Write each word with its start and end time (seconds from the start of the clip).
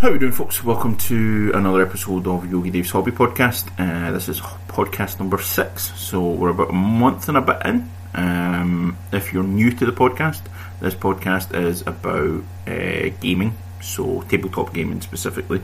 How 0.00 0.08
are 0.08 0.12
we 0.12 0.18
doing, 0.18 0.32
folks? 0.32 0.64
Welcome 0.64 0.96
to 0.96 1.52
another 1.54 1.82
episode 1.82 2.26
of 2.26 2.50
Yogi 2.50 2.70
Dave's 2.70 2.90
Hobby 2.90 3.10
Podcast. 3.10 3.68
Uh, 3.78 4.10
this 4.12 4.30
is 4.30 4.40
podcast 4.40 5.18
number 5.18 5.36
six, 5.36 5.92
so 6.00 6.26
we're 6.26 6.48
about 6.48 6.70
a 6.70 6.72
month 6.72 7.28
and 7.28 7.36
a 7.36 7.42
bit 7.42 7.58
in. 7.66 7.90
Um, 8.14 8.96
if 9.12 9.34
you're 9.34 9.44
new 9.44 9.70
to 9.70 9.84
the 9.84 9.92
podcast, 9.92 10.40
this 10.80 10.94
podcast 10.94 11.54
is 11.54 11.82
about 11.82 12.42
uh, 12.66 13.10
gaming, 13.20 13.58
so 13.82 14.22
tabletop 14.22 14.72
gaming 14.72 15.02
specifically, 15.02 15.60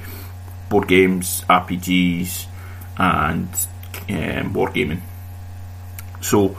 board 0.69 0.87
games, 0.87 1.41
RPGs, 1.49 2.45
and 2.99 3.49
um, 4.11 4.53
board 4.53 4.75
gaming. 4.75 5.01
So, 6.21 6.59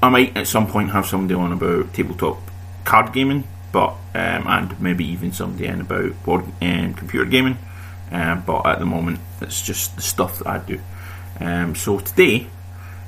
I 0.00 0.08
might 0.08 0.36
at 0.36 0.46
some 0.46 0.68
point 0.68 0.92
have 0.92 1.06
somebody 1.06 1.34
on 1.34 1.50
about 1.50 1.92
tabletop 1.94 2.38
card 2.84 3.12
gaming, 3.12 3.42
but 3.72 3.90
um, 4.14 4.46
and 4.46 4.80
maybe 4.80 5.04
even 5.04 5.32
somebody 5.32 5.66
in 5.66 5.80
about 5.80 6.22
board 6.24 6.44
um, 6.60 6.94
computer 6.94 7.24
gaming. 7.24 7.58
Um, 8.10 8.42
but 8.44 8.66
at 8.66 8.78
the 8.80 8.86
moment, 8.86 9.20
it's 9.40 9.62
just 9.62 9.96
the 9.96 10.02
stuff 10.02 10.38
that 10.38 10.46
I 10.48 10.58
do. 10.58 10.80
Um, 11.38 11.74
so 11.74 12.00
today, 12.00 12.48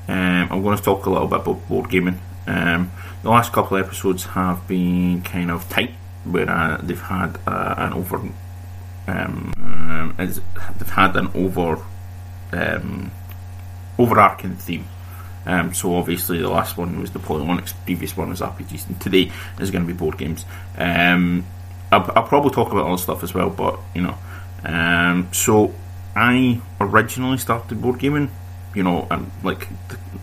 um, 0.09 0.49
I'm 0.51 0.63
going 0.63 0.77
to 0.77 0.83
talk 0.83 1.07
a 1.07 1.11
little 1.11 1.27
bit 1.29 1.41
about 1.41 1.69
board 1.69 1.91
gaming. 1.91 2.21
The 2.47 3.31
last 3.31 3.53
couple 3.53 3.77
of 3.77 3.87
episodes 3.87 4.25
have 4.25 4.67
been 4.67 5.23
kind 5.23 5.51
of 5.51 5.69
tight, 5.69 5.91
where 6.25 6.49
uh, 6.49 6.79
they've 6.83 7.01
had 7.01 7.39
uh, 7.47 7.75
an 7.79 7.93
over, 7.93 8.21
they've 10.19 10.91
had 10.91 11.17
an 11.17 11.31
over, 11.35 11.79
overarching 13.99 14.57
theme. 14.57 14.87
Um, 15.45 15.75
so 15.75 15.95
obviously 15.97 16.39
the 16.39 16.49
last 16.49 16.77
one 16.77 17.01
was 17.01 17.11
the 17.11 17.19
Napoleonics, 17.19 17.75
previous 17.85 18.17
one 18.17 18.31
was 18.31 18.41
RPGs, 18.41 18.89
and 18.89 19.01
today 19.01 19.31
is 19.61 19.71
going 19.71 19.87
to 19.87 19.93
be 19.93 19.97
board 19.97 20.19
games. 20.19 20.45
Um, 20.79 21.45
I'll, 21.91 22.11
I'll, 22.17 22.27
probably 22.27 22.51
talk 22.51 22.73
about 22.73 22.87
other 22.87 23.03
stuff 23.03 23.23
as 23.23 23.35
well, 23.35 23.51
but 23.51 23.79
you 23.95 24.03
know, 24.03 24.17
um, 24.65 25.29
so 25.33 25.75
I 26.15 26.61
originally 26.81 27.39
started 27.39 27.83
board 27.83 27.99
gaming, 27.99 28.31
you 28.75 28.83
know, 28.83 29.07
and 29.11 29.31
like 29.43 29.69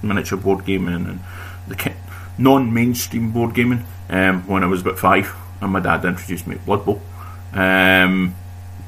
miniature 0.02 0.38
board 0.38 0.66
gaming 0.66 0.96
and 0.96 1.20
the 1.68 1.94
non-mainstream 2.38 3.32
board 3.32 3.54
gaming 3.54 3.86
um, 4.10 4.48
when 4.48 4.64
I 4.64 4.68
was 4.68 4.82
about 4.82 4.98
five, 4.98 5.36
and 5.62 5.72
my 5.72 5.80
dad 5.80 6.06
introduced 6.06 6.48
me 6.48 6.56
to 6.56 6.62
Blood 6.62 6.86
Bowl. 6.86 7.02
Um, 7.54 8.36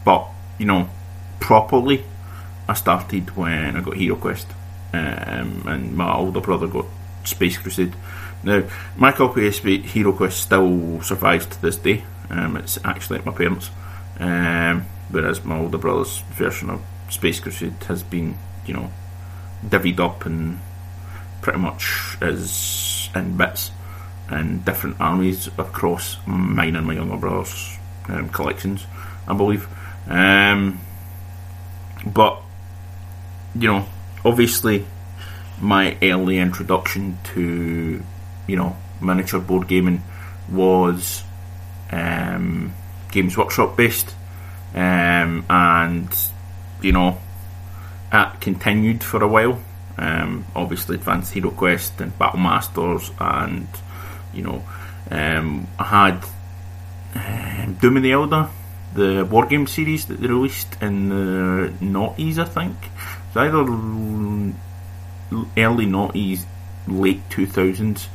but 0.05 0.27
you 0.57 0.65
know, 0.65 0.89
properly, 1.39 2.05
I 2.67 2.73
started 2.73 3.35
when 3.35 3.75
I 3.75 3.81
got 3.81 3.97
Hero 3.97 4.15
Quest 4.15 4.47
um, 4.93 5.63
and 5.67 5.95
my 5.95 6.13
older 6.13 6.41
brother 6.41 6.67
got 6.67 6.85
Space 7.23 7.57
Crusade. 7.57 7.93
Now, 8.43 8.63
my 8.97 9.11
copy 9.11 9.47
of 9.47 9.55
Hero 9.55 10.13
Quest 10.13 10.41
still 10.41 11.01
survives 11.01 11.45
to 11.45 11.61
this 11.61 11.77
day. 11.77 12.03
Um, 12.29 12.57
it's 12.57 12.79
actually 12.83 13.19
at 13.19 13.25
my 13.25 13.33
parents', 13.33 13.69
um, 14.19 14.85
whereas 15.09 15.43
my 15.43 15.59
older 15.59 15.77
brother's 15.77 16.19
version 16.31 16.69
of 16.69 16.81
Space 17.09 17.39
Crusade 17.39 17.83
has 17.87 18.03
been, 18.03 18.37
you 18.65 18.73
know, 18.73 18.91
divvied 19.65 19.99
up 19.99 20.25
and 20.25 20.59
pretty 21.41 21.59
much 21.59 22.17
is 22.21 23.09
in 23.15 23.37
bits 23.37 23.71
and 24.29 24.63
different 24.63 24.99
armies 24.99 25.47
across 25.57 26.17
mine 26.25 26.75
and 26.75 26.87
my 26.87 26.93
younger 26.93 27.17
brother's 27.17 27.77
um, 28.07 28.29
collections, 28.29 28.85
I 29.27 29.33
believe. 29.33 29.67
Um, 30.07 30.79
but 32.05 32.41
you 33.55 33.67
know, 33.67 33.85
obviously 34.23 34.85
my 35.59 35.97
early 36.01 36.39
introduction 36.39 37.17
to 37.23 38.01
you 38.47 38.55
know 38.55 38.75
miniature 38.99 39.39
board 39.39 39.67
gaming 39.67 40.03
was 40.49 41.23
um, 41.91 42.73
Games 43.11 43.37
Workshop 43.37 43.77
based, 43.77 44.15
um, 44.73 45.45
and 45.49 46.09
you 46.81 46.91
know 46.91 47.17
that 48.11 48.41
continued 48.41 49.03
for 49.03 49.23
a 49.23 49.27
while. 49.27 49.61
Um, 49.97 50.45
obviously, 50.55 50.95
Advanced 50.95 51.33
Hero 51.33 51.51
Quest 51.51 52.01
and 52.01 52.17
Battle 52.17 52.39
Masters, 52.39 53.11
and 53.19 53.67
you 54.33 54.43
know, 54.43 54.63
um, 55.09 55.67
I 55.77 55.83
had 55.83 56.25
um, 57.15 57.75
Doom 57.75 57.97
of 57.97 58.03
the 58.03 58.11
Eldar, 58.11 58.49
the 58.93 59.25
war 59.25 59.45
game 59.45 59.67
series 59.67 60.05
that 60.05 60.19
they 60.19 60.27
released 60.27 60.81
in 60.81 61.09
the 61.09 61.73
noughties, 61.81 62.37
I 62.37 62.45
think. 62.45 62.77
It's 63.31 63.37
either 63.37 63.59
early 65.55 65.85
noughties, 65.85 66.43
late 66.85 67.21
two 67.29 67.47
thousands, 67.47 68.09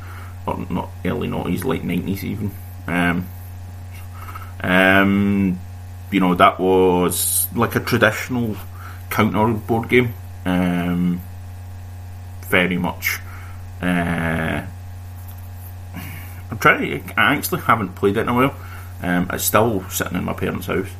or 0.46 0.66
not 0.68 0.90
early 1.06 1.26
noughties, 1.26 1.64
late 1.64 1.84
nineties 1.84 2.22
even. 2.22 2.50
Um, 2.86 3.26
um, 4.60 5.58
you 6.10 6.20
know 6.20 6.34
that 6.34 6.60
was 6.60 7.48
like 7.54 7.76
a 7.76 7.80
traditional 7.80 8.56
counter 9.08 9.54
board 9.54 9.88
game. 9.88 10.12
Um, 10.44 11.22
very 12.48 12.76
much. 12.76 13.18
Uh, 13.80 14.66
I'm 16.50 16.58
trying. 16.58 17.08
To, 17.08 17.18
I 17.18 17.36
actually 17.36 17.62
haven't 17.62 17.94
played 17.94 18.18
it 18.18 18.20
in 18.20 18.28
a 18.28 18.34
while. 18.34 18.54
Um, 19.02 19.30
it's 19.32 19.44
still 19.44 19.88
sitting 19.88 20.18
in 20.18 20.24
my 20.26 20.34
parents' 20.34 20.66
house. 20.66 20.90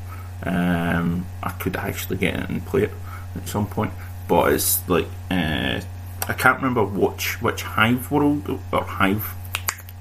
Um, 0.43 1.27
I 1.43 1.51
could 1.51 1.77
actually 1.77 2.17
get 2.17 2.35
it 2.35 2.49
and 2.49 2.65
play 2.65 2.85
it 2.85 2.93
at 3.35 3.47
some 3.47 3.67
point 3.67 3.93
but 4.29 4.53
it's 4.53 4.89
like 4.89 5.07
uh, 5.31 5.81
I 6.29 6.33
can't 6.33 6.57
remember 6.57 6.85
which 6.85 7.41
which 7.43 7.63
Hive 7.63 8.11
World 8.11 8.49
or 8.73 8.83
Hive, 8.83 9.35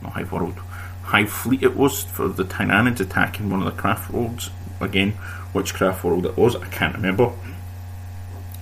not 0.01 0.13
Hive 0.13 0.31
World, 0.31 0.59
Hive 1.03 1.29
Fleet 1.29 1.63
it 1.63 1.75
was 1.75 2.03
for 2.03 2.27
the 2.27 2.43
Tyranids 2.43 2.99
attacking 2.99 3.49
one 3.49 3.61
of 3.61 3.65
the 3.65 3.79
craft 3.79 4.11
worlds. 4.11 4.49
Again, 4.81 5.11
which 5.53 5.73
craft 5.73 6.03
world 6.03 6.25
it 6.25 6.35
was, 6.35 6.55
I 6.55 6.67
can't 6.67 6.95
remember. 6.95 7.31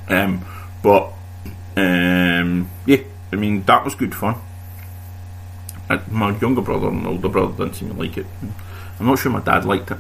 Um, 0.10 0.46
but 0.84 1.12
um, 1.76 2.70
yeah, 2.86 2.98
I 3.32 3.36
mean 3.36 3.64
that 3.64 3.84
was 3.84 3.96
good 3.96 4.14
fun. 4.14 4.36
Uh, 5.90 6.00
my 6.10 6.38
younger 6.38 6.62
brother 6.62 6.88
and 6.90 7.08
older 7.08 7.30
brother 7.30 7.52
didn't 7.58 7.76
seem 7.76 7.90
to 7.90 7.96
like 7.96 8.18
it. 8.18 8.26
I'm 9.00 9.06
not 9.08 9.20
sure 9.20 9.32
my 9.32 9.42
dad 9.42 9.66
liked 9.66 9.92
it. 9.92 9.98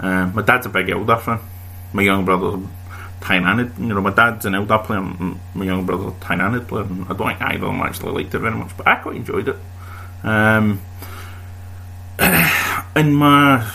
Um, 0.00 0.34
my 0.34 0.42
dad's 0.42 0.66
a 0.66 0.68
big 0.68 0.86
Eldar 0.86 1.20
fan. 1.20 1.40
My 1.92 2.02
younger 2.02 2.32
Tyranid. 3.20 3.78
You 3.78 3.86
know, 3.86 4.00
my 4.00 4.12
dad's 4.12 4.46
an 4.46 4.54
Eldar 4.54 4.84
player, 4.84 5.00
my 5.00 5.64
younger 5.64 5.86
brother 5.86 6.10
Tynanid 6.20 6.66
player, 6.68 6.84
and 6.84 7.04
I 7.04 7.08
don't 7.08 7.28
think 7.28 7.42
either 7.42 7.66
of 7.66 7.72
them 7.72 7.80
actually 7.80 8.12
liked 8.12 8.34
it 8.34 8.38
very 8.38 8.54
much, 8.54 8.76
but 8.76 8.86
I 8.86 8.96
quite 8.96 9.16
enjoyed 9.16 9.48
it. 9.48 9.56
Um, 10.22 10.80
in 12.96 13.14
my 13.14 13.70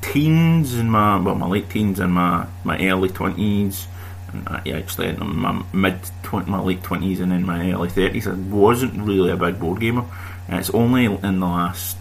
teens, 0.00 0.74
in 0.74 0.90
my 0.90 1.18
well, 1.20 1.34
my 1.34 1.48
late 1.48 1.70
teens, 1.70 1.98
and 1.98 2.12
my 2.12 2.46
my 2.62 2.78
early 2.88 3.08
twenties, 3.08 3.86
and 4.32 4.48
actually 4.48 5.08
in 5.08 5.36
my 5.36 5.64
mid 5.72 5.98
my 6.46 6.60
late 6.60 6.82
twenties, 6.82 7.20
and 7.20 7.32
in 7.32 7.44
my 7.44 7.72
early 7.72 7.88
thirties, 7.88 8.26
I 8.26 8.34
wasn't 8.34 9.00
really 9.02 9.30
a 9.30 9.36
big 9.36 9.58
board 9.58 9.80
gamer. 9.80 10.04
It's 10.48 10.70
only 10.70 11.06
in 11.06 11.40
the 11.40 11.46
last 11.46 11.98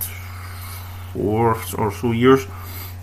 four 1.14 1.58
or 1.78 1.92
so 1.92 2.12
years 2.12 2.46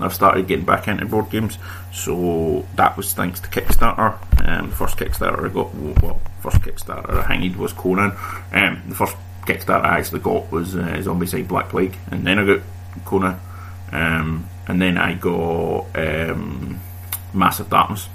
I've 0.03 0.15
started 0.15 0.47
getting 0.47 0.65
back 0.65 0.89
into 0.89 1.07
board 1.07 1.31
games. 1.31 1.59
So 1.93 2.67
that 2.77 2.97
was 2.97 3.13
thanks 3.13 3.41
to 3.41 3.49
Kickstarter. 3.49 4.19
Um, 4.47 4.71
the 4.71 4.77
first 4.77 4.97
Kickstarter 4.97 5.45
I 5.45 5.53
got, 5.53 5.75
well, 6.03 6.21
first 6.41 6.59
Kickstarter 6.59 7.11
I 7.11 7.23
hanged 7.35 7.57
was 7.57 7.73
Conan. 7.73 8.13
Um, 8.53 8.83
the 8.89 8.95
first 8.95 9.17
Kickstarter 9.43 9.85
I 9.85 9.99
actually 9.99 10.21
got 10.21 10.51
was 10.51 10.77
uh, 10.77 11.01
Zombicide 11.03 11.49
Black 11.49 11.69
Plague, 11.69 11.97
and 12.11 12.27
then 12.27 12.39
I 12.39 12.47
got 12.47 12.61
Conan, 13.05 13.41
um, 13.93 14.49
and 14.67 14.81
then 14.81 14.99
I 14.99 15.15
got 15.15 15.87
um, 15.97 16.81
Massive 17.33 17.69
Darkness. 17.71 18.09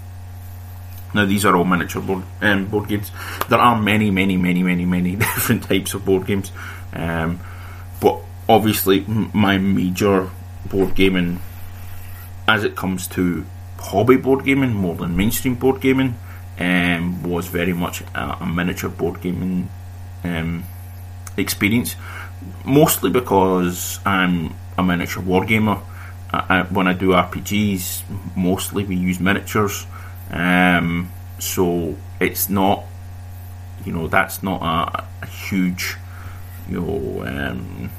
Now 1.14 1.26
these 1.26 1.46
are 1.46 1.56
all 1.56 1.64
miniature 1.64 2.02
board 2.02 2.24
um, 2.42 2.66
board 2.66 2.90
games. 2.90 3.12
There 3.48 3.60
are 3.60 3.80
many, 3.80 4.12
many, 4.12 4.36
many, 4.36 4.64
many, 4.64 4.86
many 4.86 5.16
different 5.16 5.64
types 5.64 5.94
of 5.94 6.06
board 6.06 6.28
games, 6.28 6.52
um, 6.94 7.40
but 8.02 8.20
obviously 8.50 9.06
my 9.08 9.58
major 9.58 10.30
board 10.70 10.96
gaming 10.96 11.40
as 12.48 12.64
it 12.64 12.76
comes 12.76 13.08
to 13.08 13.46
hobby 13.80 14.18
board 14.18 14.46
gaming 14.46 14.74
more 14.74 14.96
than 14.96 15.16
mainstream 15.16 15.56
board 15.56 15.82
gaming, 15.82 16.18
um, 16.60 17.24
was 17.24 17.48
very 17.48 17.74
much 17.74 18.02
a, 18.14 18.38
a 18.42 18.46
miniature 18.46 18.90
board 18.90 19.22
gaming 19.22 19.70
um, 20.24 20.64
experience. 21.38 21.96
Mostly 22.64 23.10
because 23.10 24.00
I'm 24.06 24.56
a 24.78 24.84
miniature 24.84 25.24
wargamer. 25.24 25.82
I, 26.32 26.60
I, 26.60 26.64
when 26.64 26.88
I 26.88 26.94
do 26.94 27.10
RPGs, 27.10 28.04
mostly 28.36 28.84
we 28.86 28.96
use 28.96 29.20
miniatures. 29.20 29.86
Um, 30.30 31.12
so 31.40 31.96
it's 32.20 32.50
not, 32.50 32.84
you 33.84 33.92
know, 33.92 34.08
that's 34.08 34.42
not 34.42 34.62
a, 34.62 35.06
a 35.24 35.28
huge, 35.28 35.98
you 36.70 36.80
know, 36.80 37.26
um, 37.26 37.92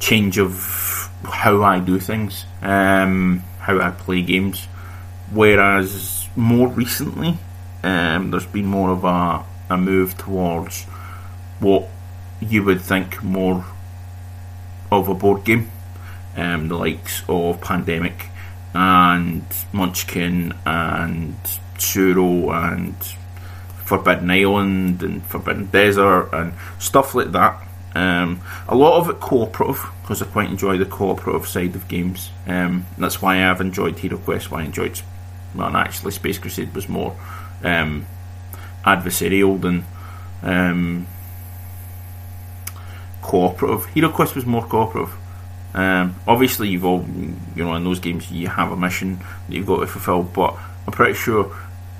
change 0.00 0.38
of 0.38 1.08
how 1.24 1.62
I 1.62 1.78
do 1.78 2.00
things, 2.00 2.44
um, 2.62 3.44
how 3.60 3.78
I 3.78 3.90
play 3.92 4.22
games. 4.22 4.66
Whereas 5.32 6.26
more 6.34 6.66
recently, 6.66 7.38
um, 7.84 8.32
there's 8.32 8.46
been 8.46 8.66
more 8.66 8.90
of 8.90 9.04
a, 9.04 9.44
a 9.72 9.76
move 9.76 10.18
towards 10.18 10.84
what 11.60 11.88
you 12.40 12.64
would 12.64 12.80
think 12.80 13.22
more 13.22 13.64
of 14.90 15.08
a 15.08 15.14
board 15.14 15.44
game. 15.44 15.70
um, 16.36 16.68
the 16.68 16.76
likes 16.76 17.22
of 17.28 17.60
Pandemic 17.60 18.28
and 18.72 19.44
Munchkin 19.72 20.54
and 20.64 21.36
Tsuro 21.76 22.52
and 22.54 22.94
Forbidden 23.84 24.30
Island 24.30 25.02
and 25.02 25.24
Forbidden 25.24 25.66
Desert 25.66 26.30
and 26.32 26.54
stuff 26.78 27.14
like 27.14 27.32
that. 27.32 27.60
Um, 27.94 28.40
a 28.68 28.76
lot 28.76 28.98
of 29.00 29.10
it 29.10 29.20
cooperative 29.20 29.84
because 30.02 30.22
I 30.22 30.26
quite 30.26 30.48
enjoy 30.48 30.78
the 30.78 30.86
cooperative 30.86 31.48
side 31.48 31.74
of 31.74 31.88
games. 31.88 32.30
Um, 32.46 32.86
that's 32.98 33.20
why 33.20 33.48
I've 33.48 33.60
enjoyed 33.60 33.98
Hero 33.98 34.18
Quest. 34.18 34.50
Why 34.50 34.60
I 34.60 34.64
enjoyed, 34.64 35.00
well, 35.54 35.76
actually, 35.76 36.12
Space 36.12 36.38
Crusade 36.38 36.74
was 36.74 36.88
more 36.88 37.16
um, 37.64 38.06
adversarial 38.84 39.60
than 39.60 39.84
um, 40.42 41.06
cooperative. 43.22 43.86
Hero 43.86 44.10
Quest 44.10 44.34
was 44.36 44.46
more 44.46 44.66
cooperative. 44.66 45.16
Um, 45.74 46.16
obviously, 46.26 46.68
you've 46.68 46.84
all, 46.84 47.04
you 47.54 47.64
know, 47.64 47.74
in 47.74 47.84
those 47.84 48.00
games 48.00 48.30
you 48.30 48.48
have 48.48 48.72
a 48.72 48.76
mission 48.76 49.18
that 49.48 49.54
you've 49.54 49.66
got 49.66 49.80
to 49.80 49.86
fulfill, 49.86 50.22
but 50.22 50.56
I'm 50.86 50.92
pretty 50.92 51.14
sure, 51.14 51.54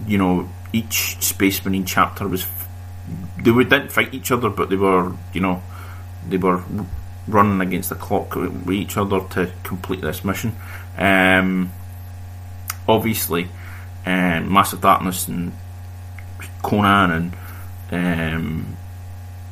you 0.07 0.19
know, 0.19 0.49
each 0.73 1.21
Space 1.21 1.65
Marine 1.65 1.85
chapter 1.85 2.29
was. 2.29 2.47
They 3.39 3.51
didn't 3.51 3.91
fight 3.91 4.15
each 4.15 4.31
other, 4.31 4.51
but 4.51 4.71
they 4.71 4.77
were, 4.77 5.13
you 5.33 5.41
know, 5.41 5.63
they 6.29 6.37
were 6.37 6.63
running 7.27 7.61
against 7.61 7.91
the 7.91 7.95
clock 7.95 8.35
with 8.35 8.71
each 8.71 8.97
other 8.97 9.21
to 9.31 9.51
complete 9.63 10.01
this 10.01 10.25
mission. 10.25 10.55
Um, 10.97 11.73
obviously, 12.89 13.49
um, 14.07 14.53
Massive 14.53 14.81
Darkness 14.81 15.29
and 15.29 15.53
Conan 16.63 17.33
and 17.91 18.35
um, 18.37 18.77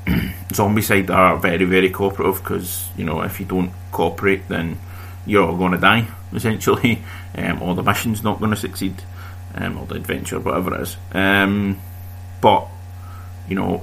Zombicide 0.48 1.10
are 1.10 1.36
very, 1.36 1.64
very 1.64 1.90
cooperative 1.90 2.42
because, 2.42 2.88
you 2.96 3.04
know, 3.04 3.22
if 3.22 3.40
you 3.40 3.46
don't 3.46 3.72
cooperate, 3.92 4.48
then 4.48 4.78
you're 5.26 5.56
going 5.56 5.72
to 5.72 5.78
die, 5.78 6.06
essentially, 6.32 7.02
um, 7.36 7.62
or 7.62 7.74
the 7.74 7.82
mission's 7.82 8.22
not 8.22 8.38
going 8.38 8.50
to 8.50 8.56
succeed, 8.56 8.94
um, 9.54 9.78
or 9.78 9.86
the 9.86 9.96
adventure, 9.96 10.40
whatever 10.40 10.74
it 10.74 10.82
is. 10.82 10.96
Um, 11.12 11.80
but, 12.40 12.66
you 13.48 13.56
know, 13.56 13.82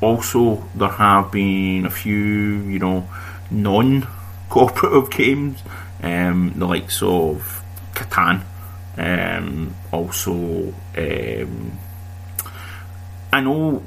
also 0.00 0.64
there 0.74 0.88
have 0.88 1.30
been 1.30 1.86
a 1.86 1.90
few, 1.90 2.16
you 2.16 2.78
know, 2.78 3.08
non 3.50 4.06
cooperative 4.48 5.10
games, 5.16 5.62
um, 6.02 6.52
the 6.56 6.66
likes 6.66 7.02
of 7.02 7.62
Catan, 7.94 8.42
um, 8.96 9.74
also, 9.92 10.74
um, 10.96 11.78
I 13.32 13.40
know 13.40 13.82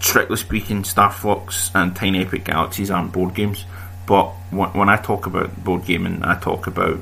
strictly 0.00 0.36
speaking, 0.36 0.84
Star 0.84 1.10
Fluxx 1.10 1.70
and 1.74 1.96
Tiny 1.96 2.20
Epic 2.20 2.44
Galaxies 2.44 2.90
aren't 2.90 3.12
board 3.12 3.34
games, 3.34 3.64
but 4.06 4.26
when 4.50 4.88
I 4.90 4.96
talk 4.96 5.26
about 5.26 5.64
board 5.64 5.86
gaming, 5.86 6.22
I 6.22 6.38
talk 6.38 6.66
about 6.66 7.00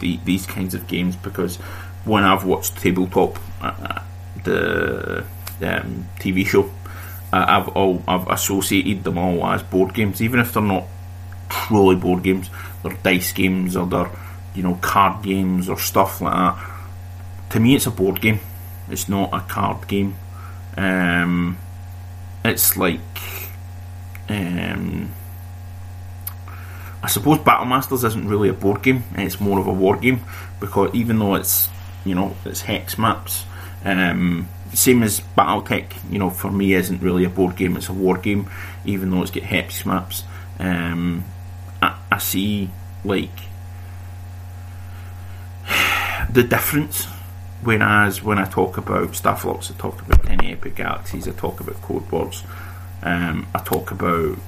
the, 0.00 0.18
these 0.24 0.46
kinds 0.46 0.74
of 0.74 0.88
games 0.88 1.14
because 1.14 1.56
when 2.06 2.24
I've 2.24 2.44
watched 2.44 2.78
Tabletop, 2.78 3.38
uh, 3.60 3.66
uh 3.66 4.02
the 4.44 5.24
um, 5.60 6.08
TV 6.20 6.46
show, 6.46 6.70
I've 7.32 7.68
all 7.68 8.02
I've 8.08 8.26
associated 8.28 9.04
them 9.04 9.18
all 9.18 9.44
as 9.46 9.62
board 9.62 9.94
games, 9.94 10.22
even 10.22 10.40
if 10.40 10.52
they're 10.52 10.62
not 10.62 10.84
truly 11.48 11.96
board 11.96 12.22
games. 12.22 12.50
They're 12.82 12.96
dice 13.02 13.32
games 13.32 13.76
or 13.76 13.86
they're 13.86 14.10
you 14.54 14.62
know 14.62 14.78
card 14.80 15.22
games 15.22 15.68
or 15.68 15.78
stuff 15.78 16.20
like 16.20 16.34
that. 16.34 16.70
To 17.50 17.60
me, 17.60 17.74
it's 17.74 17.86
a 17.86 17.90
board 17.90 18.20
game. 18.20 18.40
It's 18.90 19.08
not 19.08 19.32
a 19.32 19.40
card 19.40 19.86
game. 19.88 20.16
Um, 20.76 21.58
it's 22.44 22.76
like 22.76 23.00
um, 24.28 25.10
I 27.02 27.08
suppose 27.08 27.38
Battle 27.38 27.66
Masters 27.66 28.04
isn't 28.04 28.28
really 28.28 28.48
a 28.48 28.52
board 28.52 28.82
game; 28.82 29.04
it's 29.14 29.40
more 29.40 29.58
of 29.58 29.66
a 29.66 29.72
war 29.72 29.96
game 29.96 30.22
because 30.60 30.94
even 30.94 31.18
though 31.18 31.34
it's 31.34 31.68
you 32.04 32.14
know 32.14 32.36
it's 32.44 32.62
hex 32.62 32.98
maps, 32.98 33.44
um, 33.84 34.48
same 34.74 35.02
as 35.02 35.20
BattleTech, 35.36 36.10
you 36.10 36.18
know, 36.18 36.30
for 36.30 36.50
me 36.50 36.74
isn't 36.74 37.02
really 37.02 37.24
a 37.24 37.30
board 37.30 37.56
game; 37.56 37.76
it's 37.76 37.88
a 37.88 37.92
war 37.92 38.18
game, 38.18 38.50
even 38.84 39.10
though 39.10 39.22
it's 39.22 39.30
got 39.30 39.44
hex 39.44 39.84
maps. 39.86 40.24
Um, 40.58 41.24
I, 41.82 41.98
I 42.10 42.18
see 42.18 42.70
like 43.04 43.30
the 46.30 46.42
difference 46.42 47.06
Whereas 47.62 48.22
when 48.22 48.38
I 48.38 48.44
talk 48.44 48.76
about 48.76 49.16
Star 49.16 49.36
Fluxx, 49.36 49.72
I 49.72 49.74
talk 49.78 50.00
about 50.00 50.24
Tiny 50.24 50.52
Epic 50.52 50.76
Galaxies, 50.76 51.26
I 51.26 51.32
talk 51.32 51.60
about 51.60 51.80
Code 51.82 52.10
Words, 52.10 52.44
um, 53.02 53.48
I 53.52 53.58
talk 53.58 53.90
about 53.90 54.38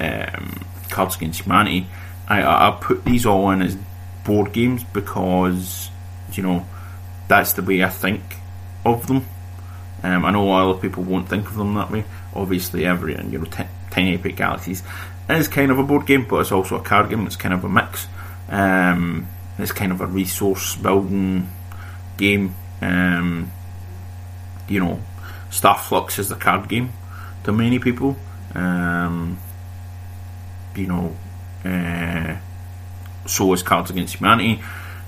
um, 0.00 0.60
Cards 0.90 1.16
Against 1.16 1.42
Humanity. 1.42 1.86
I, 2.28 2.42
I 2.42 2.78
put 2.80 3.04
these 3.04 3.24
all 3.24 3.50
in 3.50 3.62
as 3.62 3.76
board 4.24 4.52
games 4.52 4.82
because, 4.82 5.90
you 6.32 6.42
know, 6.42 6.66
that's 7.28 7.52
the 7.52 7.62
way 7.62 7.84
I 7.84 7.88
think 7.88 8.22
of 8.84 9.06
them. 9.06 9.24
Um, 10.02 10.24
I 10.24 10.30
know 10.30 10.44
a 10.44 10.50
lot 10.50 10.70
of 10.76 10.82
people 10.82 11.02
won't 11.02 11.28
think 11.28 11.48
of 11.48 11.56
them 11.56 11.74
that 11.74 11.90
way. 11.90 12.04
Obviously, 12.34 12.84
every 12.84 13.16
you 13.16 13.38
know, 13.38 13.44
t- 13.44 13.64
Tiny 13.90 14.14
Epic 14.14 14.36
Galaxies 14.36 14.82
is 15.28 15.48
kind 15.48 15.70
of 15.70 15.78
a 15.78 15.82
board 15.82 16.06
game, 16.06 16.26
but 16.28 16.40
it's 16.40 16.52
also 16.52 16.76
a 16.76 16.82
card 16.82 17.10
game. 17.10 17.26
It's 17.26 17.36
kind 17.36 17.54
of 17.54 17.64
a 17.64 17.68
mix. 17.68 18.06
Um, 18.48 19.28
it's 19.58 19.72
kind 19.72 19.92
of 19.92 20.00
a 20.00 20.06
resource 20.06 20.76
building 20.76 21.48
game. 22.16 22.54
Um, 22.80 23.50
you 24.68 24.80
know, 24.80 25.02
Star 25.50 25.76
Fluxx 25.76 26.18
is 26.18 26.28
the 26.28 26.36
card 26.36 26.68
game 26.68 26.92
to 27.44 27.52
many 27.52 27.78
people. 27.78 28.16
Um, 28.54 29.38
you 30.74 30.86
know, 30.86 31.16
uh, 31.64 32.36
so 33.26 33.52
is 33.52 33.62
Cards 33.62 33.90
Against 33.90 34.16
Humanity. 34.16 34.62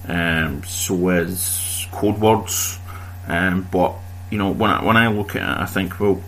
Um, 0.06 0.64
so 0.64 1.08
is 1.10 1.86
Code 1.92 2.18
Words. 2.18 2.78
Um, 3.26 3.68
but 3.70 3.94
you 4.30 4.38
know, 4.38 4.50
when 4.50 4.70
I, 4.70 4.84
when 4.84 4.96
I 4.96 5.08
look 5.08 5.36
at 5.36 5.42
it, 5.42 5.62
I 5.62 5.66
think, 5.66 5.98
well, 6.00 6.22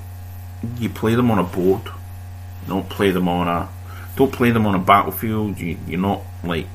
you 0.78 0.88
play 0.88 1.14
them 1.14 1.30
on 1.30 1.38
a 1.38 1.44
board. 1.44 1.82
Don't 2.66 2.88
play 2.88 3.10
them 3.10 3.28
on 3.28 3.48
a 3.48 3.68
don't 4.16 4.32
play 4.32 4.50
them 4.50 4.66
on 4.66 4.74
a 4.74 4.78
battlefield. 4.78 5.58
You, 5.58 5.78
you're 5.86 6.00
not 6.00 6.22
like 6.44 6.66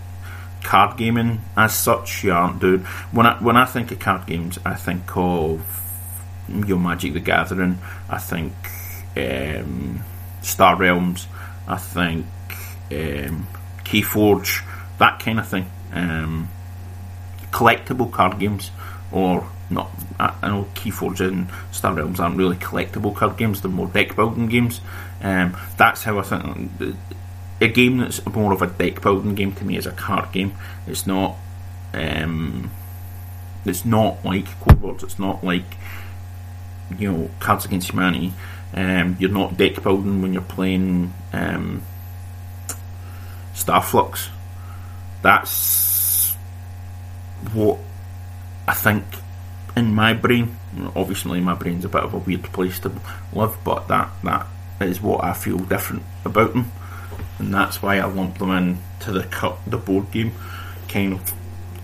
card 0.64 0.98
gaming 0.98 1.42
as 1.56 1.76
such. 1.76 2.24
You 2.24 2.34
aren't 2.34 2.60
doing 2.60 2.84
when 3.12 3.28
I 3.28 3.42
when 3.42 3.58
I 3.58 3.66
think 3.66 3.92
of 3.92 4.00
card 4.00 4.26
games, 4.26 4.58
I 4.66 4.76
think 4.76 5.16
of 5.16 5.62
your 6.50 6.80
Magic 6.80 7.14
the 7.14 7.20
Gathering. 7.20 7.78
I 8.10 8.18
think 8.18 8.54
um, 9.16 10.04
Star 10.42 10.76
Realms. 10.76 11.28
I 11.68 11.78
think 11.78 12.26
um, 12.92 13.48
Keyforge, 13.84 14.64
that 15.00 15.20
kind 15.20 15.40
of 15.40 15.48
thing. 15.48 15.70
Um, 15.94 16.50
collectible 17.52 18.12
card 18.12 18.40
games, 18.40 18.72
or 19.12 19.48
not. 19.70 19.90
I, 20.20 20.50
know 20.50 20.68
Keyforge 20.76 21.22
and 21.22 21.50
Star 21.72 21.94
Realms 21.94 22.20
aren't 22.20 22.38
really 22.38 22.58
collectible 22.58 23.16
card 23.16 23.38
games; 23.38 23.62
they're 23.62 23.72
more 23.72 23.88
deck 23.88 24.16
building 24.16 24.48
games. 24.48 24.82
Um, 25.22 25.58
that's 25.78 26.04
how 26.04 26.20
I 26.20 26.22
think 26.22 26.72
a 27.62 27.68
game 27.68 27.98
that's 27.98 28.26
more 28.28 28.54
of 28.54 28.62
a 28.62 28.68
deck 28.68 29.02
building 29.02 29.36
game 29.36 29.54
to 29.54 29.66
me 29.66 29.78
is 29.78 29.86
a 29.86 29.92
card 29.92 30.32
game. 30.32 30.54
It's 30.88 31.08
not. 31.08 31.36
Um, 31.94 32.72
it's 33.66 33.86
not 33.86 34.24
like 34.24 34.48
Words. 34.82 35.04
It's 35.04 35.20
not 35.20 35.44
like 35.44 35.78
you 36.98 37.12
know 37.12 37.30
Cards 37.40 37.66
Against 37.66 37.92
Humanity. 37.92 38.34
Um, 38.74 39.16
you're 39.20 39.32
not 39.32 39.58
deck 39.58 39.82
building 39.82 40.22
when 40.22 40.34
you're 40.34 40.42
playing 40.42 41.14
um, 41.34 41.82
Star 43.54 43.82
Fluxx. 43.82 44.28
That's 45.22 46.36
what 47.54 47.80
I 48.68 48.74
think 48.74 49.06
in 49.76 49.94
my 49.94 50.14
brain. 50.14 50.58
Obviously, 50.96 51.40
my 51.42 51.54
brain's 51.54 51.86
a 51.86 51.90
bit 51.90 52.04
of 52.04 52.14
a 52.14 52.18
weird 52.18 52.44
place 52.44 52.80
to 52.80 52.92
live, 53.34 53.58
but 53.64 53.88
that 53.88 54.10
that 54.24 54.48
is 54.80 55.02
what 55.02 55.24
I 55.24 55.34
feel 55.34 55.58
different 55.60 56.04
about 56.26 56.54
them 56.54 56.72
and 57.40 57.54
that's 57.54 57.82
why 57.82 57.98
I 57.98 58.06
lump 58.06 58.38
them 58.38 58.52
in 58.52 58.78
to 59.02 59.12
the 59.12 59.24
cut 59.24 59.58
the 59.68 59.78
board 59.78 60.12
game 60.12 60.32
kind 60.88 61.14
of 61.14 61.34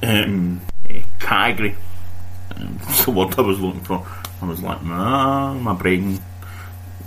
um, 0.03 0.61
uh, 0.89 0.99
category. 1.19 1.75
Um, 2.55 2.79
word 3.07 3.35
I 3.37 3.41
was 3.41 3.59
looking 3.59 3.81
for. 3.81 4.05
I 4.41 4.45
was 4.45 4.61
like, 4.61 4.83
nah, 4.83 5.53
my 5.53 5.73
brain. 5.73 6.19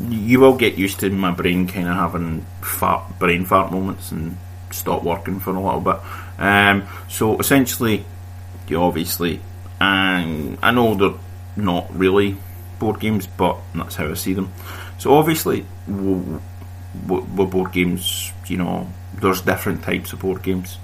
You 0.00 0.40
will 0.40 0.56
get 0.56 0.76
used 0.76 1.00
to 1.00 1.10
my 1.10 1.30
brain 1.30 1.68
kind 1.68 1.88
of 1.88 1.94
having 1.94 2.44
fart, 2.60 3.18
brain 3.18 3.44
fart 3.44 3.70
moments 3.70 4.10
and 4.10 4.36
stop 4.70 5.04
working 5.04 5.38
for 5.38 5.50
a 5.50 5.60
little 5.60 5.80
bit. 5.80 5.96
Um, 6.38 6.86
so 7.08 7.38
essentially, 7.38 8.04
you 8.66 8.82
obviously, 8.82 9.40
and 9.80 10.58
I 10.62 10.70
know 10.70 10.94
they're 10.94 11.18
not 11.56 11.94
really 11.94 12.36
board 12.78 13.00
games, 13.00 13.26
but 13.26 13.58
that's 13.74 13.96
how 13.96 14.10
I 14.10 14.14
see 14.14 14.34
them. 14.34 14.52
So 14.98 15.14
obviously, 15.14 15.66
with 15.86 17.50
board 17.50 17.72
games, 17.72 18.32
you 18.46 18.56
know, 18.56 18.88
there's 19.14 19.42
different 19.42 19.82
types 19.82 20.12
of 20.12 20.20
board 20.20 20.42
games. 20.42 20.78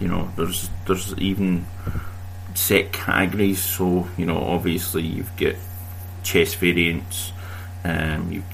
You 0.00 0.08
know, 0.08 0.30
there's 0.36 0.70
there's 0.86 1.16
even 1.18 1.66
set 2.54 2.92
categories. 2.92 3.62
So 3.62 4.08
you 4.16 4.26
know, 4.26 4.38
obviously 4.38 5.02
you've 5.02 5.36
got 5.36 5.54
chess 6.22 6.54
variants, 6.54 7.32
um, 7.84 8.32
you've 8.32 8.44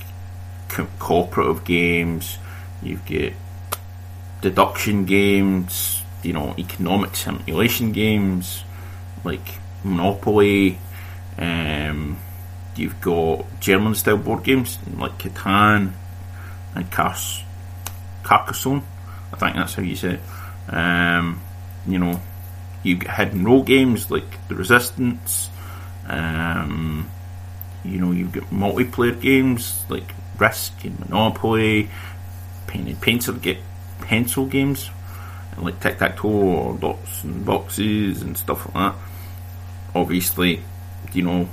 co- 0.68 0.88
cooperative 0.98 1.64
games, 1.64 2.38
you've 2.82 3.04
got 3.06 3.32
deduction 4.40 5.04
games, 5.04 6.02
you 6.22 6.32
know, 6.32 6.54
economic 6.58 7.16
simulation 7.16 7.92
games 7.92 8.64
like 9.24 9.58
Monopoly. 9.84 10.78
Um, 11.38 12.18
you've 12.76 13.00
got 13.00 13.60
German 13.60 13.94
style 13.94 14.18
board 14.18 14.44
games 14.44 14.78
like 14.96 15.18
Catan 15.18 15.92
and 16.74 16.90
Cars- 16.90 17.42
Carcassonne. 18.22 18.82
I 19.32 19.36
think 19.36 19.56
that's 19.56 19.74
how 19.74 19.82
you 19.82 19.96
say 19.96 20.14
it. 20.14 20.74
Um, 20.74 21.40
you 21.86 21.98
know, 21.98 22.20
you 22.82 22.96
get 22.96 23.10
hidden 23.10 23.44
role 23.44 23.62
games 23.62 24.10
like 24.10 24.48
The 24.48 24.54
Resistance. 24.54 25.50
Um, 26.06 27.10
you 27.84 27.98
know, 27.98 28.12
you 28.12 28.26
get 28.26 28.44
multiplayer 28.50 29.18
games 29.20 29.84
like 29.88 30.14
Risk 30.38 30.84
and 30.84 30.98
Monopoly. 31.00 31.90
Painted 32.66 33.00
pencil 33.00 33.34
get 33.34 33.58
pencil 34.00 34.46
games 34.46 34.90
like 35.58 35.80
tic 35.80 35.98
tac 35.98 36.16
toe 36.16 36.28
or 36.28 36.76
dots 36.76 37.24
and 37.24 37.44
boxes 37.44 38.22
and 38.22 38.36
stuff 38.36 38.66
like 38.74 38.74
that. 38.74 38.94
Obviously, 39.94 40.60
you 41.12 41.22
know, 41.22 41.48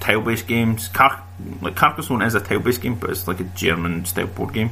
tile 0.00 0.20
based 0.20 0.46
games. 0.46 0.88
Car- 0.88 1.24
like 1.62 1.76
Carcassonne 1.76 2.22
is 2.22 2.34
a 2.34 2.40
tile 2.40 2.60
based 2.60 2.82
game, 2.82 2.94
but 2.96 3.10
it's 3.10 3.26
like 3.26 3.40
a 3.40 3.44
German 3.44 4.04
style 4.04 4.26
board 4.26 4.54
game 4.54 4.70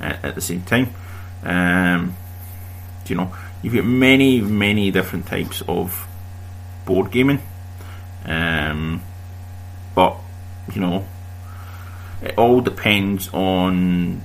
uh, 0.00 0.16
at 0.22 0.34
the 0.34 0.40
same 0.40 0.62
time. 0.62 0.92
Um, 1.42 2.16
you 3.06 3.16
know, 3.16 3.34
you've 3.62 3.74
got 3.74 3.84
many, 3.84 4.40
many 4.40 4.90
different 4.90 5.26
types 5.26 5.62
of 5.68 6.06
board 6.84 7.10
gaming. 7.10 7.40
Um, 8.24 9.02
but, 9.94 10.16
you 10.74 10.80
know, 10.80 11.06
it 12.22 12.36
all 12.36 12.60
depends 12.60 13.28
on, 13.32 14.20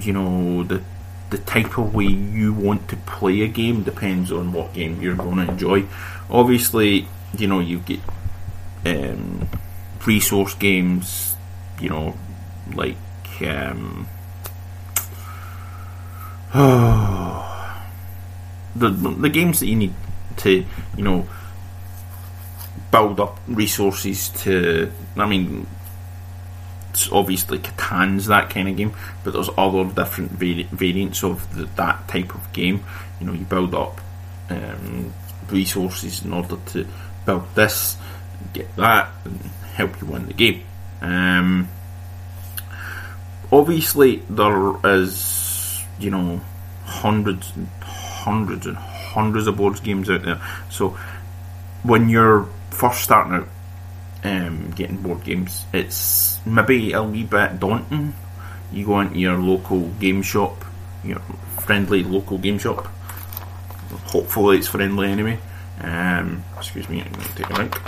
you 0.00 0.12
know, 0.12 0.62
the 0.64 0.82
the 1.30 1.38
type 1.38 1.76
of 1.76 1.94
way 1.94 2.06
you 2.06 2.54
want 2.54 2.88
to 2.88 2.96
play 2.96 3.42
a 3.42 3.48
game 3.48 3.82
depends 3.82 4.32
on 4.32 4.50
what 4.50 4.72
game 4.72 5.02
you're 5.02 5.14
going 5.14 5.36
to 5.36 5.52
enjoy. 5.52 5.84
Obviously, 6.30 7.06
you 7.36 7.46
know, 7.46 7.60
you 7.60 7.80
get 7.80 8.00
um, 8.86 9.48
resource 10.06 10.54
games, 10.54 11.36
you 11.80 11.90
know, 11.90 12.16
like 12.74 12.96
um, 13.42 14.08
the 16.52 17.48
the 18.88 19.28
games 19.28 19.60
that 19.60 19.66
you 19.66 19.76
need 19.76 19.94
to, 20.38 20.64
you 20.96 21.04
know, 21.04 21.28
build 22.90 23.20
up 23.20 23.38
resources 23.46 24.30
to. 24.30 24.90
I 25.16 25.26
mean, 25.26 25.66
it's 26.90 27.10
obviously 27.12 27.58
Catan's 27.58 28.26
that 28.26 28.50
kind 28.50 28.68
of 28.68 28.76
game, 28.76 28.94
but 29.24 29.32
there's 29.32 29.50
other 29.56 29.84
different 29.84 30.32
vari- 30.32 30.68
variants 30.72 31.22
of 31.22 31.54
the, 31.54 31.64
that 31.76 32.08
type 32.08 32.34
of 32.34 32.52
game. 32.52 32.84
You 33.20 33.26
know, 33.26 33.32
you 33.32 33.44
build 33.44 33.74
up 33.74 34.00
um, 34.50 35.12
resources 35.50 36.24
in 36.24 36.32
order 36.32 36.56
to 36.66 36.86
build 37.28 37.54
this, 37.54 37.98
get 38.54 38.74
that, 38.76 39.12
and 39.24 39.38
help 39.76 40.00
you 40.00 40.06
win 40.06 40.26
the 40.26 40.32
game. 40.32 40.62
Um, 41.02 41.68
obviously, 43.52 44.22
there 44.30 44.74
is, 44.96 45.84
you 46.00 46.10
know, 46.10 46.40
hundreds 46.84 47.52
and 47.54 47.68
hundreds 47.82 48.66
and 48.66 48.78
hundreds 48.78 49.46
of 49.46 49.58
board 49.58 49.82
games 49.82 50.08
out 50.08 50.22
there. 50.22 50.40
So 50.70 50.96
when 51.82 52.08
you're 52.08 52.48
first 52.70 53.02
starting 53.02 53.34
out 53.34 53.48
um, 54.24 54.70
getting 54.70 55.02
board 55.02 55.22
games, 55.22 55.66
it's 55.74 56.40
maybe 56.46 56.92
a 56.92 57.02
wee 57.02 57.24
bit 57.24 57.60
daunting. 57.60 58.14
You 58.72 58.86
go 58.86 59.00
into 59.00 59.18
your 59.18 59.36
local 59.36 59.88
game 60.00 60.22
shop, 60.22 60.64
your 61.04 61.20
friendly 61.60 62.02
local 62.04 62.38
game 62.38 62.58
shop. 62.58 62.86
Hopefully, 64.06 64.56
it's 64.58 64.68
friendly 64.68 65.08
anyway. 65.08 65.38
Um, 65.80 66.44
excuse 66.56 66.88
me, 66.88 67.00
I'm 67.02 67.12
going 67.12 67.26
to 67.26 67.34
take 67.34 67.50
a 67.50 67.54
drink. 67.54 67.80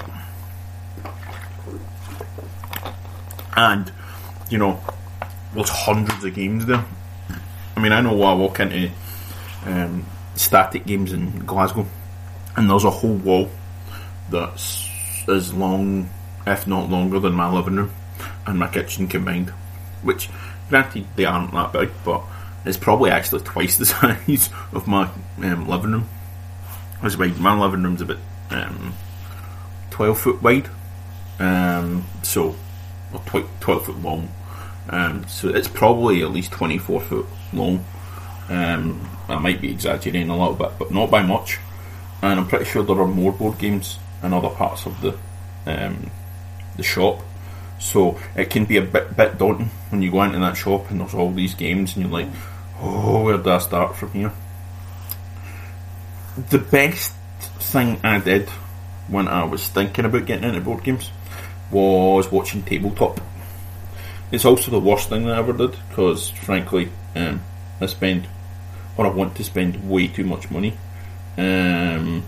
And, 3.56 3.92
you 4.49 4.59
know, 4.59 4.80
there's 5.54 5.68
hundreds 5.68 6.25
of 6.25 6.35
games 6.35 6.66
there. 6.66 6.85
I 7.76 7.80
mean, 7.80 7.92
I 7.92 8.00
know 8.00 8.23
I 8.23 8.35
walk 8.35 8.61
into 8.61 8.90
um, 9.64 10.06
static 10.35 10.87
games 10.87 11.12
in 11.12 11.40
Glasgow, 11.40 11.87
and 12.56 12.70
there's 12.70 12.85
a 12.85 12.90
whole 12.90 13.16
wall 13.16 13.50
that's 14.30 14.88
as 15.28 15.52
long, 15.52 16.09
if 16.47 16.66
not 16.66 16.88
longer, 16.90 17.18
than 17.18 17.35
my 17.35 17.52
living 17.52 17.76
room 17.76 17.92
and 18.47 18.59
my 18.59 18.68
kitchen 18.68 19.09
combined. 19.09 19.50
Which, 20.02 20.28
granted, 20.68 21.06
they 21.16 21.25
aren't 21.25 21.52
that 21.52 21.73
big, 21.73 21.90
but 22.04 22.23
it's 22.64 22.78
probably 22.78 23.11
actually 23.11 23.42
twice 23.42 23.76
the 23.76 23.87
size 23.87 24.50
of 24.73 24.87
my 24.87 25.11
um, 25.42 25.68
living 25.68 25.92
room. 25.92 26.09
It's 27.02 27.16
wide. 27.16 27.38
My 27.38 27.59
living 27.59 27.83
room's 27.83 28.02
about 28.02 28.19
um, 28.50 28.95
12 29.90 30.19
foot 30.19 30.42
wide, 30.42 30.69
um, 31.38 32.04
so 32.23 32.54
or 33.12 33.21
12 33.61 33.87
foot 33.87 34.02
long. 34.02 34.28
Um, 34.88 35.26
so 35.26 35.49
it's 35.49 35.69
probably 35.69 36.23
at 36.23 36.30
least 36.30 36.52
24 36.52 37.00
foot 37.00 37.26
long. 37.52 37.85
Um, 38.49 39.09
I 39.28 39.38
might 39.38 39.61
be 39.61 39.71
exaggerating 39.71 40.28
a 40.28 40.37
little 40.37 40.54
bit, 40.54 40.73
but 40.78 40.90
not 40.90 41.11
by 41.11 41.23
much. 41.23 41.59
And 42.23 42.38
I'm 42.38 42.49
pretty 42.49 42.66
sure 42.66 42.83
there 42.83 42.99
are 42.99 43.07
more 43.07 43.33
board 43.33 43.59
games 43.59 43.99
in 44.23 44.33
other 44.33 44.50
parts 44.50 44.87
of 44.87 45.00
the 45.00 45.16
um, 45.66 46.11
the 46.76 46.83
shop. 46.83 47.21
So 47.78 48.21
it 48.37 48.50
can 48.50 48.66
be 48.66 48.76
a 48.76 48.83
bit 48.83 49.16
bit 49.16 49.38
daunting 49.38 49.71
when 49.88 50.02
you 50.02 50.11
go 50.11 50.23
into 50.23 50.38
that 50.40 50.57
shop 50.57 50.90
and 50.90 51.00
there's 51.00 51.14
all 51.14 51.33
these 51.33 51.54
games 51.54 51.97
and 51.97 52.04
you're 52.04 52.12
like, 52.12 52.28
oh, 52.80 53.25
where 53.25 53.38
do 53.38 53.50
I 53.50 53.59
start 53.59 53.97
from 53.97 54.11
here? 54.12 54.33
The 56.37 56.58
best 56.58 57.12
thing 57.58 58.00
I 58.04 58.20
did 58.20 58.49
when 59.08 59.26
I 59.26 59.44
was 59.44 59.68
thinking 59.68 60.04
about 60.04 60.26
getting 60.26 60.44
into 60.44 60.60
board 60.60 60.84
games 60.84 61.10
was 61.70 62.30
watching 62.30 62.62
tabletop. 62.62 63.20
It's 64.30 64.44
also 64.44 64.70
the 64.70 64.78
worst 64.78 65.08
thing 65.08 65.26
that 65.26 65.34
I 65.34 65.38
ever 65.38 65.52
did 65.52 65.76
because, 65.88 66.30
frankly, 66.30 66.90
um, 67.16 67.42
I 67.80 67.87
spend 67.87 68.28
or 68.96 69.06
I 69.06 69.10
want 69.10 69.34
to 69.37 69.44
spend 69.44 69.88
way 69.90 70.06
too 70.06 70.25
much 70.25 70.50
money. 70.50 70.76
Um, 71.37 72.25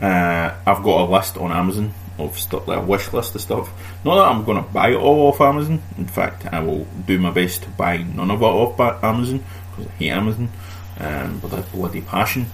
uh, 0.00 0.54
I've 0.66 0.82
got 0.82 1.08
a 1.08 1.10
list 1.10 1.36
on 1.38 1.50
Amazon 1.50 1.94
of 2.18 2.38
stuff, 2.38 2.68
like 2.68 2.78
a 2.78 2.82
wish 2.82 3.12
list 3.12 3.34
of 3.34 3.40
stuff. 3.40 3.72
Not 4.04 4.16
that 4.16 4.28
I'm 4.28 4.44
going 4.44 4.62
to 4.62 4.70
buy 4.70 4.90
it 4.90 4.96
all 4.96 5.28
off 5.28 5.40
Amazon. 5.40 5.82
In 5.96 6.06
fact, 6.06 6.46
I 6.52 6.60
will 6.60 6.86
do 7.06 7.18
my 7.18 7.30
best 7.30 7.62
to 7.62 7.70
buy 7.70 7.98
none 7.98 8.30
of 8.30 8.42
it 8.42 8.44
off 8.44 8.78
Amazon 9.02 9.42
because 9.70 9.86
I 9.86 9.94
hate 9.96 10.10
Amazon 10.10 10.50
um, 10.98 11.40
with 11.40 11.52
a 11.52 11.62
bloody 11.74 12.00
passion. 12.00 12.46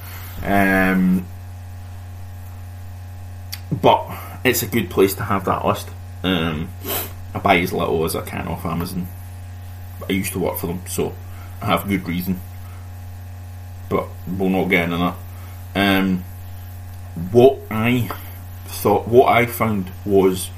Um, 0.43 1.27
but 3.71 4.07
it's 4.45 4.63
a 4.63 4.67
good 4.67 4.91
place 4.91 5.15
to 5.15 5.25
have 5.25 5.45
that 5.45 5.65
list. 5.65 5.89
Um, 6.23 6.71
I 7.35 7.39
buy 7.39 7.59
as 7.59 7.73
little 7.73 8.05
as 8.05 8.17
I 8.17 8.23
can 8.23 8.49
off 8.49 8.65
Amazon. 8.65 9.07
I 10.09 10.13
used 10.13 10.33
to 10.33 10.39
work 10.39 10.59
for 10.59 10.69
them, 10.69 10.83
so 10.87 11.15
I 11.61 11.67
have 11.67 11.89
good 11.89 12.07
reason. 12.09 12.41
But 13.89 14.09
we'll 14.27 14.49
not 14.49 14.69
get 14.69 14.85
into 14.85 14.97
that. 14.97 15.17
Um, 15.75 16.25
what 17.33 17.59
I 17.71 18.11
thought, 18.67 19.09
what 19.09 19.29
I 19.29 19.47
found 19.47 19.91
was, 20.05 20.51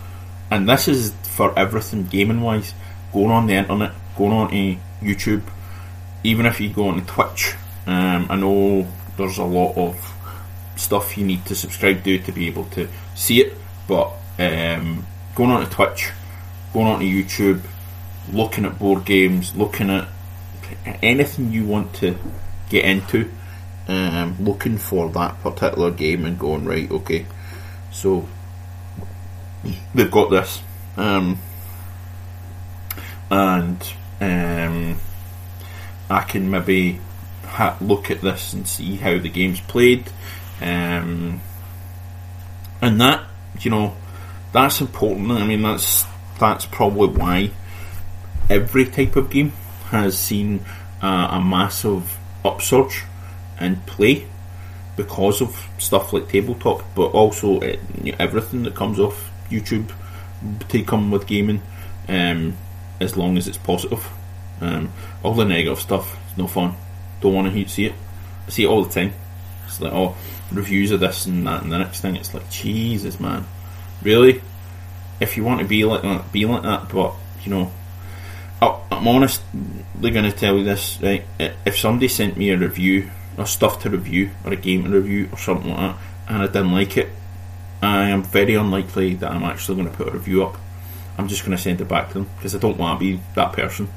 and 0.50 0.68
this 0.68 0.88
is 0.88 1.12
for 1.22 1.58
everything 1.58 2.06
gaming 2.06 2.40
wise, 2.40 2.74
going 3.12 3.30
on 3.30 3.46
the 3.46 3.54
internet, 3.54 3.92
going 4.16 4.32
on 4.32 4.50
to 4.50 4.76
YouTube, 5.02 5.42
even 6.22 6.46
if 6.46 6.60
you 6.60 6.70
go 6.70 6.88
on 6.88 7.04
Twitch. 7.06 7.54
Um, 7.90 8.28
I 8.30 8.36
know 8.36 8.86
there's 9.16 9.38
a 9.38 9.44
lot 9.44 9.76
of 9.76 10.14
stuff 10.76 11.18
you 11.18 11.26
need 11.26 11.44
to 11.46 11.56
subscribe 11.56 12.04
to 12.04 12.20
to 12.20 12.30
be 12.30 12.46
able 12.46 12.66
to 12.66 12.86
see 13.16 13.40
it, 13.40 13.58
but 13.88 14.12
um, 14.38 15.04
going 15.34 15.50
on 15.50 15.64
to 15.64 15.68
Twitch, 15.68 16.12
going 16.72 16.86
on 16.86 17.00
to 17.00 17.04
YouTube, 17.04 17.62
looking 18.32 18.64
at 18.64 18.78
board 18.78 19.04
games, 19.04 19.56
looking 19.56 19.90
at 19.90 20.06
anything 21.02 21.50
you 21.50 21.64
want 21.64 21.92
to 21.94 22.16
get 22.68 22.84
into, 22.84 23.28
um, 23.88 24.36
looking 24.38 24.78
for 24.78 25.08
that 25.10 25.42
particular 25.42 25.90
game 25.90 26.24
and 26.24 26.38
going 26.38 26.64
right, 26.64 26.88
okay, 26.92 27.26
so 27.90 28.28
they've 29.96 30.12
got 30.12 30.30
this, 30.30 30.62
um, 30.96 31.40
and 33.32 33.92
um, 34.20 34.96
I 36.08 36.22
can 36.22 36.48
maybe 36.48 37.00
ha- 37.50 37.76
look 37.80 38.10
at 38.10 38.20
this 38.20 38.52
and 38.52 38.66
see 38.66 38.96
how 38.96 39.18
the 39.18 39.28
game's 39.28 39.60
played, 39.60 40.10
um, 40.60 41.40
and 42.80 43.00
that 43.00 43.24
you 43.60 43.70
know 43.70 43.96
that's 44.52 44.80
important. 44.80 45.30
I 45.32 45.46
mean 45.46 45.62
that's 45.62 46.04
that's 46.38 46.66
probably 46.66 47.08
why 47.08 47.50
every 48.48 48.86
type 48.86 49.16
of 49.16 49.30
game 49.30 49.52
has 49.90 50.18
seen 50.18 50.64
uh, 51.02 51.28
a 51.32 51.40
massive 51.40 52.18
upsurge 52.44 53.04
in 53.60 53.76
play 53.82 54.26
because 54.96 55.40
of 55.40 55.68
stuff 55.78 56.12
like 56.12 56.28
tabletop, 56.28 56.82
but 56.94 57.08
also 57.08 57.60
it, 57.60 57.80
know, 58.04 58.16
everything 58.18 58.62
that 58.64 58.74
comes 58.74 58.98
off 58.98 59.30
YouTube 59.50 59.90
to 60.68 60.82
come 60.84 61.10
with 61.10 61.26
gaming, 61.26 61.62
um, 62.08 62.56
as 63.00 63.16
long 63.16 63.36
as 63.38 63.48
it's 63.48 63.58
positive. 63.58 64.06
Um, 64.60 64.92
all 65.22 65.34
the 65.34 65.44
negative 65.44 65.80
stuff 65.80 66.18
is 66.30 66.38
no 66.38 66.46
fun. 66.46 66.74
Don't 67.20 67.34
want 67.34 67.52
to 67.52 67.68
see 67.68 67.86
it. 67.86 67.94
I 68.46 68.50
see 68.50 68.64
it 68.64 68.68
all 68.68 68.84
the 68.84 68.92
time. 68.92 69.12
It's 69.66 69.80
like, 69.80 69.92
oh, 69.92 70.16
reviews 70.52 70.90
of 70.90 71.00
this 71.00 71.26
and 71.26 71.46
that, 71.46 71.62
and 71.62 71.72
the 71.72 71.78
next 71.78 72.00
thing, 72.00 72.16
it's 72.16 72.34
like, 72.34 72.50
Jesus, 72.50 73.20
man, 73.20 73.46
really? 74.02 74.42
If 75.20 75.36
you 75.36 75.44
want 75.44 75.60
to 75.60 75.66
be 75.66 75.84
like 75.84 76.02
that, 76.02 76.32
be 76.32 76.46
like 76.46 76.62
that. 76.62 76.88
But 76.88 77.14
you 77.44 77.50
know, 77.50 77.72
I'm 78.62 79.06
honestly 79.08 79.42
going 80.00 80.24
to 80.24 80.32
tell 80.32 80.56
you 80.56 80.64
this, 80.64 80.98
right? 81.00 81.24
If 81.38 81.78
somebody 81.78 82.08
sent 82.08 82.36
me 82.36 82.50
a 82.50 82.58
review, 82.58 83.10
or 83.38 83.46
stuff 83.46 83.82
to 83.82 83.90
review, 83.90 84.30
or 84.44 84.52
a 84.52 84.56
game 84.56 84.84
to 84.84 84.90
review, 84.90 85.28
or 85.32 85.38
something 85.38 85.70
like 85.70 85.78
that, 85.78 85.96
and 86.28 86.42
I 86.42 86.46
didn't 86.46 86.72
like 86.72 86.96
it, 86.96 87.08
I 87.82 88.08
am 88.08 88.22
very 88.22 88.54
unlikely 88.54 89.14
that 89.14 89.30
I'm 89.30 89.42
actually 89.42 89.76
going 89.76 89.90
to 89.90 89.96
put 89.96 90.08
a 90.08 90.12
review 90.12 90.44
up. 90.44 90.56
I'm 91.16 91.28
just 91.28 91.42
going 91.42 91.56
to 91.56 91.62
send 91.62 91.80
it 91.80 91.88
back 91.88 92.08
to 92.08 92.14
them 92.14 92.28
because 92.36 92.54
I 92.54 92.58
don't 92.58 92.76
want 92.76 92.98
to 92.98 93.04
be 93.04 93.22
that 93.34 93.52
person. 93.52 93.88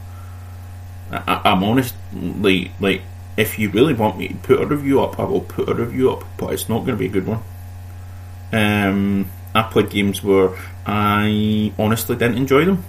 I, 1.11 1.51
am 1.51 1.63
honest, 1.63 1.95
like, 2.13 2.71
like 2.79 3.01
if 3.35 3.57
you 3.57 3.69
really 3.69 3.93
want 3.93 4.17
me 4.17 4.27
to 4.29 4.35
put 4.35 4.61
a 4.61 4.65
review 4.65 5.01
up, 5.01 5.19
I 5.19 5.23
will 5.23 5.41
put 5.41 5.69
a 5.69 5.73
review 5.73 6.11
up, 6.11 6.23
but 6.37 6.53
it's 6.53 6.69
not 6.69 6.79
going 6.79 6.97
to 6.97 6.97
be 6.97 7.07
a 7.07 7.09
good 7.09 7.25
one. 7.25 7.41
Um, 8.51 9.31
I 9.55 9.63
played 9.63 9.89
games 9.89 10.23
where 10.23 10.51
I 10.85 11.73
honestly 11.79 12.15
didn't 12.15 12.37
enjoy 12.37 12.65
them, 12.65 12.85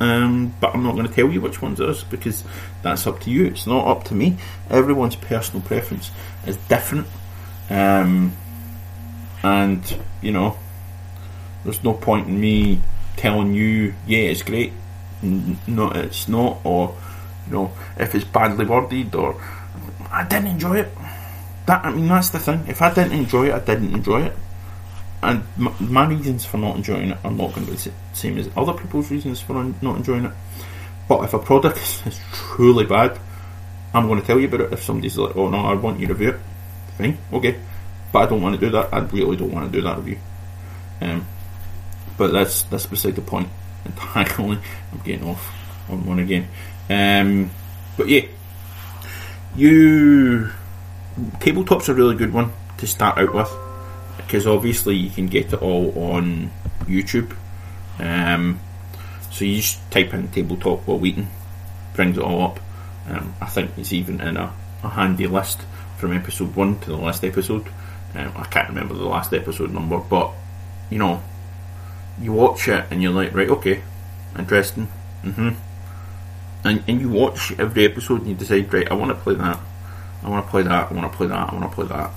um, 0.00 0.54
but 0.60 0.74
I'm 0.74 0.82
not 0.82 0.94
going 0.94 1.06
to 1.06 1.12
tell 1.12 1.30
you 1.30 1.40
which 1.40 1.60
ones 1.60 1.80
it 1.80 1.88
is 1.88 2.02
because 2.04 2.44
that's 2.82 3.06
up 3.06 3.20
to 3.20 3.30
you. 3.30 3.46
It's 3.46 3.66
not 3.66 3.86
up 3.86 4.04
to 4.04 4.14
me. 4.14 4.38
Everyone's 4.70 5.16
personal 5.16 5.62
preference 5.62 6.10
is 6.46 6.56
different, 6.68 7.06
um, 7.68 8.32
and 9.42 9.98
you 10.22 10.32
know, 10.32 10.58
there's 11.64 11.84
no 11.84 11.92
point 11.92 12.28
in 12.28 12.40
me 12.40 12.80
telling 13.16 13.52
you, 13.52 13.94
yeah, 14.06 14.18
it's 14.18 14.42
great, 14.42 14.72
no, 15.22 15.90
it's 15.90 16.28
not, 16.28 16.60
or 16.64 16.96
you 17.46 17.52
know, 17.52 17.72
if 17.98 18.14
it's 18.14 18.24
badly 18.24 18.64
worded 18.64 19.14
or 19.14 19.40
I 20.14 20.24
didn't 20.24 20.46
enjoy 20.46 20.76
it. 20.78 20.88
That 21.66 21.84
I 21.84 21.90
mean, 21.90 22.06
that's 22.06 22.30
the 22.30 22.38
thing. 22.38 22.64
If 22.68 22.80
I 22.80 22.92
didn't 22.94 23.12
enjoy 23.12 23.48
it, 23.48 23.54
I 23.54 23.58
didn't 23.58 23.94
enjoy 23.94 24.22
it, 24.22 24.36
and 25.22 25.42
my, 25.56 25.72
my 25.80 26.06
reasons 26.06 26.44
for 26.44 26.58
not 26.58 26.76
enjoying 26.76 27.10
it 27.10 27.18
are 27.24 27.30
not 27.30 27.54
going 27.54 27.66
to 27.66 27.72
be 27.72 27.76
the 27.78 27.92
same 28.12 28.38
as 28.38 28.48
other 28.56 28.74
people's 28.74 29.10
reasons 29.10 29.40
for 29.40 29.54
not 29.54 29.96
enjoying 29.96 30.26
it. 30.26 30.32
But 31.08 31.24
if 31.24 31.34
a 31.34 31.38
product 31.38 31.78
is 32.06 32.20
truly 32.32 32.86
bad, 32.86 33.18
I'm 33.92 34.06
going 34.06 34.20
to 34.20 34.26
tell 34.26 34.38
you 34.38 34.46
about 34.46 34.60
it. 34.60 34.72
If 34.72 34.84
somebody's 34.84 35.18
like, 35.18 35.36
"Oh 35.36 35.48
no, 35.48 35.58
I 35.58 35.74
want 35.74 35.98
you 35.98 36.06
to 36.06 36.14
review 36.14 36.30
it," 36.30 36.40
fine, 36.96 37.18
okay, 37.32 37.58
but 38.12 38.22
I 38.22 38.26
don't 38.26 38.42
want 38.42 38.54
to 38.54 38.60
do 38.60 38.70
that. 38.72 38.92
I 38.92 39.00
really 39.00 39.36
don't 39.36 39.52
want 39.52 39.70
to 39.70 39.76
do 39.76 39.82
that 39.82 39.96
review. 39.96 40.18
Um, 41.00 41.26
but 42.16 42.32
that's 42.32 42.62
that's 42.64 42.86
beside 42.86 43.16
the 43.16 43.22
point 43.22 43.48
entirely. 43.84 44.58
I'm 44.92 44.98
getting 45.02 45.28
off 45.28 45.52
on 45.88 46.06
one 46.06 46.18
again. 46.20 46.46
Um, 46.88 47.50
but 47.96 48.08
yeah, 48.08 48.22
you 49.56 50.50
tabletop's 51.40 51.88
a 51.88 51.94
really 51.94 52.16
good 52.16 52.32
one 52.32 52.52
to 52.78 52.86
start 52.86 53.18
out 53.18 53.32
with 53.32 53.52
because 54.16 54.46
obviously 54.46 54.96
you 54.96 55.10
can 55.10 55.26
get 55.26 55.52
it 55.52 55.62
all 55.62 55.92
on 55.96 56.50
YouTube. 56.86 57.36
Um, 57.98 58.60
so 59.30 59.44
you 59.44 59.56
just 59.56 59.90
type 59.90 60.12
in 60.14 60.28
tabletop 60.28 60.86
Wil 60.86 60.98
Wheaton, 60.98 61.28
brings 61.94 62.18
it 62.18 62.24
all 62.24 62.42
up. 62.42 62.60
Um, 63.08 63.34
I 63.40 63.46
think 63.46 63.72
it's 63.76 63.92
even 63.92 64.20
in 64.20 64.36
a, 64.36 64.52
a, 64.82 64.88
handy 64.88 65.26
list 65.26 65.60
from 65.98 66.12
episode 66.12 66.56
one 66.56 66.78
to 66.80 66.90
the 66.90 66.96
last 66.96 67.22
episode. 67.22 67.66
Um, 68.14 68.32
I 68.36 68.44
can't 68.44 68.68
remember 68.68 68.94
the 68.94 69.04
last 69.04 69.32
episode 69.32 69.70
number, 69.70 69.98
but 69.98 70.32
you 70.90 70.98
know, 70.98 71.22
you 72.20 72.32
watch 72.32 72.66
it 72.68 72.86
and 72.90 73.02
you're 73.02 73.12
like, 73.12 73.34
right, 73.34 73.50
okay, 73.50 73.82
interesting. 74.36 74.88
Mm-hmm 75.22 75.63
and, 76.64 76.82
and 76.88 77.00
you 77.00 77.08
watch 77.08 77.52
every 77.58 77.84
episode 77.84 78.20
and 78.20 78.30
you 78.30 78.34
decide, 78.34 78.72
right, 78.72 78.90
I 78.90 78.94
want 78.94 79.10
to 79.10 79.22
play 79.22 79.34
that, 79.34 79.60
I 80.22 80.28
want 80.28 80.44
to 80.44 80.50
play 80.50 80.62
that, 80.62 80.90
I 80.90 80.94
want 80.94 81.10
to 81.10 81.16
play 81.16 81.26
that, 81.28 81.50
I 81.50 81.54
want 81.54 81.70
to 81.70 81.74
play 81.74 81.86
that. 81.86 82.10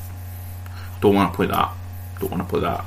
Don't 1.00 1.13
want 1.13 1.32
to 1.32 1.36
play 1.36 1.48
that. 1.48 1.74
Don't 2.20 2.32
want 2.32 2.44
to 2.44 2.50
play 2.50 2.62
that. 2.62 2.86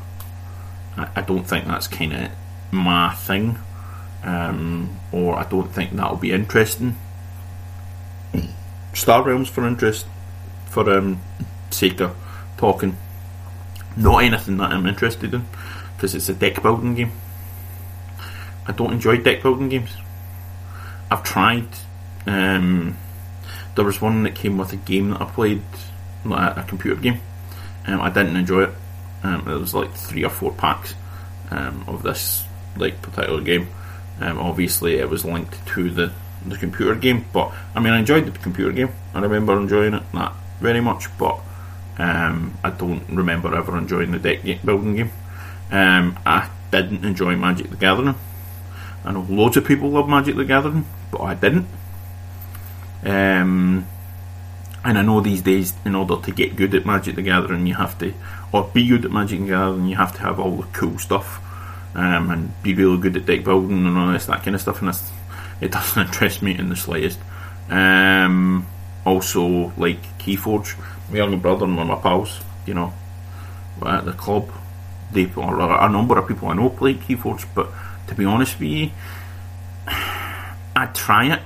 I, 0.97 1.09
I 1.17 1.23
don't 1.23 1.45
think 1.45 1.67
that's 1.67 1.87
kind 1.87 2.13
of 2.13 2.31
my 2.73 3.15
thing, 3.15 3.59
um, 4.25 4.99
or 5.13 5.37
I 5.37 5.45
don't 5.45 5.73
think 5.73 5.93
that'll 5.93 6.17
be 6.17 6.33
interesting. 6.33 6.97
Star 8.93 9.23
Realms 9.23 9.49
for 9.49 9.67
interest, 9.67 10.07
for 10.67 10.91
um, 10.91 11.21
sake 11.71 12.01
of 12.01 12.17
talking. 12.57 12.97
Not 13.97 14.25
anything 14.25 14.57
that 14.57 14.73
I'm 14.73 14.87
interested 14.87 15.33
in, 15.35 15.47
because 15.95 16.15
it's 16.15 16.29
a 16.29 16.35
deck 16.35 16.63
building 16.63 16.95
game. 16.97 17.13
I 18.67 18.73
don't 18.73 18.93
enjoy 18.93 19.19
deck 19.19 19.43
building 19.43 19.69
games. 19.69 19.91
I've 21.11 21.23
tried. 21.23 21.69
Um, 22.27 22.97
there 23.75 23.85
was 23.85 24.01
one 24.01 24.23
that 24.25 24.35
came 24.35 24.59
with 24.59 24.73
a 24.73 24.77
game 24.77 25.11
that 25.11 25.21
I 25.21 25.25
played, 25.25 25.63
like 26.25 26.57
a, 26.57 26.63
computer 26.63 27.01
game. 27.01 27.21
Um, 27.87 28.01
I 28.01 28.11
didn't 28.11 28.37
enjoy 28.37 28.65
it. 28.65 28.75
Um, 29.23 29.49
it 29.49 29.59
was 29.59 29.75
like 29.75 29.93
three 29.95 30.25
or 30.25 30.31
four 30.31 30.53
packs 30.53 30.95
um, 31.51 31.85
of 31.87 32.03
this 32.03 32.45
like 32.77 33.01
particular 33.03 33.41
game. 33.41 33.69
Um, 34.21 34.39
obviously, 34.39 34.97
it 34.97 35.09
was 35.09 35.25
linked 35.25 35.67
to 35.69 35.91
the 35.91 36.13
the 36.47 36.57
computer 36.57 36.95
game, 36.95 37.27
but 37.33 37.53
I 37.75 37.81
mean, 37.81 37.93
I 37.93 37.99
enjoyed 37.99 38.27
the 38.27 38.39
computer 38.39 38.73
game. 38.73 38.93
I 39.15 39.21
remember 39.21 39.59
enjoying 39.59 39.95
it 39.95 40.03
that 40.13 40.35
very 40.61 40.81
much, 40.81 41.07
but 41.19 41.41
um, 41.99 42.57
I 42.65 42.71
don't 42.71 43.07
remember 43.09 43.55
ever 43.55 43.77
enjoying 43.77 44.13
the 44.13 44.19
deck 44.19 44.43
building 44.65 44.97
game. 44.97 45.11
Um, 45.71 46.19
I 46.25 46.49
didn't 46.71 47.05
enjoy 47.05 47.37
Magic 47.37 47.71
the 47.71 47.77
Gathering. 47.77 48.15
I 49.05 49.13
know 49.13 49.27
loads 49.29 49.57
of 49.57 49.65
people 49.65 49.91
love 49.91 50.09
Magic 50.09 50.37
the 50.37 50.45
Gathering, 50.45 50.87
but 51.11 51.21
I 51.21 51.35
didn't. 51.35 51.67
Um, 53.03 53.87
and 54.85 54.99
I 54.99 55.03
know 55.03 55.21
these 55.21 55.43
days, 55.43 55.75
in 55.85 55.95
order 55.95 56.17
to 56.17 56.31
get 56.33 56.57
good 56.57 56.75
at 56.75 56.87
Magic 56.87 57.15
the 57.17 57.23
Gathering, 57.23 57.67
you 57.67 57.75
have 57.75 57.99
to, 57.99 58.15
or 58.53 58.71
be 58.73 58.87
good 58.87 59.05
at 59.05 59.11
Magic 59.11 59.41
the 59.41 59.47
Gathering, 59.47 59.87
you 59.87 59.97
have 59.97 60.15
to 60.15 60.21
have 60.21 60.41
all 60.41 60.57
the 60.57 60.67
cool 60.73 60.99
stuff, 60.99 61.41
um, 61.95 62.31
and 62.31 62.63
be 62.63 62.75
really 62.75 62.99
good 62.99 63.17
at 63.17 63.27
deck 63.27 63.45
building 63.45 63.87
and 63.87 63.99
all 63.99 64.13
this 64.13 64.27
that 64.27 64.43
kind 64.43 64.55
of 64.55 64.61
stuff. 64.61 64.81
And 64.81 64.91
it 65.61 65.73
doesn't 65.73 66.01
interest 66.07 66.43
me 66.43 66.59
in 66.59 66.69
the 66.69 66.77
slightest. 66.77 67.19
Um, 67.69 68.67
also, 69.05 69.73
like 69.77 70.19
Keyforge, 70.19 70.79
my 71.11 71.17
younger 71.19 71.37
brother 71.37 71.65
and 71.65 71.77
one 71.77 71.91
of 71.91 71.99
my 71.99 72.03
pals, 72.03 72.41
you 72.67 72.75
know, 72.75 72.93
at 73.85 74.05
the 74.05 74.13
club, 74.13 74.51
they 75.13 75.31
or 75.37 75.61
a 75.61 75.89
number 75.89 76.19
of 76.19 76.29
people 76.29 76.49
I 76.49 76.55
know 76.55 76.71
play 76.71 76.95
Keyforge, 76.95 77.47
but 77.55 77.71
to 78.07 78.15
be 78.15 78.25
honest 78.25 78.59
with 78.59 78.69
you, 78.69 78.91
I'd 80.81 80.95
try 80.95 81.35
it, 81.35 81.43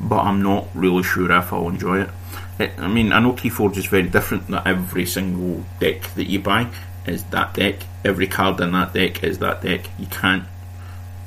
but 0.00 0.20
I'm 0.20 0.42
not 0.42 0.68
really 0.74 1.02
sure 1.02 1.30
if 1.32 1.52
I'll 1.52 1.68
enjoy 1.68 2.02
it. 2.02 2.10
it 2.58 2.72
I 2.78 2.86
mean, 2.86 3.12
I 3.12 3.18
know 3.18 3.32
Keyforge 3.32 3.76
is 3.76 3.86
very 3.86 4.08
different. 4.08 4.48
That 4.48 4.66
every 4.66 5.06
single 5.06 5.64
deck 5.80 6.02
that 6.14 6.28
you 6.28 6.38
buy 6.38 6.70
is 7.06 7.24
that 7.24 7.54
deck. 7.54 7.80
Every 8.04 8.26
card 8.28 8.60
in 8.60 8.72
that 8.72 8.92
deck 8.92 9.24
is 9.24 9.38
that 9.40 9.62
deck. 9.62 9.86
You 9.98 10.06
can't, 10.06 10.44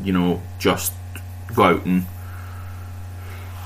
you 0.02 0.14
know, 0.14 0.42
just 0.58 0.94
go 1.54 1.64
out 1.64 1.86
and 1.86 2.06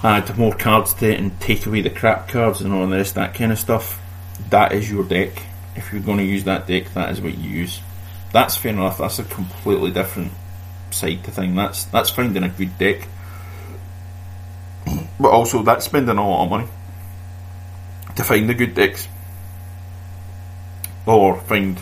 add 0.04 0.36
more 0.38 0.56
cards 0.56 0.95
to 0.95 1.12
it 1.12 1.19
and 1.19 1.39
take 1.39 1.65
away 1.65 1.82
the 1.82 1.89
crap 1.91 2.28
cards 2.28 2.62
and 2.62 2.74
all 2.74 2.88
this, 2.88 3.12
that 3.12 3.36
kind 3.36 3.52
of 3.52 3.60
stuff. 3.60 4.02
That 4.50 4.71
is 4.71 4.89
your 4.89 5.04
deck. 5.04 5.43
If 5.76 5.93
you're 5.93 6.02
going 6.02 6.17
to 6.17 6.24
use 6.24 6.45
that 6.45 6.65
deck, 6.65 6.93
that 6.95 7.12
is 7.12 7.21
what 7.21 7.38
you 7.38 7.50
use. 7.50 7.80
That's 8.34 8.58
fair 8.58 8.71
enough. 8.71 8.97
That's 8.97 9.19
a 9.19 9.24
completely 9.24 9.91
different 9.91 10.32
side 10.89 11.24
to 11.26 11.32
thing. 11.32 11.56
That's 11.56 11.86
that's 11.86 12.10
finding 12.10 12.43
a 12.43 12.50
good 12.50 12.78
deck, 12.78 13.08
but 15.21 15.29
also 15.29 15.62
that's 15.62 15.86
spending 15.86 16.17
a 16.17 16.27
lot 16.27 16.43
of 16.45 16.49
money 16.49 16.67
to 18.15 18.23
find 18.23 18.49
the 18.49 18.53
good 18.53 18.73
decks, 18.73 19.07
or 21.05 21.39
find 21.41 21.79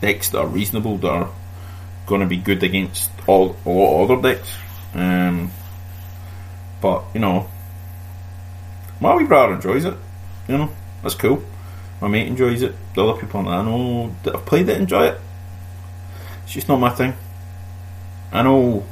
decks 0.00 0.30
that 0.30 0.38
are 0.38 0.46
reasonable 0.46 0.98
that 0.98 1.10
are 1.10 1.30
going 2.06 2.20
to 2.20 2.26
be 2.26 2.36
good 2.36 2.62
against 2.62 3.10
all 3.26 3.56
a 3.64 3.68
lot 3.68 4.02
of 4.02 4.10
other 4.10 4.34
decks. 4.34 4.56
Um, 4.94 5.50
but 6.80 7.04
you 7.14 7.20
know, 7.20 7.48
my 9.00 9.14
wee 9.14 9.24
brother 9.24 9.54
enjoys 9.54 9.84
it. 9.84 9.96
You 10.48 10.58
know, 10.58 10.70
that's 11.02 11.14
cool. 11.14 11.42
My 12.00 12.08
mate 12.08 12.26
enjoys 12.26 12.62
it. 12.62 12.74
The 12.94 13.04
other 13.04 13.20
people 13.20 13.42
that 13.44 13.50
I 13.50 13.62
know 13.62 14.14
that 14.22 14.34
have 14.34 14.46
played 14.46 14.68
it 14.68 14.76
enjoy 14.76 15.06
it. 15.06 15.20
It's 16.44 16.52
just 16.52 16.68
not 16.68 16.78
my 16.78 16.90
thing. 16.90 17.14
I 18.32 18.42
know 18.42 18.84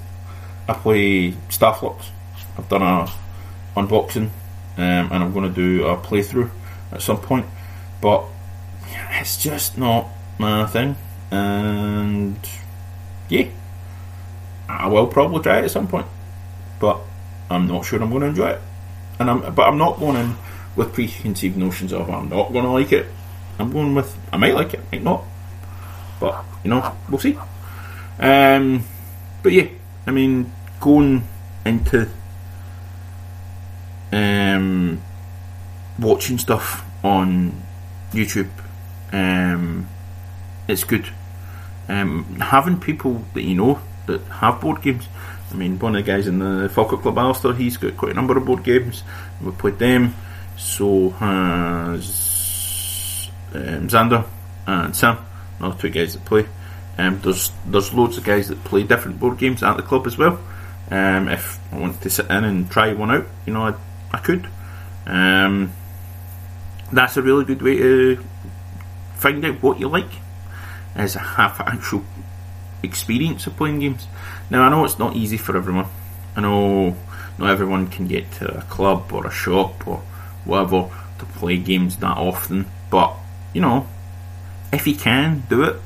I 0.69 0.75
play 0.75 1.35
Star 1.49 1.75
Fluxx. 1.75 2.11
I've 2.59 2.69
done 2.69 2.83
a 2.83 3.11
unboxing, 3.77 4.31
um, 4.77 5.13
and 5.13 5.15
I'm 5.15 5.33
going 5.33 5.49
to 5.49 5.55
do 5.55 5.87
a 5.87 5.97
playthrough 5.97 6.51
at 6.93 7.03
some 7.03 7.19
point. 7.19 7.47
But 8.01 8.25
it's 9.21 9.37
just 9.37 9.79
not 9.79 10.09
my 10.39 10.67
thing, 10.67 10.97
and 11.31 12.39
yeah, 13.29 13.49
I 14.69 14.89
will 14.89 15.07
probably 15.07 15.43
try 15.43 15.59
it 15.59 15.65
at 15.65 15.71
some 15.71 15.89
point, 15.89 16.07
but 16.81 17.01
I'm 17.51 17.67
not 17.67 17.85
sure 17.85 18.03
I'm 18.03 18.11
going 18.11 18.23
to 18.23 18.29
enjoy 18.29 18.51
it. 18.51 18.61
And 19.19 19.31
I'm, 19.31 19.55
but 19.55 19.63
I'm 19.63 19.79
not 19.79 19.99
going 19.99 20.17
in 20.17 20.37
with 20.75 20.93
preconceived 20.93 21.57
notions 21.57 21.93
of 21.93 22.11
I'm 22.11 22.29
not 22.29 22.53
going 22.53 22.65
to 22.65 22.71
like 22.71 22.93
it. 22.93 23.07
I'm 23.59 23.73
going 23.73 23.95
with 23.95 24.17
I 24.33 24.37
might 24.37 24.55
like 24.55 24.75
it, 24.75 24.81
might 24.93 25.03
not, 25.03 25.25
but 26.21 26.45
you 26.63 26.71
know 26.71 26.95
we'll 27.09 27.19
see. 27.19 27.39
Um, 28.19 28.85
but 29.43 29.53
yeah, 29.53 29.69
I 30.07 30.11
mean, 30.11 30.53
going 30.81 31.27
into 31.65 32.09
um, 34.17 35.03
watching 35.99 36.39
stuff 36.39 36.85
on 37.05 37.63
YouTube, 38.13 38.51
um, 39.13 39.89
it's 40.69 40.85
good. 40.85 41.09
Um, 41.89 42.25
having 42.41 42.81
people 42.81 43.25
that 43.35 43.43
you 43.43 43.55
know 43.55 43.81
that 44.07 44.23
have 44.23 44.61
board 44.61 44.83
games. 44.83 45.09
I 45.51 45.55
mean, 45.55 45.79
one 45.79 45.95
of 45.95 46.05
the 46.05 46.11
guys 46.11 46.27
in 46.27 46.41
the 46.41 46.69
Falkirk 46.69 47.03
Club 47.03 47.19
Alistair, 47.19 47.53
he's 47.55 47.77
got 47.77 47.97
quite 47.97 48.13
a 48.13 48.15
number 48.15 48.37
of 48.37 48.45
board 48.45 48.65
games. 48.65 49.05
We 49.41 49.53
played 49.53 49.79
them. 49.79 50.15
So 50.57 51.11
has 51.11 52.09
um, 53.55 53.89
Xander 53.89 54.27
and 54.67 54.97
Sam, 54.97 55.19
another 55.59 55.79
two 55.79 55.91
guys 55.91 56.15
that 56.15 56.25
play. 56.25 56.47
Um, 56.99 57.21
there's 57.21 57.53
there's 57.67 57.93
loads 57.93 58.17
of 58.17 58.25
guys 58.25 58.49
that 58.49 58.65
play 58.65 58.83
different 58.83 59.21
board 59.21 59.37
games 59.39 59.63
at 59.63 59.77
the 59.77 59.83
club 59.83 60.07
as 60.07 60.17
well. 60.17 60.41
Um, 60.91 61.29
if 61.29 61.61
I 61.73 61.79
wanted 61.79 62.01
to 62.01 62.11
sit 62.11 62.31
in 62.31 62.45
and 62.45 62.71
try 62.71 62.95
one 62.95 63.11
out, 63.11 63.27
you 63.45 63.53
know, 63.53 63.67
I, 63.67 63.75
I 64.13 64.19
could. 64.19 64.49
Um, 65.07 65.73
that's 66.93 67.17
a 67.17 67.23
really 67.23 67.45
good 67.45 67.63
way 67.63 67.77
to 67.77 68.25
find 69.15 69.45
out 69.45 69.63
what 69.63 69.81
you 69.81 69.89
like, 69.89 70.11
is 70.97 71.15
have 71.15 71.61
actual 71.61 72.05
experience 72.83 73.47
of 73.47 73.57
playing 73.57 73.81
games. 73.81 74.07
Now 74.51 74.63
I 74.63 74.69
know 74.69 74.85
it's 74.85 74.99
not 74.99 75.17
easy 75.17 75.37
for 75.37 75.57
everyone. 75.57 75.87
I 76.37 76.41
know 76.43 76.97
not 77.39 77.51
everyone 77.51 77.89
can 77.89 78.07
get 78.07 78.31
to 78.33 78.59
a 78.59 78.63
club 78.63 79.13
or 79.13 79.27
a 79.27 79.31
shop 79.31 79.87
or 79.87 80.03
whatever 80.45 80.91
to 81.19 81.25
play 81.25 81.57
games 81.57 81.97
that 81.97 82.17
often, 82.17 82.67
but 82.91 83.15
you 83.53 83.61
know, 83.61 83.87
if 84.73 84.87
you 84.87 84.95
can 84.95 85.45
do 85.49 85.63
it, 85.63 85.77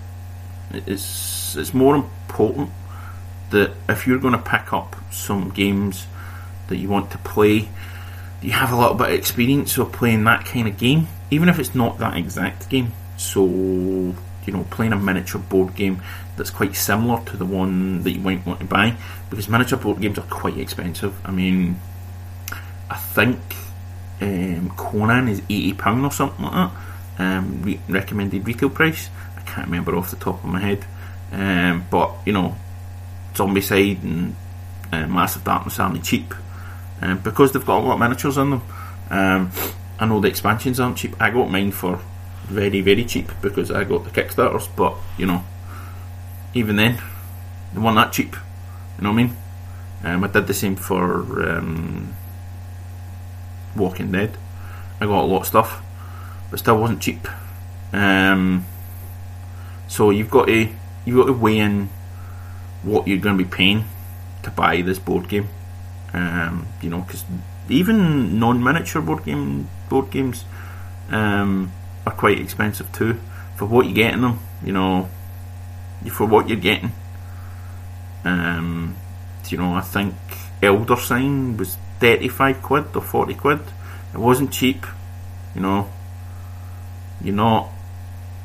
it's 0.73 1.57
it's 1.57 1.75
more 1.75 1.97
important 1.97 2.71
that 3.51 3.73
if 3.89 4.07
you're 4.07 4.19
going 4.19 4.35
to 4.35 4.39
pick 4.39 4.73
up 4.73 4.97
some 5.11 5.51
games 5.51 6.07
that 6.69 6.77
you 6.77 6.89
want 6.89 7.11
to 7.11 7.19
play, 7.19 7.69
you 8.43 8.53
have 8.53 8.73
a 8.73 8.77
little 8.77 8.95
bit 8.95 9.09
of 9.09 9.15
experience 9.15 9.77
of 9.79 9.93
playing 9.93 10.25
that 10.25 10.45
kind 10.45 10.67
of 10.67 10.79
game, 10.79 11.09
even 11.31 11.49
if 11.49 11.59
it's 11.59 11.75
not 11.75 11.99
that 11.99 12.17
exact 12.17 12.69
game. 12.69 12.93
So, 13.17 13.45
you 13.47 14.53
know, 14.53 14.65
playing 14.71 14.93
a 14.93 14.97
miniature 14.97 15.41
board 15.41 15.75
game 15.75 16.01
that's 16.37 16.51
quite 16.51 16.75
similar 16.75 17.23
to 17.27 17.37
the 17.37 17.45
one 17.45 18.03
that 18.03 18.13
you 18.13 18.21
might 18.21 18.47
want 18.47 18.61
to 18.61 18.67
buy, 18.67 18.97
because 19.29 19.49
miniature 19.49 19.79
board 19.79 20.01
games 20.01 20.19
are 20.19 20.23
quite 20.23 20.57
expensive. 20.57 21.15
I 21.27 21.31
mean, 21.31 21.79
I 22.89 22.97
think 22.97 23.39
um, 24.23 24.73
Conan 24.77 25.29
is 25.29 25.41
eighty 25.51 25.75
pound 25.75 26.05
or 26.05 26.11
something 26.11 26.45
like 26.45 26.53
that. 26.53 26.71
Um, 27.19 27.63
re- 27.63 27.81
recommended 27.89 28.47
retail 28.47 28.71
price. 28.71 29.11
I 29.37 29.43
can't 29.43 29.67
remember 29.67 29.95
off 29.97 30.11
the 30.11 30.17
top 30.17 30.43
of 30.43 30.51
my 30.51 30.61
head, 30.61 30.85
um, 31.33 31.85
but 31.91 32.15
you 32.25 32.33
know, 32.33 32.57
Zombicide 33.35 34.03
and 34.03 34.35
uh, 34.91 35.07
Massive 35.07 35.45
Darkness 35.45 35.79
aren't 35.79 36.03
cheap 36.03 36.35
um, 37.01 37.19
because 37.19 37.53
they've 37.53 37.65
got 37.65 37.79
a 37.79 37.85
lot 37.85 37.95
of 37.95 38.01
miniatures 38.01 38.37
in 38.37 38.51
them. 38.51 38.63
Um, 39.11 39.51
I 39.99 40.07
know 40.07 40.21
the 40.21 40.29
expansions 40.29 40.81
aren't 40.81 40.99
cheap. 40.99 41.21
I 41.21 41.31
got 41.31 41.51
mine 41.51 41.73
for 41.73 42.01
very 42.45 42.81
very 42.81 43.05
cheap 43.05 43.31
because 43.41 43.71
I 43.71 43.85
got 43.85 44.05
the 44.05 44.11
Kickstarters, 44.11 44.69
but 44.75 44.97
you 45.17 45.27
know, 45.27 45.45
even 46.55 46.77
then, 46.77 47.01
they 47.73 47.81
weren't 47.81 47.97
that 47.97 48.13
cheap. 48.13 48.35
You 48.99 49.05
know 49.05 49.13
what 49.13 49.19
I 49.21 49.23
mean? 49.23 49.37
Um, 50.03 50.25
I 50.25 50.29
did 50.29 50.47
the 50.47 50.55
same 50.55 50.77
for 50.77 51.49
um, 51.49 52.15
Walking 53.77 54.13
Dead. 54.13 54.37
I 55.01 55.07
got 55.07 55.25
a 55.25 55.27
lot 55.27 55.41
of 55.41 55.47
stuff, 55.47 55.83
but 56.51 56.59
still 56.59 56.79
wasn't 56.79 57.01
cheap. 57.01 57.27
Um, 57.93 58.67
so 59.89 60.11
you've 60.11 60.31
got 60.31 60.47
to 60.47 60.69
you've 61.05 61.17
got 61.17 61.27
to 61.27 61.33
weigh 61.33 61.59
in 61.59 61.89
what 62.83 63.07
you're 63.07 63.19
going 63.19 63.37
to 63.37 63.45
be 63.45 63.51
paying 63.51 63.85
to 64.43 64.51
buy 64.51 64.81
this 64.83 64.99
board 64.99 65.29
game. 65.29 65.49
Um, 66.13 66.67
you 66.83 66.91
know, 66.91 67.03
because 67.03 67.25
even 67.69 68.41
non-miniature 68.41 69.01
board 69.03 69.25
game 69.25 69.69
board 69.89 70.11
games 70.11 70.45
um, 71.11 71.73
are 72.07 72.13
quite 72.13 72.41
expensive 72.41 72.91
too 72.93 73.21
for 73.57 73.67
what 73.67 73.87
you 73.87 73.95
get 73.95 74.15
in 74.15 74.23
them. 74.23 74.41
You 74.65 74.73
know, 74.73 75.09
for 76.11 76.27
what 76.27 76.49
you're 76.49 76.59
getting. 76.59 76.93
Um, 78.25 78.97
you 79.49 79.59
know, 79.59 79.75
I 79.75 79.81
think 79.81 80.15
Elder 80.63 80.97
Sign 80.97 81.57
was 81.57 81.77
35 82.01 82.63
quid 82.63 82.85
or 82.95 83.03
40 83.03 83.35
quid. 83.35 83.61
It 84.13 84.19
wasn't 84.19 84.53
cheap, 84.53 84.87
you 85.55 85.61
know. 85.61 85.91
You're 87.23 87.35
not 87.35 87.71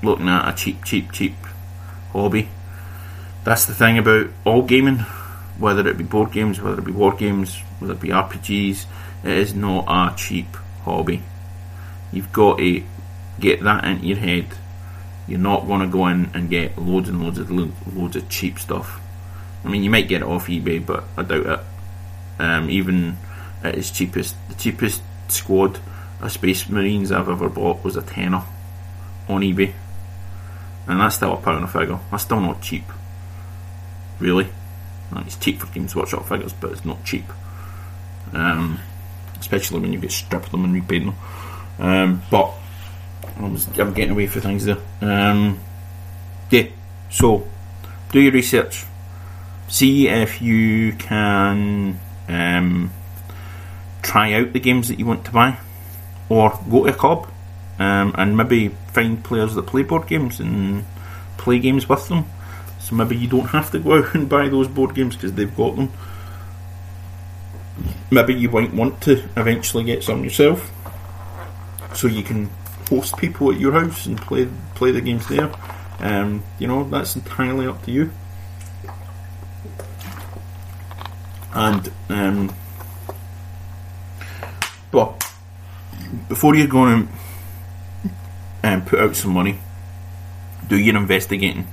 looking 0.04 0.28
at 0.30 0.50
a 0.50 0.56
cheap, 0.56 0.84
cheap, 0.84 1.12
cheap 1.12 1.36
hobby. 2.12 2.50
That's 3.44 3.66
the 3.66 3.74
thing 3.74 3.98
about 3.98 4.28
all 4.44 4.64
gaming, 4.64 5.06
whether 5.58 5.88
it 5.88 5.98
be 5.98 6.04
board 6.04 6.32
games, 6.32 6.62
whether 6.62 6.80
it 6.80 6.86
be 6.86 6.92
war 6.92 7.14
games, 7.14 7.56
whether 7.80 7.94
it 7.94 8.02
be 8.02 8.10
RPGs, 8.10 8.86
it 9.24 9.32
is 9.32 9.54
not 9.54 9.86
a 9.88 10.16
cheap 10.16 10.56
hobby. 10.84 11.24
You've 12.12 12.32
got 12.32 12.58
to 12.60 12.84
get 13.40 13.64
that 13.64 13.84
into 13.84 14.06
your 14.06 14.18
head. 14.18 14.48
You're 15.28 15.40
not 15.40 15.68
going 15.68 15.82
to 15.82 15.88
go 15.88 16.08
in 16.08 16.30
and 16.34 16.50
get 16.50 16.78
loads 16.78 17.10
and 17.10 17.24
loads 17.24 17.40
of 17.40 17.50
lo- 17.50 17.72
loads 17.94 18.16
of 18.16 18.30
cheap 18.30 18.60
stuff. 18.60 19.02
I 19.64 19.70
mean, 19.70 19.84
you 19.84 19.90
might 19.90 20.08
get 20.08 20.22
it 20.22 20.28
off 20.28 20.48
eBay, 20.48 20.86
but 20.86 21.04
I 21.18 21.24
doubt 21.24 21.46
it. 21.46 21.60
Um, 22.38 22.70
even 22.70 23.18
at 23.64 23.76
its 23.76 23.90
cheapest, 23.90 24.36
the 24.50 24.56
cheapest 24.56 25.02
squad 25.28 25.80
of 26.22 26.32
Space 26.32 26.70
Marines 26.70 27.12
I've 27.12 27.30
ever 27.30 27.50
bought 27.50 27.84
was 27.84 27.96
a 27.96 28.02
tenner 28.02 28.44
on 29.28 29.42
eBay, 29.42 29.74
and 30.88 31.00
that's 31.00 31.16
still 31.16 31.34
a 31.34 31.38
pound 31.38 31.64
a 31.64 31.68
figure. 31.68 32.00
That's 32.12 32.24
still 32.24 32.42
not 32.42 32.62
cheap, 32.62 32.84
really. 34.20 34.48
Like, 35.16 35.28
it's 35.28 35.38
cheap 35.38 35.60
for 35.60 35.68
Games 35.74 35.96
Workshop 35.96 36.28
figures, 36.28 36.54
but 36.54 36.72
it's 36.72 36.86
not 36.86 37.04
cheap. 37.06 37.26
Um, 38.34 38.80
especially 39.40 39.80
when 39.80 39.94
you 39.94 40.00
get 40.00 40.12
stripped 40.12 40.52
them 40.52 40.66
and 40.66 40.74
repaint 40.74 41.06
them. 41.06 41.16
Um, 41.80 42.22
but 42.30 42.54
I 43.38 43.48
was, 43.48 43.68
I'm 43.80 43.94
getting 43.94 44.12
away 44.12 44.28
from 44.28 44.42
things 44.42 44.66
there. 44.66 44.78
Um, 45.02 45.60
yeah, 46.50 46.68
so 47.10 47.48
do 48.12 48.20
your 48.20 48.32
research. 48.32 48.86
See 49.68 50.08
if 50.08 50.42
you 50.42 50.94
can 50.94 52.00
um, 52.28 52.92
try 54.02 54.34
out 54.34 54.54
the 54.54 54.60
games 54.60 54.90
that 54.90 55.00
you 55.00 55.06
want 55.06 55.26
to 55.26 55.32
buy, 55.32 55.58
or 56.30 56.60
go 56.70 56.86
to 56.86 56.92
a 56.92 56.94
club 56.94 57.30
um, 57.80 58.14
and 58.18 58.38
maybe 58.38 58.70
find 58.94 59.24
players 59.24 59.56
that 59.56 59.68
play 59.68 59.84
board 59.84 60.08
games 60.08 60.40
and 60.40 60.86
play 61.38 61.60
games 61.60 61.90
with 61.90 62.08
them. 62.08 62.26
So 62.86 62.94
maybe 62.94 63.16
you 63.18 63.28
don't 63.28 63.48
have 63.48 63.72
to 63.72 63.80
go 63.80 63.98
out 63.98 64.14
and 64.14 64.30
buy 64.30 64.48
those 64.48 64.68
board 64.68 64.94
games 64.94 65.16
because 65.16 65.34
they've 65.34 65.56
got 65.58 65.76
them. 65.76 65.92
Maybe 68.12 68.36
you 68.36 68.48
might 68.50 68.72
want 68.76 69.02
to 69.02 69.28
eventually 69.36 69.84
get 69.84 70.04
some 70.04 70.24
yourself, 70.24 70.72
so 71.96 72.08
you 72.08 72.22
can 72.22 72.52
host 72.88 73.18
people 73.18 73.52
at 73.52 73.60
your 73.60 73.72
house 73.72 74.06
and 74.06 74.22
play 74.22 74.48
play 74.76 74.92
the 74.92 75.02
games 75.02 75.28
there. 75.28 75.52
Um, 75.98 76.44
you 76.60 76.68
know 76.68 76.84
that's 76.84 77.16
entirely 77.16 77.66
up 77.66 77.84
to 77.86 77.92
you. 77.92 78.12
And 81.56 81.92
um, 82.10 82.56
but 84.92 85.28
before 86.28 86.54
you're 86.54 86.68
going 86.68 87.10
um, 88.64 88.86
put 88.86 89.00
out 89.00 89.16
some 89.16 89.32
money, 89.32 89.58
do 90.68 90.78
your 90.78 90.96
investigating. 90.96 91.68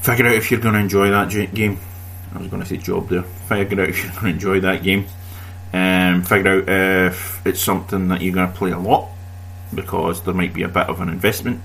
Figure 0.00 0.26
out 0.26 0.34
if 0.34 0.50
you're 0.50 0.60
going 0.60 0.74
to 0.74 0.80
enjoy 0.80 1.10
that 1.10 1.30
game. 1.54 1.78
I 2.34 2.38
was 2.38 2.48
going 2.48 2.62
to 2.62 2.68
say 2.68 2.76
job 2.76 3.08
there. 3.08 3.22
Figure 3.22 3.82
out 3.82 3.88
if 3.88 4.02
you're 4.02 4.12
going 4.12 4.24
to 4.24 4.30
enjoy 4.30 4.60
that 4.60 4.82
game. 4.82 5.06
Um, 5.72 6.22
figure 6.22 6.58
out 6.58 6.68
if 6.68 7.46
it's 7.46 7.60
something 7.60 8.08
that 8.08 8.22
you're 8.22 8.34
going 8.34 8.50
to 8.50 8.56
play 8.56 8.70
a 8.70 8.78
lot 8.78 9.10
because 9.74 10.22
there 10.22 10.34
might 10.34 10.52
be 10.52 10.62
a 10.62 10.68
bit 10.68 10.88
of 10.88 11.00
an 11.00 11.08
investment. 11.08 11.60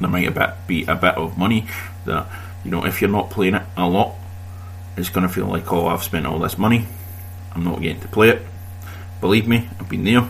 There 0.00 0.10
might 0.10 0.26
a 0.26 0.30
bit, 0.30 0.50
be 0.66 0.84
a 0.84 0.96
bit 0.96 1.14
of 1.14 1.38
money 1.38 1.66
that 2.04 2.26
you 2.64 2.70
know 2.70 2.84
if 2.84 3.00
you're 3.00 3.10
not 3.10 3.30
playing 3.30 3.54
it 3.54 3.62
a 3.76 3.88
lot, 3.88 4.14
it's 4.96 5.08
going 5.08 5.26
to 5.26 5.32
feel 5.32 5.46
like 5.46 5.72
oh 5.72 5.86
I've 5.86 6.02
spent 6.02 6.26
all 6.26 6.38
this 6.38 6.58
money, 6.58 6.86
I'm 7.52 7.64
not 7.64 7.80
getting 7.80 8.00
to 8.00 8.08
play 8.08 8.30
it. 8.30 8.42
Believe 9.20 9.46
me, 9.46 9.68
I've 9.78 9.88
been 9.88 10.04
there, 10.04 10.28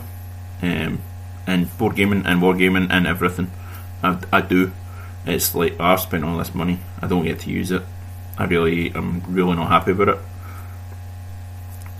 um, 0.61 1.01
and 1.47 1.77
board 1.77 1.95
gaming 1.95 2.25
and 2.25 2.41
wargaming 2.41 2.87
and 2.91 3.07
everything. 3.07 3.51
I, 4.03 4.19
I 4.31 4.41
do. 4.41 4.71
It's 5.25 5.55
like 5.55 5.75
oh, 5.79 5.83
I've 5.85 6.01
spent 6.01 6.23
all 6.23 6.37
this 6.37 6.53
money, 6.53 6.79
I 7.01 7.07
don't 7.07 7.23
get 7.23 7.39
to 7.41 7.49
use 7.49 7.71
it. 7.71 7.83
I 8.37 8.45
really, 8.45 8.91
I'm 8.91 9.21
really 9.27 9.55
not 9.55 9.69
happy 9.69 9.91
about 9.91 10.09
it, 10.09 10.17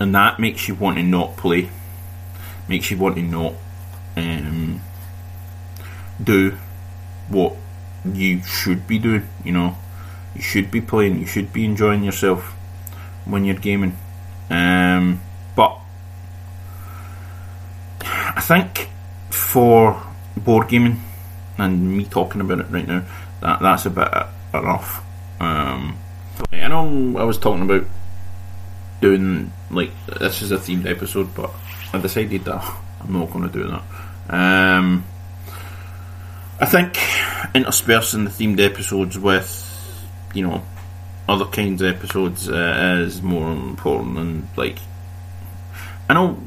and 0.00 0.14
that 0.14 0.38
makes 0.38 0.68
you 0.68 0.74
want 0.74 0.96
to 0.98 1.02
not 1.02 1.36
play. 1.36 1.70
Makes 2.68 2.90
you 2.90 2.98
want 2.98 3.16
to 3.16 3.22
not 3.22 3.54
um, 4.16 4.80
do 6.22 6.56
what 7.28 7.56
you 8.04 8.42
should 8.42 8.86
be 8.86 8.98
doing. 8.98 9.28
You 9.44 9.52
know, 9.52 9.76
you 10.34 10.42
should 10.42 10.70
be 10.70 10.80
playing. 10.80 11.20
You 11.20 11.26
should 11.26 11.52
be 11.52 11.64
enjoying 11.64 12.02
yourself 12.04 12.54
when 13.24 13.44
you're 13.44 13.56
gaming. 13.56 13.96
Um, 14.50 15.20
but 15.56 15.78
I 18.02 18.40
think 18.40 18.90
for 19.30 20.02
board 20.36 20.68
gaming 20.68 21.00
and 21.58 21.96
me 21.96 22.04
talking 22.04 22.40
about 22.40 22.60
it 22.60 22.70
right 22.70 22.86
now, 22.86 23.04
that 23.40 23.60
that's 23.60 23.86
a 23.86 23.90
bit 23.90 24.08
enough. 24.52 25.04
Um, 25.40 25.98
I 26.52 26.68
know 26.68 27.18
I 27.18 27.24
was 27.24 27.38
talking 27.38 27.62
about 27.62 27.86
doing 29.00 29.52
like 29.70 29.90
this 30.06 30.42
is 30.42 30.50
a 30.50 30.56
themed 30.56 30.86
episode, 30.88 31.34
but 31.34 31.50
I 31.92 31.98
decided 31.98 32.44
that 32.44 32.64
I'm 33.00 33.12
not 33.12 33.30
going 33.30 33.48
to 33.48 33.52
do 33.52 33.68
that. 33.68 33.82
Um, 34.28 35.04
I 36.58 36.66
think 36.66 36.98
interspersing 37.54 38.24
the 38.24 38.30
themed 38.30 38.60
episodes 38.60 39.18
with, 39.18 40.08
you 40.32 40.46
know, 40.46 40.62
other 41.28 41.46
kinds 41.46 41.82
of 41.82 41.94
episodes 41.94 42.48
uh, 42.48 43.00
is 43.00 43.22
more 43.22 43.52
important 43.52 44.14
than 44.16 44.48
like. 44.56 44.78
I 46.08 46.14
know 46.14 46.38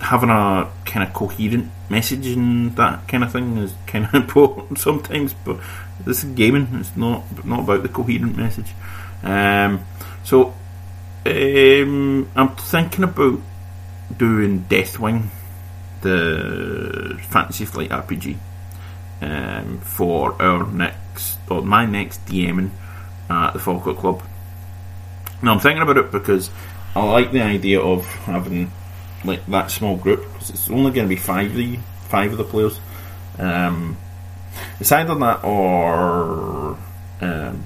having 0.00 0.30
a 0.30 0.70
kind 0.84 1.06
of 1.06 1.14
coherent 1.14 1.70
message 1.88 2.26
and 2.28 2.74
that 2.76 3.06
kind 3.08 3.24
of 3.24 3.32
thing 3.32 3.56
is 3.58 3.74
kind 3.86 4.06
of 4.06 4.14
important 4.22 4.78
sometimes, 4.78 5.34
but 5.44 5.58
this 6.04 6.24
is 6.24 6.30
gaming. 6.34 6.68
It's 6.74 6.96
not 6.96 7.44
not 7.44 7.60
about 7.60 7.82
the 7.82 7.88
coherent 7.88 8.36
message. 8.36 8.72
Um, 9.22 9.84
so 10.24 10.54
um, 11.26 12.30
I'm 12.34 12.56
thinking 12.56 13.04
about 13.04 13.40
doing 14.16 14.64
Deathwing, 14.68 15.28
the 16.00 17.20
Fantasy 17.28 17.64
Flight 17.64 17.90
RPG, 17.90 18.36
um, 19.20 19.80
for 19.80 20.40
our 20.40 20.66
next 20.66 21.38
or 21.50 21.62
my 21.62 21.84
next 21.84 22.24
DMing 22.26 22.70
at 23.28 23.52
the 23.52 23.58
Falkirk 23.58 23.98
Club. 23.98 24.22
Now 25.42 25.52
I'm 25.52 25.60
thinking 25.60 25.82
about 25.82 25.98
it 25.98 26.10
because 26.10 26.50
I 26.94 27.04
like 27.04 27.32
the 27.32 27.42
idea 27.42 27.80
of 27.80 28.04
having 28.06 28.72
like 29.24 29.44
that 29.46 29.70
small 29.70 29.96
group 29.96 30.20
because 30.32 30.50
it's 30.50 30.70
only 30.70 30.92
going 30.92 31.06
to 31.06 31.14
be 31.14 31.20
five 31.20 31.50
of 31.50 31.56
the 31.56 31.76
five 32.08 32.32
of 32.32 32.38
the 32.38 32.44
players. 32.44 32.80
Um, 33.38 33.96
it's 34.78 34.92
either 34.92 35.14
that 35.14 35.44
or 35.44 36.76
um, 37.20 37.64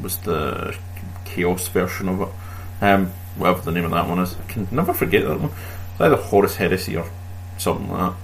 was 0.00 0.18
the 0.18 0.76
chaos 1.24 1.68
version 1.68 2.08
of 2.08 2.22
it. 2.22 2.28
Um, 2.82 3.06
whatever 3.36 3.62
the 3.62 3.72
name 3.72 3.84
of 3.84 3.90
that 3.92 4.08
one 4.08 4.18
is, 4.18 4.34
I 4.34 4.52
can 4.52 4.68
never 4.70 4.92
forget 4.92 5.24
that 5.24 5.40
one. 5.40 5.50
It's 5.92 6.00
either 6.00 6.16
Horus 6.16 6.56
Heresy 6.56 6.96
or 6.96 7.08
something 7.58 7.90
like 7.90 8.14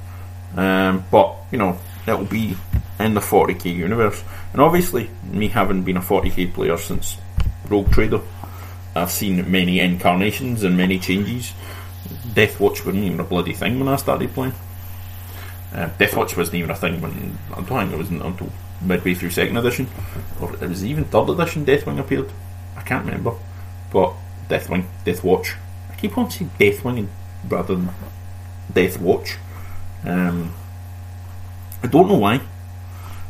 that. 0.55 0.88
Um, 0.88 1.05
but 1.11 1.35
you 1.50 1.59
know, 1.59 1.78
it'll 2.07 2.24
be 2.24 2.57
in 2.98 3.14
the 3.14 3.20
40k 3.20 3.74
universe, 3.74 4.22
and 4.52 4.61
obviously, 4.61 5.11
me 5.24 5.48
having 5.48 5.83
been 5.83 5.96
a 5.96 6.00
40k 6.00 6.52
player 6.52 6.76
since 6.76 7.16
Rogue 7.68 7.90
Trader, 7.90 8.20
I've 8.94 9.11
seen 9.11 9.50
many 9.50 9.81
incarnations 9.81 10.62
and 10.62 10.76
many 10.76 10.98
changes. 10.98 11.52
Deathwatch 12.35 12.85
wasn't 12.85 13.05
even 13.05 13.21
a 13.21 13.25
bloody 13.25 13.53
thing 13.53 13.79
when 13.79 13.88
I 13.88 13.97
started 13.97 14.33
playing. 14.33 14.55
Uh, 15.73 15.88
Deathwatch 15.99 16.37
wasn't 16.37 16.57
even 16.57 16.71
a 16.71 16.75
thing 16.75 17.01
when 17.01 17.38
I 17.53 17.57
don't 17.57 17.66
think 17.66 17.92
it 17.92 17.99
was 17.99 18.11
until 18.11 18.51
midway 18.81 19.14
through 19.14 19.31
second 19.31 19.57
edition, 19.57 19.88
or 20.40 20.53
it 20.55 20.68
was 20.68 20.85
even 20.85 21.05
third 21.05 21.31
edition. 21.31 21.64
Deathwing 21.64 21.99
appeared. 21.99 22.31
I 22.77 22.83
can't 22.83 23.05
remember, 23.05 23.35
but 23.92 24.14
Deathwing, 24.49 24.87
Deathwatch. 25.05 25.55
I 25.90 25.95
keep 25.95 26.16
on 26.18 26.31
saying 26.31 26.51
Deathwing 26.59 27.09
rather 27.49 27.75
than 27.75 27.90
Deathwatch. 28.73 29.37
Um, 30.05 30.55
I 31.83 31.87
don't 31.87 32.09
know 32.09 32.18
why. 32.18 32.40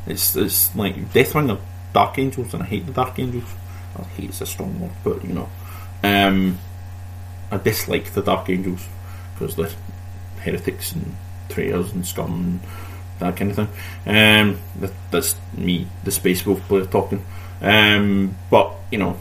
It's 0.07 0.35
it's 0.37 0.75
like 0.75 0.97
Deathwing 1.13 1.51
or 1.51 1.61
Dark 1.93 2.19
Angels, 2.19 2.55
and 2.55 2.63
I 2.63 2.67
hate 2.67 2.87
the 2.87 2.93
Dark 2.93 3.19
Angels. 3.19 3.49
I 3.97 4.03
hate 4.03 4.31
is 4.31 4.41
a 4.41 4.47
strong 4.47 4.81
word, 4.81 4.91
but 5.05 5.25
you 5.25 5.35
know, 5.35 5.49
um, 6.03 6.59
I 7.53 7.59
dislike 7.59 8.13
the 8.15 8.23
Dark 8.23 8.49
Angels 8.49 8.89
because 9.35 9.57
they're 9.57 9.71
heretics 10.41 10.93
and 10.93 11.15
traitors 11.49 11.93
and 11.93 12.07
scum 12.07 12.33
and 12.33 12.61
that 13.21 13.37
kind 13.37 13.51
of 13.51 13.57
thing. 13.57 13.69
Um, 14.07 14.59
that, 14.81 14.93
that's 15.11 15.37
me, 15.57 15.87
the 16.03 16.11
Space 16.11 16.45
Wolf 16.47 16.61
player 16.63 16.87
talking. 16.87 17.25
Um, 17.61 18.37
but 18.51 18.73
you 18.91 18.99
know, 18.99 19.19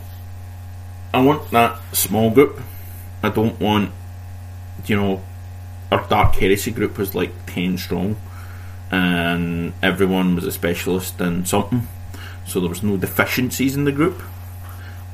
I 1.13 1.21
want 1.21 1.51
that 1.51 1.79
small 1.93 2.31
group. 2.31 2.59
I 3.21 3.29
don't 3.29 3.59
want, 3.59 3.91
you 4.85 4.95
know, 4.95 5.21
our 5.91 6.07
Dark 6.07 6.35
Heresy 6.35 6.71
group 6.71 6.97
was 6.97 7.13
like 7.13 7.31
ten 7.45 7.77
strong 7.77 8.15
and 8.91 9.73
everyone 9.81 10.35
was 10.35 10.45
a 10.45 10.51
specialist 10.51 11.19
in 11.21 11.45
something, 11.45 11.87
so 12.45 12.59
there 12.59 12.69
was 12.69 12.83
no 12.83 12.97
deficiencies 12.97 13.75
in 13.75 13.85
the 13.85 13.91
group, 13.91 14.21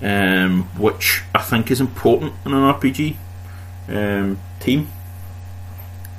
um, 0.02 0.64
which 0.78 1.24
I 1.34 1.42
think 1.42 1.72
is 1.72 1.82
important 1.82 2.34
in 2.46 2.54
an 2.54 2.74
RPG 2.74 3.16
um, 3.90 4.40
team 4.60 4.90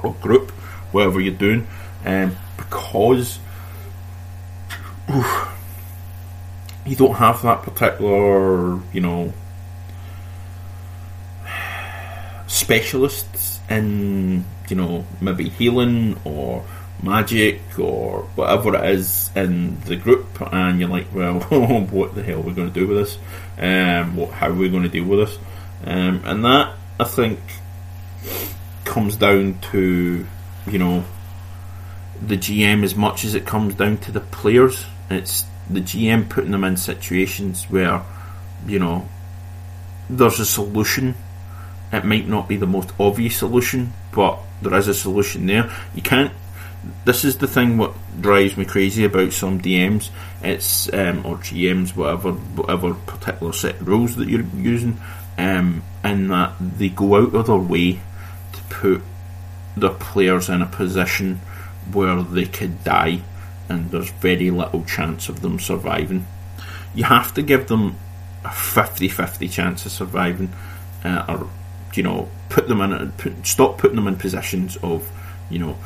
or 0.03 0.15
group, 0.15 0.51
whatever 0.93 1.21
you're 1.21 1.35
doing, 1.35 1.67
um, 2.05 2.37
because 2.57 3.39
oof, 5.11 5.49
you 6.85 6.97
don't 6.97 7.17
have 7.17 7.43
that 7.43 7.63
particular, 7.63 8.81
you 8.93 9.01
know, 9.01 9.33
specialists 12.47 13.61
in, 13.69 14.45
you 14.69 14.77
know, 14.77 15.07
maybe 15.21 15.49
healing 15.49 16.19
or 16.25 16.65
magic 17.03 17.61
or 17.79 18.23
whatever 18.35 18.75
it 18.77 18.91
is 18.91 19.31
in 19.35 19.81
the 19.83 19.97
group, 19.97 20.27
and 20.53 20.81
you're 20.81 20.89
like, 20.89 21.13
well, 21.15 21.41
what 21.91 22.15
the 22.15 22.23
hell 22.23 22.39
are 22.39 22.43
we 22.43 22.53
going 22.53 22.73
to 22.73 22.81
do 22.81 22.87
with 22.87 22.99
this? 22.99 23.19
Um, 23.59 24.17
what, 24.17 24.33
how 24.33 24.49
are 24.49 24.55
we 24.55 24.69
going 24.69 24.83
to 24.83 24.89
deal 24.89 25.05
with 25.05 25.29
this? 25.29 25.39
Um, 25.85 26.23
and 26.25 26.45
that 26.45 26.75
I 26.99 27.05
think 27.05 27.39
comes 28.85 29.17
down 29.17 29.59
to 29.71 30.27
you 30.67 30.79
know 30.79 31.05
the 32.21 32.37
GM 32.37 32.83
as 32.83 32.95
much 32.97 33.25
as 33.25 33.35
it 33.35 33.47
comes 33.47 33.75
down 33.75 33.99
to 33.99 34.13
the 34.13 34.21
players. 34.21 34.87
It's 35.11 35.45
the 35.71 35.81
GM 35.81 36.29
putting 36.29 36.51
them 36.51 36.65
in 36.65 36.77
situations 36.77 37.65
where 37.65 38.03
you 38.67 38.79
know 38.79 39.09
there's 40.11 40.41
a 40.41 40.47
solution. 40.47 41.15
It 41.93 42.05
might 42.05 42.29
not 42.29 42.49
be 42.49 42.57
the 42.57 42.67
most 42.67 42.91
obvious 42.99 43.37
solution, 43.37 43.93
but 44.13 44.41
there 44.61 44.75
is 44.75 44.89
a 44.89 44.95
solution 44.95 45.47
there. 45.47 45.71
You 45.95 46.03
can't 46.03 46.33
this 47.05 47.25
is 47.25 47.39
the 47.39 47.47
thing 47.47 47.79
what 47.79 47.95
drives 48.21 48.57
me 48.57 48.65
crazy 48.65 49.05
about 49.05 49.33
some 49.33 49.61
DMs. 49.61 50.11
It's 50.43 50.93
um, 50.93 51.25
or 51.27 51.37
GMs, 51.37 51.97
whatever, 51.97 52.33
whatever 52.33 52.95
particular 52.95 53.53
set 53.53 53.81
of 53.81 53.89
rules 53.89 54.17
that 54.17 54.29
you're 54.29 54.45
using, 54.57 54.99
um, 55.37 55.83
and 56.03 56.31
that 56.31 56.55
they 56.61 56.89
go 56.89 57.17
out 57.17 57.35
of 57.35 57.47
their 57.47 57.57
way 57.57 58.01
to 58.53 58.63
put 58.69 59.03
the 59.77 59.91
players 59.91 60.49
in 60.49 60.63
a 60.63 60.67
position 60.67 61.41
where 61.93 62.23
they 62.23 62.47
could 62.47 62.85
die, 62.85 63.23
and 63.69 63.91
there's 63.91 64.11
very 64.11 64.51
little 64.51 64.85
chance 64.85 65.29
of 65.29 65.41
them 65.41 65.59
surviving. 65.59 66.27
You 66.95 67.05
have 67.05 67.35
to 67.35 67.43
give 67.43 67.69
them 67.69 67.97
a 68.45 68.49
50-50 68.49 69.51
chance 69.51 69.87
of 69.87 69.93
surviving, 69.93 70.53
uh, 71.05 71.25
or 71.29 71.51
you 71.95 72.03
know, 72.03 72.29
put 72.49 72.69
them 72.69 72.81
in, 72.81 73.13
put, 73.13 73.47
stop 73.47 73.79
putting 73.79 73.97
them 73.97 74.09
in 74.09 74.17
positions 74.17 74.77
of 74.79 75.11
you 75.51 75.59
know, 75.59 75.79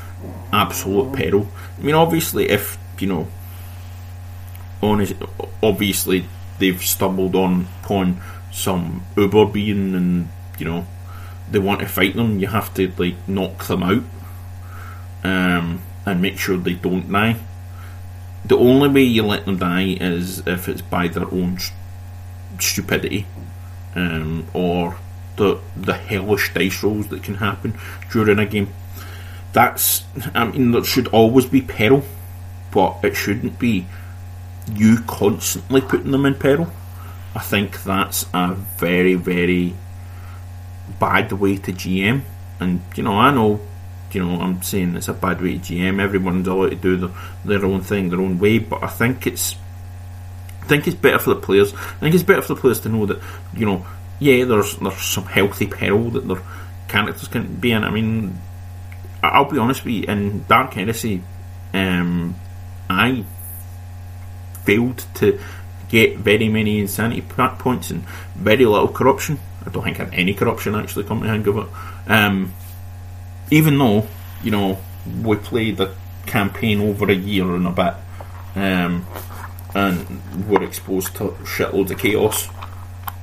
absolute 0.53 1.12
peril. 1.12 1.48
I 1.79 1.83
mean, 1.83 1.94
obviously, 1.94 2.48
if 2.48 2.79
you 2.98 3.07
know, 3.07 3.29
honest, 4.83 5.14
obviously 5.62 6.27
they've 6.59 6.83
stumbled 6.83 7.35
on 7.35 7.66
upon 7.83 8.20
some 8.51 9.05
uber 9.16 9.46
being, 9.46 9.94
and 9.94 10.29
you 10.59 10.66
know, 10.66 10.87
they 11.51 11.59
want 11.59 11.81
to 11.81 11.87
fight 11.87 12.14
them. 12.14 12.38
You 12.38 12.48
have 12.48 12.72
to 12.75 12.92
like 12.96 13.16
knock 13.29 13.64
them 13.66 13.83
out, 13.83 14.05
um, 15.25 15.83
and 16.07 16.22
make 16.22 16.38
sure 16.38 16.57
they 16.57 16.75
don't 16.75 17.11
die. 17.11 17.37
The 18.44 18.59
only 18.59 18.88
way 18.88 19.03
you 19.05 19.22
let 19.22 19.44
them 19.46 19.59
die 19.59 19.96
is 20.01 20.46
if 20.46 20.68
it's 20.68 20.83
by 20.83 21.07
their 21.09 21.27
own 21.33 21.59
st- 21.59 21.79
stupidity, 22.59 23.27
um, 23.94 24.46
or 24.53 24.96
the 25.37 25.61
the 25.77 25.94
hellish 25.94 26.53
dice 26.53 26.83
rolls 26.83 27.09
that 27.09 27.22
can 27.22 27.37
happen 27.37 27.79
during 28.11 28.38
a 28.38 28.46
game 28.46 28.68
that's 29.52 30.04
I 30.34 30.44
mean 30.44 30.72
there 30.72 30.84
should 30.84 31.08
always 31.08 31.46
be 31.46 31.62
peril, 31.62 32.02
but 32.70 32.98
it 33.02 33.14
shouldn't 33.14 33.58
be 33.58 33.86
you 34.72 34.98
constantly 35.06 35.80
putting 35.80 36.10
them 36.10 36.26
in 36.26 36.34
peril. 36.34 36.72
I 37.34 37.40
think 37.40 37.82
that's 37.82 38.26
a 38.34 38.54
very 38.54 39.14
very 39.14 39.74
bad 40.98 41.32
way 41.32 41.56
to 41.56 41.72
GM, 41.72 42.22
and 42.60 42.82
you 42.94 43.02
know 43.02 43.14
I 43.14 43.30
know. 43.32 43.60
You 44.12 44.22
know, 44.22 44.42
I'm 44.42 44.60
saying 44.60 44.94
it's 44.96 45.08
a 45.08 45.14
bad 45.14 45.40
way 45.40 45.56
to 45.56 45.58
GM. 45.58 45.98
Everyone's 45.98 46.46
allowed 46.46 46.68
to 46.68 46.76
do 46.76 46.96
the, 46.98 47.10
their 47.46 47.64
own 47.64 47.80
thing, 47.80 48.10
their 48.10 48.20
own 48.20 48.38
way. 48.38 48.58
But 48.58 48.82
I 48.82 48.88
think 48.88 49.26
it's, 49.26 49.56
I 50.60 50.66
think 50.66 50.86
it's 50.86 50.94
better 50.94 51.18
for 51.18 51.32
the 51.32 51.40
players. 51.40 51.72
I 51.72 52.00
think 52.00 52.14
it's 52.14 52.22
better 52.22 52.42
for 52.42 52.52
the 52.52 52.60
players 52.60 52.80
to 52.80 52.90
know 52.90 53.06
that, 53.06 53.22
you 53.56 53.64
know, 53.64 53.86
yeah, 54.18 54.44
there's 54.44 54.76
there's 54.76 55.00
some 55.00 55.24
healthy 55.24 55.66
peril 55.66 56.10
that 56.10 56.28
their 56.28 56.42
characters 56.88 57.26
can 57.28 57.54
be 57.54 57.72
in. 57.72 57.84
I 57.84 57.90
mean, 57.90 58.38
I'll 59.22 59.50
be 59.50 59.58
honest 59.58 59.85
with 59.85 59.94
you, 59.94 60.02
in 60.04 60.44
Dark 60.48 60.74
Heresy, 60.74 61.22
um, 61.72 62.35
I 62.90 63.24
failed 64.64 65.04
to 65.14 65.40
get 65.88 66.16
very 66.18 66.48
many 66.48 66.80
insanity 66.80 67.22
points 67.22 67.90
and 67.90 68.04
very 68.35 68.64
little 68.64 68.88
corruption. 68.88 69.38
I 69.64 69.70
don't 69.70 69.85
think 69.85 70.00
I 70.00 70.04
had 70.04 70.14
any 70.14 70.35
corruption 70.35 70.74
actually 70.74 71.04
come 71.04 71.22
to 71.22 71.28
hang 71.28 71.46
of 71.46 71.58
it. 71.58 71.66
Um, 72.11 72.52
even 73.50 73.78
though, 73.78 74.08
you 74.42 74.50
know, 74.50 74.78
we 75.22 75.37
played 75.37 75.76
the 75.76 75.94
campaign 76.26 76.80
over 76.80 77.11
a 77.11 77.14
year 77.14 77.54
and 77.54 77.66
a 77.66 77.70
bit, 77.70 77.94
um, 78.56 79.06
and 79.74 80.48
were 80.48 80.62
exposed 80.62 81.14
to 81.16 81.28
shitloads 81.44 81.90
of 81.90 81.98
chaos. 81.98 82.48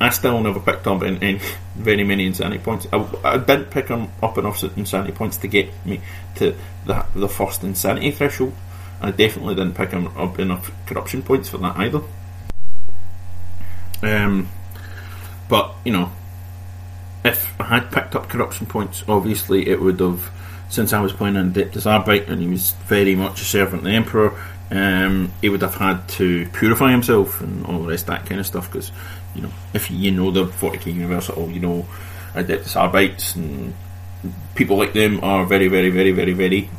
I 0.01 0.09
still 0.09 0.39
never 0.41 0.59
picked 0.59 0.87
up 0.87 1.03
in, 1.03 1.17
in 1.17 1.39
very 1.75 2.03
many 2.03 2.25
insanity 2.25 2.63
points. 2.63 2.87
I, 2.93 3.05
I 3.23 3.37
didn't 3.37 3.69
pick 3.69 3.87
them 3.87 4.11
up 4.23 4.37
enough 4.37 4.63
insanity 4.63 5.11
points 5.11 5.37
to 5.37 5.47
get 5.47 5.69
me 5.85 6.01
to 6.35 6.55
the 6.85 7.05
the 7.15 7.27
first 7.27 7.63
insanity 7.63 8.11
threshold. 8.11 8.53
I 9.01 9.11
definitely 9.11 9.55
didn't 9.55 9.75
pick 9.75 9.93
up 9.93 10.39
enough 10.39 10.71
corruption 10.85 11.21
points 11.23 11.49
for 11.49 11.57
that 11.59 11.77
either. 11.77 12.01
Um, 14.01 14.49
but 15.49 15.75
you 15.83 15.91
know, 15.91 16.11
if 17.25 17.59
I 17.59 17.65
had 17.65 17.91
picked 17.91 18.15
up 18.15 18.29
corruption 18.29 18.67
points, 18.67 19.03
obviously 19.07 19.67
it 19.67 19.81
would 19.81 19.99
have. 19.99 20.31
Since 20.69 20.93
I 20.93 21.01
was 21.01 21.11
playing 21.11 21.35
in 21.35 21.51
Adeptus 21.51 21.87
Arbites 21.87 22.29
and 22.29 22.39
he 22.41 22.47
was 22.47 22.73
very 22.85 23.15
much 23.15 23.41
a 23.41 23.43
servant 23.43 23.79
of 23.79 23.83
the 23.85 23.89
Emperor, 23.89 24.39
um, 24.69 25.31
he 25.41 25.49
would 25.49 25.63
have 25.63 25.73
had 25.73 26.07
to 26.09 26.47
purify 26.49 26.91
himself 26.91 27.41
and 27.41 27.65
all 27.65 27.79
the 27.79 27.87
rest 27.87 28.03
of 28.03 28.09
that 28.09 28.27
kind 28.27 28.39
of 28.39 28.45
stuff. 28.45 28.71
Because 28.71 28.91
you 29.35 29.41
know, 29.41 29.51
if 29.73 29.91
you 29.91 30.11
know 30.11 30.31
the 30.31 30.45
40k 30.45 30.93
universe 30.93 31.29
at 31.29 31.37
all, 31.37 31.49
you 31.49 31.59
know 31.59 31.87
Adeptus 32.33 32.75
Arbites 32.75 33.35
and 33.35 33.73
people 34.55 34.77
like 34.77 34.93
them 34.93 35.23
are 35.23 35.45
very, 35.45 35.67
very, 35.67 35.89
very, 35.89 36.11
very, 36.11 36.33
very 36.33 36.69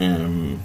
um, 0.00 0.62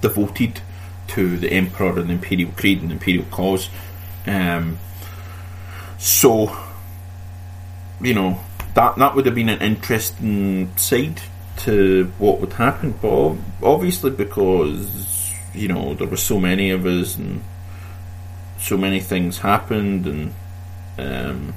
devoted 0.00 0.60
to 1.08 1.36
the 1.36 1.52
Emperor 1.52 1.98
and 1.98 2.08
the 2.08 2.14
Imperial 2.14 2.50
Creed 2.52 2.80
and 2.80 2.90
the 2.90 2.94
Imperial 2.94 3.24
cause. 3.30 3.68
Um, 4.26 4.78
so, 5.98 6.56
you 8.00 8.14
know, 8.14 8.40
that 8.74 8.96
that 8.96 9.14
would 9.14 9.26
have 9.26 9.34
been 9.34 9.48
an 9.48 9.60
interesting 9.60 10.76
side 10.76 11.20
to 11.58 12.12
what 12.18 12.40
would 12.40 12.54
happen, 12.54 12.92
but 13.00 13.36
obviously 13.62 14.10
because 14.10 15.32
you 15.54 15.68
know 15.68 15.94
there 15.94 16.08
were 16.08 16.16
so 16.16 16.40
many 16.40 16.70
of 16.70 16.84
us 16.84 17.16
and 17.16 17.42
so 18.64 18.78
many 18.78 18.98
things 18.98 19.38
happened 19.38 20.06
and 20.06 20.34
um, 20.98 21.54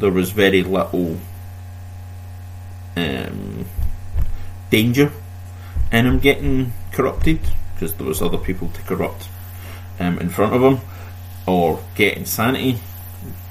there 0.00 0.10
was 0.10 0.32
very 0.32 0.64
little 0.64 1.16
um, 2.96 3.64
danger 4.70 5.12
in 5.92 6.06
him 6.06 6.18
getting 6.18 6.72
corrupted 6.90 7.38
because 7.74 7.94
there 7.94 8.06
was 8.06 8.20
other 8.20 8.38
people 8.38 8.68
to 8.70 8.82
corrupt 8.82 9.28
um, 10.00 10.18
in 10.18 10.28
front 10.28 10.52
of 10.52 10.62
him 10.62 10.80
or 11.46 11.80
get 11.94 12.16
insanity. 12.16 12.80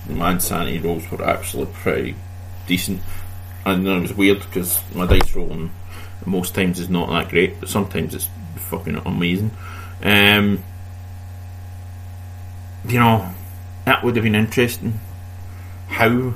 My 0.09 0.31
insanity 0.31 0.79
rolls 0.79 1.09
were 1.09 1.23
actually 1.23 1.67
pretty 1.67 2.15
decent. 2.67 3.01
Know 3.65 3.97
it 3.97 4.01
was 4.01 4.13
weird 4.13 4.39
because 4.39 4.81
my 4.93 5.05
dice 5.05 5.33
rolling 5.33 5.71
most 6.25 6.55
times 6.55 6.79
is 6.79 6.89
not 6.89 7.09
that 7.09 7.29
great, 7.29 7.59
but 7.59 7.69
sometimes 7.69 8.13
it's 8.15 8.27
fucking 8.55 8.97
amazing. 9.05 9.51
Um, 10.03 10.63
you 12.85 12.99
know, 12.99 13.33
that 13.85 14.03
would 14.03 14.15
have 14.15 14.23
been 14.23 14.35
interesting. 14.35 14.99
How 15.87 16.33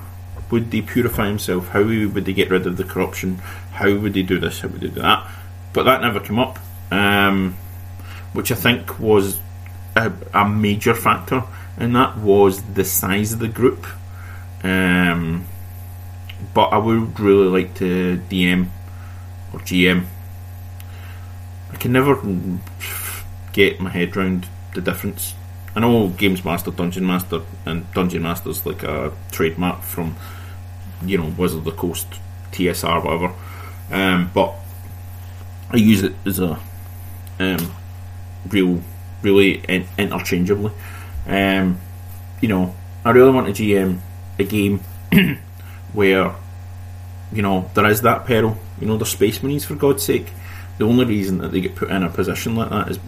would 0.49 0.71
they 0.71 0.81
purify 0.81 1.27
himself? 1.27 1.69
How 1.69 1.83
would 1.83 2.25
they 2.25 2.33
get 2.33 2.49
rid 2.49 2.67
of 2.67 2.77
the 2.77 2.83
corruption? 2.83 3.37
How 3.71 3.95
would 3.95 4.13
they 4.13 4.23
do 4.23 4.39
this? 4.39 4.59
How 4.61 4.67
would 4.67 4.81
they 4.81 4.87
do 4.87 5.01
that? 5.01 5.29
But 5.73 5.83
that 5.83 6.01
never 6.01 6.19
came 6.19 6.39
up, 6.39 6.59
um, 6.91 7.55
which 8.33 8.51
I 8.51 8.55
think 8.55 8.99
was 8.99 9.39
a, 9.95 10.11
a, 10.33 10.47
major 10.47 10.93
factor, 10.93 11.43
and 11.77 11.95
that 11.95 12.17
was 12.17 12.61
the 12.73 12.85
size 12.85 13.33
of 13.33 13.39
the 13.39 13.47
group. 13.47 13.85
Um, 14.63 15.45
but 16.53 16.67
I 16.67 16.77
would 16.77 17.19
really 17.19 17.47
like 17.47 17.73
to 17.75 18.21
DM 18.29 18.67
or 19.51 19.59
GM. 19.59 20.05
I 21.71 21.75
can 21.77 21.91
never 21.91 22.19
get 23.53 23.79
my 23.79 23.89
head 23.89 24.15
around 24.15 24.47
the 24.75 24.81
difference. 24.81 25.33
I 25.75 25.79
know 25.79 26.09
Games 26.09 26.45
Master, 26.45 26.71
Dungeon 26.71 27.05
Master, 27.05 27.41
and 27.65 27.91
Dungeon 27.93 28.21
Master's 28.21 28.65
like 28.65 28.83
a 28.83 29.11
trademark 29.31 29.81
from, 29.81 30.15
you 31.03 31.17
know, 31.17 31.33
Wizard 31.37 31.59
of 31.59 31.65
the 31.65 31.71
Coast, 31.71 32.07
TSR, 32.51 33.03
whatever. 33.03 33.33
Um, 33.91 34.29
but 34.33 34.53
I 35.71 35.77
use 35.77 36.03
it 36.03 36.13
as 36.25 36.39
a 36.39 36.59
um, 37.39 37.71
real, 38.47 38.81
really 39.21 39.63
in- 39.67 39.87
interchangeably. 39.97 40.71
Um, 41.27 41.79
you 42.41 42.47
know, 42.47 42.75
I 43.03 43.11
really 43.11 43.31
want 43.31 43.53
to 43.53 43.63
GM 43.63 43.99
a 44.37 44.43
game 44.43 44.79
where 45.93 46.35
you 47.31 47.41
know 47.41 47.69
there 47.73 47.85
is 47.87 48.01
that 48.01 48.25
peril. 48.25 48.57
You 48.79 48.87
know, 48.87 48.97
they're 48.97 49.05
space 49.05 49.41
marines 49.41 49.65
for 49.65 49.75
God's 49.75 50.03
sake. 50.03 50.31
The 50.77 50.85
only 50.85 51.05
reason 51.05 51.37
that 51.39 51.51
they 51.51 51.61
get 51.61 51.75
put 51.75 51.89
in 51.89 52.03
a 52.03 52.09
position 52.09 52.55
like 52.55 52.69
that 52.69 52.89
is 52.89 52.99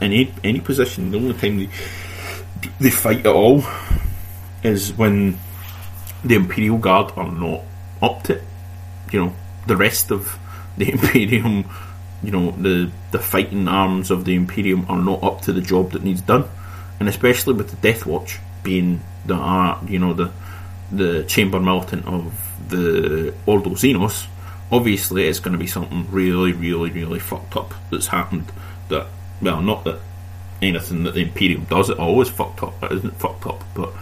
any 0.00 0.32
any 0.42 0.60
position. 0.60 1.10
The 1.10 1.18
only 1.18 1.34
time 1.34 1.58
they 1.58 1.68
they 2.80 2.90
fight 2.90 3.20
at 3.20 3.26
all 3.26 3.64
is 4.62 4.92
when 4.94 5.38
the 6.24 6.34
Imperial 6.34 6.78
Guard 6.78 7.12
are 7.16 7.30
not 7.30 7.62
up 8.02 8.22
to. 8.24 8.40
You 9.12 9.26
know, 9.26 9.32
the 9.66 9.76
rest 9.76 10.10
of 10.10 10.38
the 10.76 10.90
Imperium, 10.92 11.68
you 12.22 12.30
know, 12.30 12.50
the 12.52 12.90
the 13.10 13.18
fighting 13.18 13.68
arms 13.68 14.10
of 14.10 14.24
the 14.24 14.34
Imperium 14.34 14.86
are 14.88 14.98
not 14.98 15.22
up 15.22 15.42
to 15.42 15.52
the 15.52 15.60
job 15.60 15.92
that 15.92 16.02
needs 16.02 16.22
done, 16.22 16.44
and 16.98 17.08
especially 17.08 17.54
with 17.54 17.70
the 17.70 17.76
Death 17.76 18.06
Watch 18.06 18.38
being 18.62 19.02
the 19.26 19.34
uh, 19.34 19.78
you 19.86 19.98
know 19.98 20.14
the 20.14 20.32
the 20.90 21.24
chamber 21.24 21.60
militant 21.60 22.06
of 22.06 22.32
the 22.68 23.34
Ordo 23.46 23.70
Xenos, 23.70 24.26
obviously 24.70 25.26
it's 25.26 25.40
going 25.40 25.52
to 25.52 25.58
be 25.58 25.66
something 25.66 26.06
really, 26.10 26.52
really, 26.52 26.90
really 26.90 27.18
fucked 27.18 27.56
up 27.56 27.74
that's 27.90 28.08
happened. 28.08 28.50
That 28.88 29.06
well, 29.40 29.60
not 29.60 29.84
that 29.84 30.00
anything 30.62 31.04
that 31.04 31.14
the 31.14 31.22
Imperium 31.22 31.64
does 31.64 31.90
at 31.90 31.98
all 31.98 32.20
is 32.20 32.28
fucked 32.28 32.62
up. 32.62 32.82
It 32.82 32.92
isn't 32.92 33.18
fucked 33.18 33.46
up, 33.46 33.62
but 33.74 33.92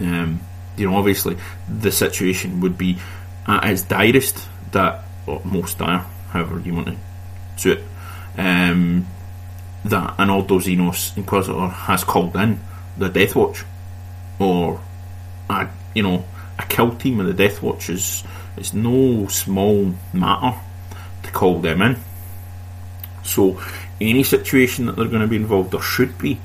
um, 0.00 0.40
you 0.76 0.88
know, 0.88 0.96
obviously 0.96 1.36
the 1.68 1.92
situation 1.92 2.60
would 2.60 2.76
be 2.78 2.98
at 3.46 3.64
its 3.70 3.82
direst. 3.82 4.48
That 4.72 5.04
or 5.26 5.40
most 5.44 5.78
dire, 5.78 6.04
however 6.30 6.60
you 6.60 6.74
want 6.74 6.88
to 6.88 6.96
do 7.56 7.72
it. 7.72 7.84
Um, 8.36 9.06
that 9.84 10.14
an 10.18 10.30
Ordo 10.30 10.58
Xenos 10.58 11.16
Inquisitor 11.16 11.68
has 11.68 12.02
called 12.04 12.34
in 12.36 12.58
the 12.96 13.08
Death 13.08 13.36
Watch, 13.36 13.64
or 14.38 14.80
a 15.48 15.68
you 15.94 16.02
know 16.02 16.24
a 16.58 16.64
kill 16.64 16.96
team 16.96 17.20
of 17.20 17.26
the 17.26 17.34
Death 17.34 17.62
Watch 17.62 17.90
is 17.90 18.24
it's 18.56 18.72
no 18.72 19.26
small 19.28 19.94
matter 20.12 20.58
to 21.22 21.30
call 21.30 21.58
them 21.60 21.82
in. 21.82 21.96
So, 23.24 23.60
any 24.10 24.22
situation 24.22 24.86
that 24.86 24.96
they're 24.96 25.08
going 25.08 25.22
to 25.22 25.28
be 25.28 25.36
involved, 25.36 25.72
there 25.72 25.80
should 25.80 26.18
be 26.18 26.40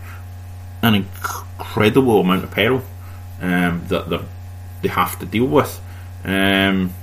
an 0.82 0.95
incredible 0.95 2.22
amount 2.22 2.43
of 2.43 2.52
peril 2.52 2.82
um, 3.41 3.84
that 3.88 4.24
they 4.82 4.89
have 4.89 5.19
to 5.19 5.26
deal 5.26 5.45
with. 5.45 5.82
Um, 6.24 6.93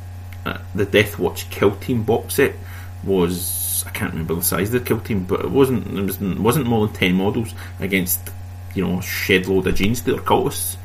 uh, 0.44 0.58
the 0.74 0.84
Death 0.84 1.18
Watch 1.18 1.50
kill 1.50 1.74
team 1.76 2.04
box 2.04 2.34
set 2.34 2.54
was 3.02 3.84
I 3.86 3.90
can't 3.90 4.12
remember 4.12 4.34
the 4.34 4.42
size 4.42 4.72
of 4.72 4.84
the 4.84 4.88
kill 4.88 5.00
team, 5.00 5.24
but 5.24 5.40
it 5.40 5.50
wasn't 5.50 5.86
it, 5.86 6.02
was, 6.02 6.20
it 6.20 6.38
wasn't 6.38 6.66
more 6.66 6.86
than 6.86 6.94
ten 6.94 7.14
models 7.14 7.54
against 7.80 8.30
you 8.74 8.86
know 8.86 9.00
shed 9.00 9.46
load 9.46 9.66
of 9.66 9.74
Genestealer 9.74 10.20
cultists. 10.20 10.76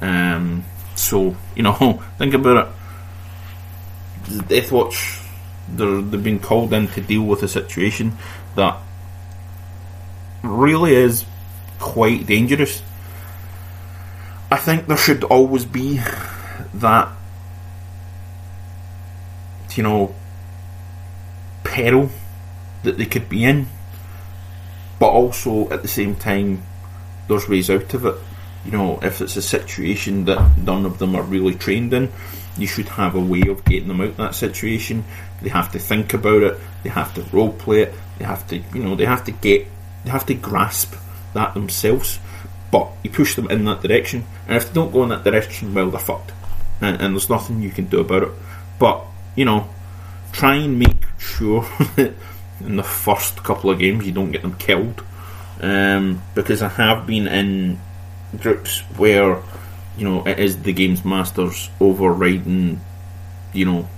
Um, 0.00 0.64
so, 0.94 1.36
you 1.54 1.62
know, 1.62 2.02
think 2.18 2.34
about 2.34 2.66
it. 2.66 4.32
The 4.32 4.42
Death 4.42 4.72
Watch, 4.72 5.20
they're, 5.68 6.00
they've 6.00 6.22
been 6.22 6.38
called 6.38 6.72
in 6.72 6.88
to 6.88 7.00
deal 7.00 7.22
with 7.22 7.42
a 7.42 7.48
situation 7.48 8.16
that 8.56 8.78
really 10.44 10.94
is 10.94 11.24
quite 11.78 12.26
dangerous. 12.26 12.82
I 14.50 14.56
think 14.56 14.86
there 14.86 14.96
should 14.96 15.24
always 15.24 15.64
be 15.64 16.00
that, 16.74 17.08
you 19.74 19.82
know, 19.82 20.14
peril 21.64 22.10
that 22.84 22.98
they 22.98 23.06
could 23.06 23.28
be 23.28 23.44
in, 23.44 23.66
but 24.98 25.08
also 25.08 25.68
at 25.70 25.82
the 25.82 25.88
same 25.88 26.14
time, 26.14 26.62
there's 27.26 27.48
ways 27.48 27.70
out 27.70 27.92
of 27.94 28.04
it 28.06 28.14
you 28.64 28.72
know, 28.72 28.98
if 29.02 29.20
it's 29.20 29.36
a 29.36 29.42
situation 29.42 30.24
that 30.24 30.56
none 30.58 30.86
of 30.86 30.98
them 30.98 31.14
are 31.14 31.22
really 31.22 31.54
trained 31.54 31.92
in, 31.92 32.10
you 32.56 32.66
should 32.66 32.88
have 32.88 33.14
a 33.14 33.20
way 33.20 33.42
of 33.48 33.64
getting 33.64 33.88
them 33.88 34.00
out 34.00 34.08
of 34.08 34.16
that 34.16 34.34
situation. 34.34 35.04
They 35.42 35.50
have 35.50 35.72
to 35.72 35.78
think 35.78 36.14
about 36.14 36.42
it. 36.42 36.58
They 36.82 36.90
have 36.90 37.12
to 37.14 37.22
role 37.24 37.52
play 37.52 37.82
it. 37.82 37.94
They 38.18 38.24
have 38.24 38.46
to, 38.48 38.56
you 38.56 38.82
know, 38.82 38.96
they 38.96 39.04
have 39.04 39.24
to 39.24 39.32
get, 39.32 39.66
they 40.04 40.10
have 40.10 40.26
to 40.26 40.34
grasp 40.34 40.94
that 41.32 41.54
themselves. 41.54 42.18
But 42.70 42.90
you 43.02 43.10
push 43.10 43.36
them 43.36 43.50
in 43.50 43.64
that 43.66 43.82
direction, 43.82 44.24
and 44.48 44.56
if 44.56 44.68
they 44.68 44.74
don't 44.74 44.92
go 44.92 45.04
in 45.04 45.10
that 45.10 45.22
direction, 45.22 45.74
well, 45.74 45.90
they're 45.90 46.00
fucked, 46.00 46.32
and, 46.80 47.00
and 47.00 47.14
there's 47.14 47.30
nothing 47.30 47.62
you 47.62 47.70
can 47.70 47.86
do 47.86 48.00
about 48.00 48.24
it. 48.24 48.32
But 48.78 49.04
you 49.36 49.44
know, 49.44 49.68
try 50.32 50.56
and 50.56 50.78
make 50.78 51.06
sure 51.18 51.62
that 51.96 52.14
in 52.60 52.76
the 52.76 52.82
first 52.82 53.42
couple 53.44 53.70
of 53.70 53.78
games 53.78 54.06
you 54.06 54.12
don't 54.12 54.32
get 54.32 54.42
them 54.42 54.56
killed, 54.56 55.04
um, 55.60 56.22
because 56.34 56.62
I 56.62 56.68
have 56.68 57.06
been 57.06 57.28
in 57.28 57.78
groups 58.40 58.80
where 58.96 59.40
you 59.96 60.04
know 60.04 60.26
it 60.26 60.40
is 60.40 60.62
the 60.62 60.72
games 60.72 61.04
masters 61.04 61.70
overriding, 61.80 62.80
you 63.52 63.64
know, 63.66 63.88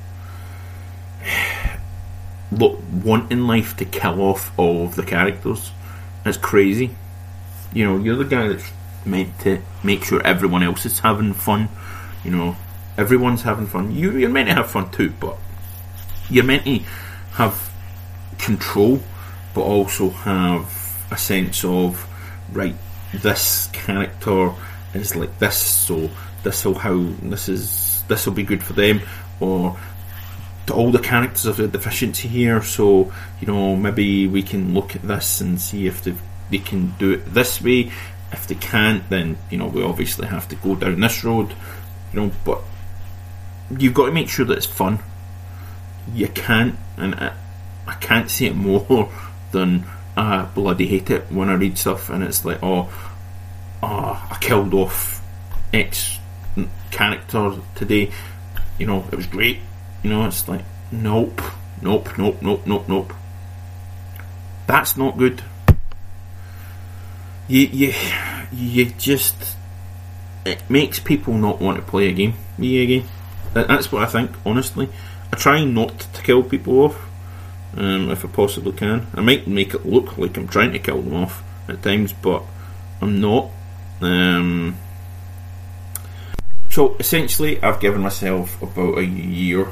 look 2.53 2.79
wanting 3.03 3.47
life 3.47 3.75
to 3.79 3.87
kill 3.87 4.21
off 4.21 4.53
all 4.59 4.85
of 4.85 4.97
the 4.97 5.03
characters. 5.03 5.73
It's 6.27 6.37
crazy. 6.37 6.91
You 7.73 7.85
know, 7.85 7.99
you're 7.99 8.17
the 8.17 8.25
guy 8.25 8.49
that's 8.49 8.71
meant 9.05 9.39
to 9.41 9.63
make 9.85 10.05
sure 10.05 10.21
everyone 10.27 10.63
else 10.63 10.85
is 10.85 10.99
having 10.99 11.33
fun. 11.33 11.69
You 12.25 12.33
know, 12.33 12.57
everyone's 12.99 13.43
having 13.43 13.67
fun. 13.67 13.95
You, 13.95 14.17
you're 14.17 14.31
meant 14.31 14.49
to 14.49 14.55
have 14.55 14.71
fun 14.71 14.91
too, 14.91 15.11
but 15.21 15.39
you're 16.29 16.45
meant 16.45 16.65
to 16.65 16.81
have 17.33 17.71
control, 18.39 19.01
but 19.55 19.61
also 19.61 20.11
have 20.11 21.07
a 21.11 21.17
sense 21.17 21.65
of 21.65 22.07
right. 22.53 22.75
This 23.15 23.69
character 23.73 24.53
is 24.93 25.15
like 25.15 25.39
this, 25.39 25.57
so 25.57 26.11
this 26.43 26.65
will 26.65 26.75
how 26.75 27.05
this 27.23 27.49
is 27.49 28.03
this 28.09 28.27
will 28.27 28.35
be 28.35 28.43
good 28.43 28.63
for 28.63 28.73
them, 28.73 29.01
or 29.39 29.79
all 30.71 30.91
the 30.91 30.99
characters 30.99 31.45
have 31.45 31.61
a 31.61 31.69
deficiency 31.69 32.29
here, 32.29 32.63
so 32.63 33.13
you 33.41 33.47
know 33.47 33.77
maybe 33.77 34.27
we 34.27 34.43
can 34.43 34.75
look 34.75 34.97
at 34.97 35.03
this 35.03 35.41
and 35.41 35.61
see 35.61 35.87
if 35.87 36.03
they 36.03 36.15
they 36.51 36.59
can 36.59 36.95
do 36.99 37.13
it 37.13 37.35
this 37.35 37.61
way. 37.61 37.93
If 38.33 38.47
they 38.49 38.57
can't, 38.57 39.09
then 39.09 39.39
you 39.51 39.59
know 39.59 39.67
we 39.67 39.83
obviously 39.83 40.27
have 40.27 40.49
to 40.49 40.57
go 40.57 40.75
down 40.75 41.01
this 41.01 41.25
road. 41.25 41.55
You 42.13 42.21
know, 42.21 42.31
but 42.45 42.63
you've 43.77 43.95
got 43.95 44.07
to 44.07 44.13
make 44.13 44.29
sure 44.29 44.45
that 44.47 44.57
it's 44.57 44.67
fun. 44.67 44.99
You 46.15 46.29
can't, 46.29 46.77
and 46.97 47.15
I, 47.15 47.35
I 47.87 47.95
can't 47.95 48.31
say 48.31 48.47
it 48.47 48.57
more 48.57 49.11
than 49.53 49.85
ah, 50.17 50.43
I 50.43 50.55
bloody 50.55 50.87
hate 50.87 51.11
it 51.11 51.31
when 51.31 51.49
I 51.49 51.55
read 51.55 51.79
stuff 51.79 52.11
and 52.11 52.23
it's 52.23 52.45
like, 52.45 52.63
oh, 52.63 52.93
oh 53.83 54.29
I 54.31 54.39
killed 54.41 54.75
off 54.75 55.23
X 55.73 56.19
character 56.91 57.53
today. 57.75 58.11
You 58.79 58.87
know, 58.87 59.05
it 59.11 59.17
was 59.17 59.27
great. 59.27 59.61
You 60.03 60.11
know, 60.11 60.27
it's 60.27 60.49
like, 60.49 60.65
nope, 60.91 61.43
nope, 61.83 62.17
nope, 62.19 62.43
nope, 62.43 62.67
nope, 62.67 62.89
nope. 62.89 63.13
That's 64.67 64.97
not 64.97 65.17
good. 65.17 65.43
You, 67.49 67.61
you, 67.67 67.95
you 68.53 68.87
just 68.87 69.57
it 70.47 70.63
makes 70.69 71.01
people 71.01 71.35
not 71.35 71.61
want 71.61 71.77
to 71.77 71.83
play 71.83 72.09
a 72.09 72.13
game. 72.13 72.35
Me 72.57 72.83
again. 72.83 73.09
That's 73.53 73.91
what 73.91 74.03
I 74.03 74.07
think. 74.07 74.31
Honestly, 74.45 74.89
I 75.33 75.37
try 75.37 75.65
not 75.65 75.99
to 75.99 76.23
kill 76.23 76.43
people 76.43 76.81
off 76.81 77.09
um, 77.77 78.11
if 78.11 78.25
I 78.25 78.29
possibly 78.29 78.73
can. 78.73 79.07
I 79.15 79.21
might 79.21 79.47
make 79.47 79.75
it 79.75 79.85
look 79.85 80.17
like 80.19 80.37
I'm 80.37 80.49
trying 80.49 80.73
to 80.73 80.79
kill 80.79 81.03
them 81.03 81.15
off 81.15 81.43
at 81.69 81.83
times, 81.83 82.13
but 82.13 82.43
I'm 83.01 83.21
not. 83.21 83.51
Um, 84.01 84.77
so 86.71 86.97
essentially, 86.99 87.63
I've 87.63 87.81
given 87.81 88.03
myself 88.03 88.61
about 88.63 88.99
a 88.99 89.05
year, 89.05 89.69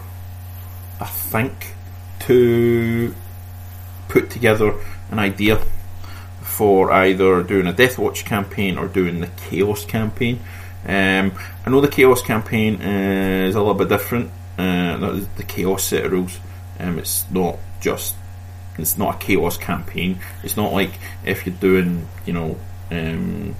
I 1.00 1.06
think, 1.06 1.74
to 2.20 3.14
put 4.08 4.30
together 4.30 4.74
an 5.10 5.18
idea 5.18 5.60
for 6.42 6.92
either 6.92 7.42
doing 7.42 7.66
a 7.66 7.72
Death 7.72 7.98
Watch 7.98 8.24
campaign 8.24 8.78
or 8.78 8.86
doing 8.86 9.20
the 9.20 9.26
Chaos 9.48 9.84
campaign. 9.84 10.40
Um, 10.86 11.32
I 11.66 11.70
know 11.70 11.80
the 11.80 11.88
Chaos 11.88 12.22
campaign 12.22 12.80
is 12.80 13.54
a 13.54 13.58
little 13.58 13.74
bit 13.74 13.88
different. 13.88 14.30
Uh, 14.56 15.20
the 15.36 15.42
Chaos 15.42 15.84
set 15.84 16.04
of 16.04 16.12
rules. 16.12 16.38
Um, 16.78 16.98
it's 16.98 17.28
not 17.30 17.58
just. 17.80 18.14
It's 18.78 18.98
not 18.98 19.16
a 19.16 19.18
Chaos 19.18 19.56
campaign. 19.56 20.20
It's 20.42 20.56
not 20.56 20.72
like 20.72 20.92
if 21.24 21.46
you're 21.46 21.54
doing, 21.56 22.06
you 22.26 22.32
know, 22.32 22.58
um, 22.90 23.56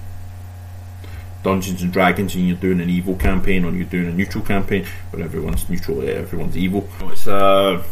Dungeons 1.45 1.83
and 1.83 1.93
Dragons 1.93 2.33
and 2.33 2.47
you're 2.47 2.57
doing 2.57 2.81
an 2.81 2.89
evil 2.89 3.15
campaign 3.15 3.63
or 3.65 3.71
you're 3.71 3.85
doing 3.85 4.07
a 4.07 4.11
neutral 4.11 4.43
campaign 4.43 4.83
where 5.11 5.23
everyone's 5.23 5.69
neutral, 5.69 6.01
everyone's 6.01 6.57
evil. 6.57 6.89
It's 7.01 7.27
a, 7.27 7.83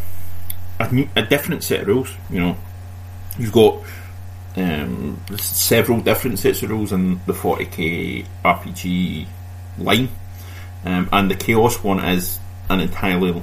a, 0.79 1.09
a 1.15 1.21
different 1.21 1.63
set 1.63 1.81
of 1.81 1.87
rules. 1.87 2.11
You 2.31 2.39
know, 2.39 2.57
you've 3.37 3.51
got 3.51 3.77
um, 4.55 5.23
several 5.37 6.01
different 6.01 6.39
sets 6.39 6.63
of 6.63 6.71
rules 6.71 6.91
in 6.91 7.21
the 7.27 7.33
40k 7.33 8.25
RPG 8.43 9.27
line, 9.77 10.09
um, 10.83 11.07
and 11.11 11.29
the 11.29 11.35
Chaos 11.35 11.83
one 11.83 11.99
is 11.99 12.39
an 12.69 12.79
entirely 12.79 13.39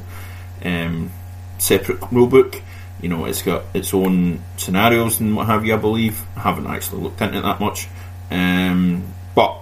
um, 0.65 1.13
separate 1.59 2.01
rulebook. 2.01 2.61
You 3.01 3.11
know, 3.11 3.27
it's 3.27 3.43
got 3.43 3.63
its 3.75 3.95
own 3.95 4.43
scenarios 4.57 5.21
and 5.21 5.37
what 5.37 5.47
have 5.47 5.65
you. 5.65 5.73
I 5.73 5.79
believe 5.79 6.21
I 6.35 6.41
haven't 6.41 6.67
actually 6.67 7.03
looked 7.03 7.21
into 7.21 7.39
it 7.39 7.43
that 7.43 7.61
much, 7.61 7.87
um, 8.33 9.05
but 9.37 9.61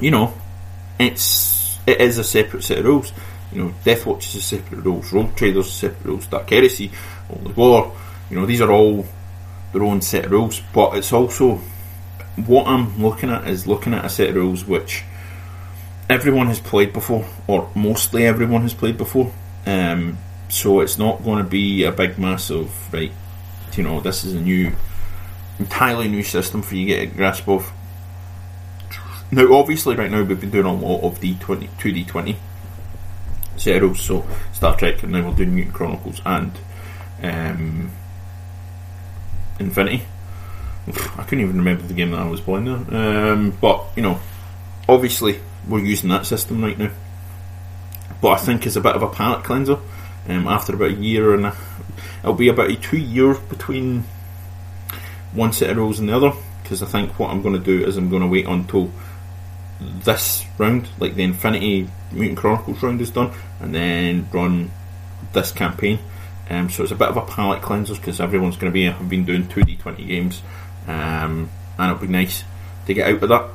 you 0.00 0.10
know, 0.10 0.34
it's 0.98 1.78
it 1.86 2.00
is 2.00 2.18
a 2.18 2.24
separate 2.24 2.64
set 2.64 2.78
of 2.78 2.84
rules. 2.84 3.12
You 3.52 3.64
know, 3.64 3.74
Deathwatch 3.84 4.28
is 4.28 4.36
a 4.36 4.42
separate 4.42 4.84
rules, 4.84 5.12
Rogue 5.12 5.36
Traders 5.36 5.70
separate 5.70 6.04
rules, 6.04 6.26
Dark 6.26 6.50
Heresy, 6.50 6.90
Only 7.30 7.52
War. 7.52 7.94
You 8.30 8.40
know, 8.40 8.46
these 8.46 8.60
are 8.60 8.70
all 8.70 9.06
their 9.72 9.82
own 9.82 10.00
set 10.02 10.24
of 10.24 10.32
rules, 10.32 10.60
but 10.72 10.96
it's 10.96 11.12
also 11.12 11.60
what 12.36 12.66
I'm 12.66 13.00
looking 13.00 13.30
at 13.30 13.46
is 13.46 13.66
looking 13.66 13.94
at 13.94 14.04
a 14.04 14.08
set 14.08 14.30
of 14.30 14.36
rules 14.36 14.64
which 14.64 15.04
everyone 16.08 16.48
has 16.48 16.60
played 16.60 16.92
before, 16.92 17.26
or 17.46 17.70
mostly 17.74 18.26
everyone 18.26 18.62
has 18.62 18.74
played 18.74 18.98
before. 18.98 19.32
Um, 19.66 20.18
so 20.48 20.80
it's 20.80 20.98
not 20.98 21.24
going 21.24 21.42
to 21.42 21.48
be 21.48 21.84
a 21.84 21.92
big 21.92 22.18
massive 22.18 22.92
right. 22.92 23.12
You 23.76 23.82
know, 23.82 24.00
this 24.00 24.24
is 24.24 24.34
a 24.34 24.40
new, 24.40 24.72
entirely 25.58 26.06
new 26.06 26.22
system 26.22 26.62
for 26.62 26.76
you 26.76 26.86
to 26.86 26.92
get 26.94 27.02
a 27.02 27.06
grasp 27.06 27.48
of. 27.48 27.72
Now, 29.30 29.52
obviously, 29.54 29.96
right 29.96 30.10
now 30.10 30.22
we've 30.22 30.40
been 30.40 30.50
doing 30.50 30.66
a 30.66 30.74
lot 30.74 31.02
of 31.02 31.20
D20, 31.20 31.68
two 31.78 31.92
D20 31.92 32.36
set 33.56 33.76
of 33.76 33.82
rules. 33.82 34.00
So 34.00 34.26
Star 34.52 34.76
Trek, 34.76 35.02
and 35.02 35.14
then 35.14 35.24
we'll 35.24 35.34
do 35.34 35.46
Mutant 35.46 35.74
Chronicles 35.74 36.20
and 36.24 36.52
um, 37.22 37.90
Infinity. 39.58 40.04
I 41.16 41.22
couldn't 41.24 41.44
even 41.44 41.58
remember 41.58 41.82
the 41.84 41.94
game 41.94 42.10
that 42.10 42.20
I 42.20 42.28
was 42.28 42.40
playing 42.40 42.66
there. 42.66 43.32
Um, 43.32 43.50
but, 43.60 43.84
you 43.96 44.02
know, 44.02 44.20
obviously 44.88 45.40
we're 45.68 45.80
using 45.80 46.10
that 46.10 46.26
system 46.26 46.62
right 46.62 46.78
now. 46.78 46.90
But 48.20 48.28
I 48.32 48.36
think 48.36 48.66
it's 48.66 48.76
a 48.76 48.80
bit 48.80 48.94
of 48.94 49.02
a 49.02 49.08
palate 49.08 49.44
cleanser. 49.44 49.78
Um, 50.26 50.48
after 50.48 50.74
about 50.74 50.92
a 50.92 50.94
year 50.94 51.34
and 51.34 51.46
a, 51.46 51.56
it'll 52.20 52.34
be 52.34 52.48
about 52.48 52.70
a 52.70 52.76
two 52.76 52.96
year 52.96 53.34
between 53.34 54.04
one 55.32 55.52
set 55.52 55.70
of 55.70 55.76
rules 55.76 56.00
and 56.00 56.08
the 56.08 56.16
other. 56.16 56.32
Because 56.62 56.82
I 56.82 56.86
think 56.86 57.18
what 57.18 57.30
I'm 57.30 57.42
going 57.42 57.54
to 57.54 57.60
do 57.60 57.84
is 57.86 57.96
I'm 57.96 58.08
going 58.08 58.22
to 58.22 58.28
wait 58.28 58.46
until 58.46 58.90
this 59.80 60.44
round, 60.58 60.88
like 60.98 61.14
the 61.14 61.22
Infinity 61.22 61.88
Mutant 62.12 62.38
Chronicles 62.38 62.82
round, 62.82 63.00
is 63.00 63.10
done, 63.10 63.32
and 63.60 63.74
then 63.74 64.28
run 64.32 64.70
this 65.32 65.52
campaign 65.52 65.98
um, 66.50 66.68
so 66.68 66.82
it's 66.82 66.92
a 66.92 66.96
bit 66.96 67.08
of 67.08 67.16
a 67.16 67.22
palate 67.22 67.62
cleanser 67.62 67.94
because 67.94 68.20
everyone's 68.20 68.56
going 68.56 68.70
to 68.70 68.74
be 68.74 68.84
have 68.84 69.08
been 69.08 69.24
doing 69.24 69.48
two 69.48 69.60
D20 69.62 70.06
games, 70.06 70.42
um, 70.86 71.48
and 71.78 71.90
it'll 71.90 72.06
be 72.06 72.06
nice 72.06 72.44
to 72.86 72.94
get 72.94 73.08
out 73.08 73.22
of 73.22 73.28
that 73.28 73.48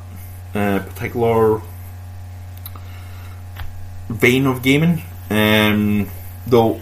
uh, 0.56 0.84
particular 0.84 1.62
vein 4.10 4.48
of 4.48 4.64
gaming. 4.64 5.04
Um, 5.30 6.10
though 6.48 6.82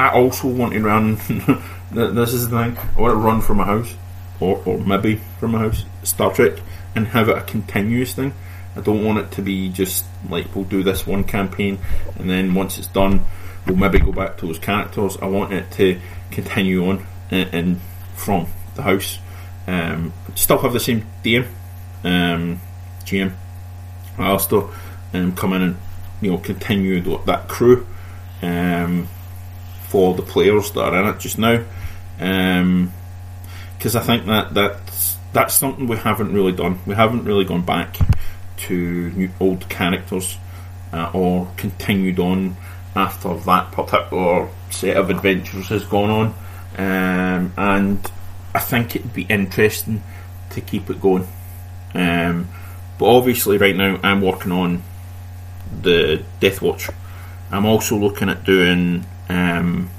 I 0.00 0.10
also 0.10 0.48
want 0.48 0.72
to 0.72 0.80
run. 0.80 1.16
this 1.90 2.32
is 2.32 2.48
the 2.48 2.64
thing. 2.64 2.78
I 2.96 3.00
want 3.00 3.12
to 3.12 3.16
run 3.16 3.42
from 3.42 3.58
my 3.58 3.64
house, 3.64 3.94
or, 4.40 4.62
or 4.64 4.78
maybe 4.78 5.20
from 5.38 5.52
my 5.52 5.58
house, 5.58 5.84
Star 6.02 6.32
Trek, 6.32 6.54
and 6.96 7.06
have 7.08 7.28
it 7.28 7.38
a 7.38 7.42
continuous 7.42 8.14
thing. 8.14 8.34
I 8.74 8.80
don't 8.80 9.04
want 9.04 9.18
it 9.18 9.30
to 9.32 9.42
be 9.42 9.68
just 9.68 10.04
like 10.28 10.54
we'll 10.54 10.64
do 10.64 10.82
this 10.82 11.06
one 11.06 11.24
campaign, 11.24 11.78
and 12.18 12.28
then 12.28 12.54
once 12.54 12.78
it's 12.78 12.88
done 12.88 13.24
we'll 13.66 13.76
maybe 13.76 13.98
go 13.98 14.12
back 14.12 14.36
to 14.38 14.46
those 14.46 14.58
characters. 14.58 15.16
I 15.20 15.26
want 15.26 15.52
it 15.52 15.70
to 15.72 16.00
continue 16.30 16.88
on 16.88 17.06
and, 17.30 17.54
and 17.54 17.80
from 18.14 18.46
the 18.74 18.82
house. 18.82 19.18
Um, 19.66 20.12
still 20.34 20.58
have 20.58 20.72
the 20.72 20.80
same 20.80 21.04
DM, 21.24 21.46
um, 22.04 22.60
GM, 23.04 23.32
Alistair, 24.16 24.62
um, 25.12 25.34
come 25.34 25.52
in 25.54 25.62
and 25.62 25.76
you 26.20 26.30
know 26.30 26.38
continue 26.38 27.00
that 27.24 27.48
crew 27.48 27.86
um, 28.42 29.08
for 29.88 30.14
the 30.14 30.22
players 30.22 30.70
that 30.72 30.80
are 30.80 31.00
in 31.02 31.14
it 31.14 31.18
just 31.18 31.38
now. 31.38 31.64
Because 32.16 33.96
um, 33.96 34.02
I 34.02 34.04
think 34.04 34.26
that 34.26 34.54
that's 34.54 34.85
that's 35.36 35.54
something 35.54 35.86
we 35.86 35.98
haven't 35.98 36.32
really 36.32 36.52
done. 36.52 36.78
We 36.86 36.94
haven't 36.94 37.24
really 37.24 37.44
gone 37.44 37.60
back 37.60 37.98
to 38.56 39.10
new, 39.10 39.28
old 39.38 39.68
characters 39.68 40.38
uh, 40.94 41.10
or 41.12 41.52
continued 41.58 42.18
on 42.18 42.56
after 42.94 43.34
that 43.34 43.70
particular 43.70 44.48
set 44.70 44.96
of 44.96 45.10
adventures 45.10 45.68
has 45.68 45.84
gone 45.84 46.08
on, 46.08 46.26
um, 46.78 47.52
and 47.58 48.10
I 48.54 48.60
think 48.60 48.96
it'd 48.96 49.12
be 49.12 49.24
interesting 49.24 50.02
to 50.50 50.62
keep 50.62 50.88
it 50.88 51.02
going. 51.02 51.28
Um, 51.92 52.48
but 52.98 53.04
obviously, 53.04 53.58
right 53.58 53.76
now 53.76 54.00
I'm 54.02 54.22
working 54.22 54.52
on 54.52 54.82
the 55.82 56.24
Death 56.40 56.62
Watch. 56.62 56.88
I'm 57.50 57.66
also 57.66 57.98
looking 57.98 58.30
at 58.30 58.44
doing. 58.44 59.04
Um, 59.28 59.90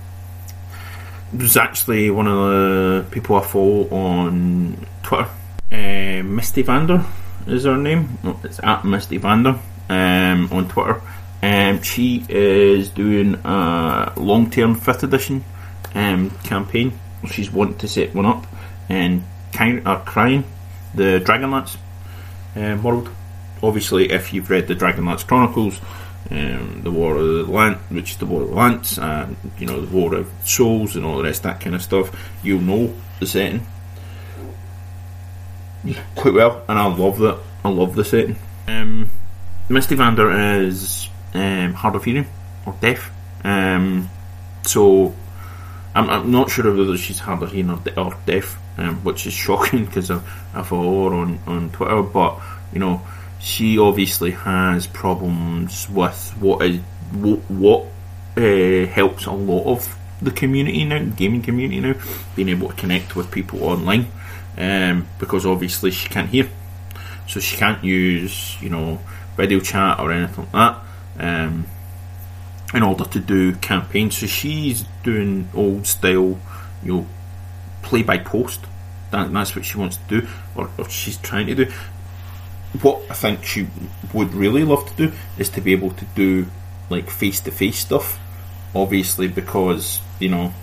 there's 1.31 1.57
actually 1.57 2.09
one 2.09 2.25
of 2.25 2.38
the 2.38 3.05
people 3.11 3.35
I 3.35 3.45
follow 3.45 3.88
on 3.89 4.88
Twitter, 5.07 5.29
uh, 5.71 6.23
Mysty 6.23 6.63
Vander 6.63 7.05
is 7.47 7.63
her 7.63 7.77
name. 7.77 8.17
it's 8.43 8.59
at 8.61 8.83
Mysty 8.83 9.17
Vander 9.17 9.57
um, 9.89 10.49
on 10.51 10.67
Twitter 10.67 11.01
um, 11.41 11.81
she 11.81 12.25
is 12.27 12.89
doing 12.89 13.35
a 13.43 14.13
long 14.17 14.49
term 14.49 14.75
fifth 14.75 15.03
edition 15.03 15.43
um, 15.93 16.31
campaign. 16.43 16.99
She's 17.29 17.51
wanting 17.51 17.77
to 17.79 17.87
set 17.87 18.13
one 18.15 18.25
up, 18.25 18.45
and 18.89 19.23
kind 19.53 19.87
are 19.87 20.03
crying 20.03 20.43
the 20.93 21.21
Dragonlance 21.23 21.77
um, 22.55 22.83
world. 22.83 23.09
Obviously, 23.61 24.11
if 24.11 24.33
you've 24.33 24.49
read 24.49 24.67
the 24.67 24.75
Dragonlance 24.75 25.25
Chronicles, 25.25 25.79
um, 26.31 26.81
the 26.83 26.91
War 26.91 27.15
of 27.15 27.25
the 27.25 27.51
Lance, 27.51 27.79
which 27.89 28.11
is 28.11 28.17
the 28.17 28.25
War 28.25 28.43
of 28.43 28.49
the 28.49 28.55
Lance, 28.55 28.97
and 28.97 29.35
you 29.59 29.67
know 29.67 29.81
the 29.81 29.95
War 29.95 30.15
of 30.15 30.31
Souls 30.43 30.95
and 30.95 31.05
all 31.05 31.17
the 31.17 31.23
rest 31.23 31.43
that 31.43 31.61
kind 31.61 31.75
of 31.75 31.81
stuff, 31.81 32.11
you'll 32.43 32.61
know 32.61 32.93
the 33.19 33.27
setting 33.27 33.65
quite 36.15 36.33
well, 36.33 36.63
and 36.67 36.77
I 36.77 36.85
love 36.85 37.19
that. 37.19 37.39
I 37.63 37.69
love 37.69 37.95
the 37.95 38.05
setting. 38.05 38.38
Um, 38.67 39.09
Mysty 39.69 39.95
Vander 39.95 40.31
is 40.61 41.09
um, 41.33 41.73
hard 41.73 41.95
of 41.95 42.03
hearing 42.03 42.27
or 42.65 42.75
deaf, 42.79 43.11
um, 43.43 44.09
so 44.63 45.13
I'm, 45.95 46.09
I'm, 46.09 46.31
not 46.31 46.49
sure 46.49 46.73
whether 46.75 46.97
she's 46.97 47.19
hard 47.19 47.43
of 47.43 47.51
hearing 47.51 47.71
or, 47.71 47.77
de- 47.77 47.99
or 47.99 48.17
deaf, 48.25 48.59
um, 48.77 49.03
which 49.03 49.25
is 49.27 49.33
shocking 49.45 49.85
because 49.85 50.11
I, 50.11 50.19
follow 50.63 51.09
her 51.09 51.15
on, 51.15 51.39
on 51.47 51.69
Twitter. 51.71 52.01
But 52.03 52.39
you 52.71 52.79
know, 52.79 53.01
she 53.39 53.77
obviously 53.79 54.31
has 54.31 54.88
problems 54.88 55.89
with 55.89 56.35
what 56.39 56.65
is 56.65 56.79
what, 57.11 57.39
what 57.49 57.85
uh, 58.38 58.85
helps 58.88 59.25
a 59.25 59.31
lot 59.31 59.65
of 59.65 59.97
the 60.21 60.31
community 60.31 60.83
now, 60.83 61.03
gaming 61.03 61.41
community 61.41 61.79
now, 61.79 61.93
being 62.35 62.49
able 62.49 62.69
to 62.69 62.75
connect 62.75 63.15
with 63.15 63.31
people 63.31 63.63
online, 63.63 64.07
um, 64.57 65.07
because 65.19 65.45
obviously 65.45 65.91
she 65.91 66.09
can't 66.09 66.29
hear, 66.29 66.49
so 67.27 67.39
she 67.39 67.57
can't 67.57 67.83
use 67.83 68.61
you 68.61 68.69
know 68.69 68.99
video 69.35 69.59
chat 69.59 69.99
or 69.99 70.11
anything 70.11 70.47
like 70.51 70.51
that. 70.53 70.83
Um, 71.19 71.65
in 72.73 72.83
order 72.83 73.05
to 73.05 73.19
do 73.19 73.55
campaigns, 73.55 74.17
so 74.17 74.27
she's 74.27 74.83
doing 75.03 75.47
old 75.53 75.87
style, 75.87 76.37
you 76.83 76.93
know, 76.93 77.07
play 77.81 78.03
by 78.03 78.17
post. 78.17 78.59
That, 79.11 79.31
that's 79.31 79.55
what 79.55 79.63
she 79.63 79.77
wants 79.77 79.95
to 79.95 80.21
do, 80.21 80.27
or, 80.53 80.69
or 80.77 80.89
she's 80.89 81.17
trying 81.17 81.47
to 81.47 81.55
do 81.55 81.71
what 82.81 83.01
I 83.09 83.13
think 83.13 83.43
she 83.43 83.67
would 84.13 84.33
really 84.33 84.63
love 84.63 84.87
to 84.89 85.07
do 85.07 85.13
is 85.37 85.49
to 85.49 85.61
be 85.61 85.71
able 85.71 85.91
to 85.91 86.05
do 86.15 86.47
like 86.89 87.09
face 87.09 87.39
to 87.41 87.51
face 87.51 87.79
stuff. 87.79 88.19
Obviously, 88.75 89.27
because 89.27 90.01
you 90.19 90.29
know, 90.29 90.53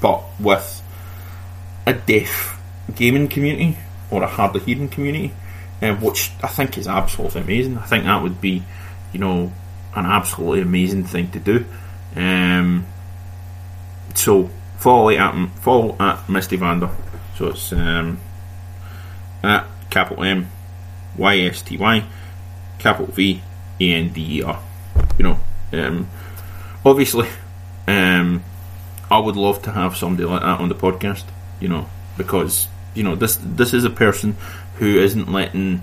but 0.00 0.22
with 0.38 0.82
a 1.86 1.94
deaf 1.94 2.59
gaming 2.94 3.28
community 3.28 3.76
or 4.10 4.22
a 4.22 4.26
hard 4.26 4.54
of 4.56 4.64
hearing 4.64 4.88
community, 4.88 5.32
um, 5.82 6.00
which 6.00 6.32
I 6.42 6.48
think 6.48 6.76
is 6.78 6.88
absolutely 6.88 7.42
amazing. 7.42 7.78
I 7.78 7.86
think 7.86 8.04
that 8.04 8.22
would 8.22 8.40
be, 8.40 8.62
you 9.12 9.20
know, 9.20 9.52
an 9.94 10.06
absolutely 10.06 10.62
amazing 10.62 11.04
thing 11.04 11.30
to 11.32 11.38
do. 11.38 11.64
Um, 12.16 12.86
so 14.14 14.50
follow 14.78 15.10
at 15.10 15.48
follow 15.60 15.96
at 15.98 16.28
Mysty 16.28 16.56
Vander. 16.56 16.90
So 17.36 17.48
it's 17.48 17.72
um, 17.72 18.18
at 19.42 19.66
capital 19.88 20.24
M 20.24 20.50
Y 21.16 21.38
S 21.40 21.62
T 21.62 21.76
Y, 21.76 22.04
capital 22.78 23.12
V 23.12 23.42
A 23.80 23.92
N 23.92 24.12
D 24.12 24.38
E 24.38 24.42
R. 24.42 24.60
You 25.18 25.24
know, 25.24 25.40
um, 25.72 26.08
obviously, 26.84 27.28
um, 27.86 28.42
I 29.10 29.18
would 29.18 29.36
love 29.36 29.62
to 29.62 29.72
have 29.72 29.96
somebody 29.96 30.26
like 30.28 30.42
that 30.42 30.60
on 30.60 30.68
the 30.68 30.74
podcast. 30.74 31.24
You 31.60 31.68
know, 31.68 31.86
because 32.16 32.68
you 32.94 33.02
know 33.02 33.14
this 33.14 33.38
this 33.42 33.74
is 33.74 33.84
a 33.84 33.90
person 33.90 34.36
who 34.76 34.98
isn't 34.98 35.30
letting. 35.30 35.82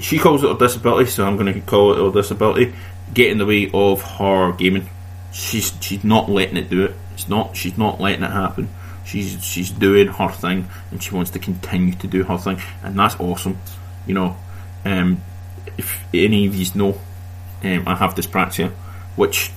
She 0.00 0.18
calls 0.18 0.42
it 0.42 0.50
a 0.50 0.56
disability, 0.56 1.10
so 1.10 1.26
I'm 1.26 1.36
going 1.36 1.52
to 1.52 1.60
call 1.60 1.92
it 1.92 2.08
a 2.08 2.12
disability. 2.12 2.74
Get 3.12 3.30
in 3.30 3.38
the 3.38 3.46
way 3.46 3.70
of 3.72 4.02
her 4.02 4.52
gaming. 4.52 4.88
She's 5.32 5.72
she's 5.80 6.04
not 6.04 6.30
letting 6.30 6.56
it 6.56 6.70
do 6.70 6.84
it. 6.84 6.94
It's 7.14 7.28
not. 7.28 7.56
She's 7.56 7.76
not 7.76 8.00
letting 8.00 8.22
it 8.22 8.30
happen. 8.30 8.68
She's 9.04 9.44
she's 9.44 9.70
doing 9.70 10.08
her 10.08 10.30
thing, 10.30 10.68
and 10.90 11.02
she 11.02 11.14
wants 11.14 11.30
to 11.32 11.38
continue 11.38 11.94
to 11.96 12.06
do 12.06 12.22
her 12.24 12.38
thing, 12.38 12.60
and 12.82 12.98
that's 12.98 13.18
awesome. 13.20 13.58
You 14.06 14.14
know, 14.14 14.36
um, 14.84 15.22
if 15.76 16.04
any 16.14 16.46
of 16.46 16.54
you 16.54 16.66
know, 16.74 16.98
um, 17.62 17.84
I 17.86 17.94
have 17.96 18.14
dyspraxia, 18.14 18.70
which 19.16 19.50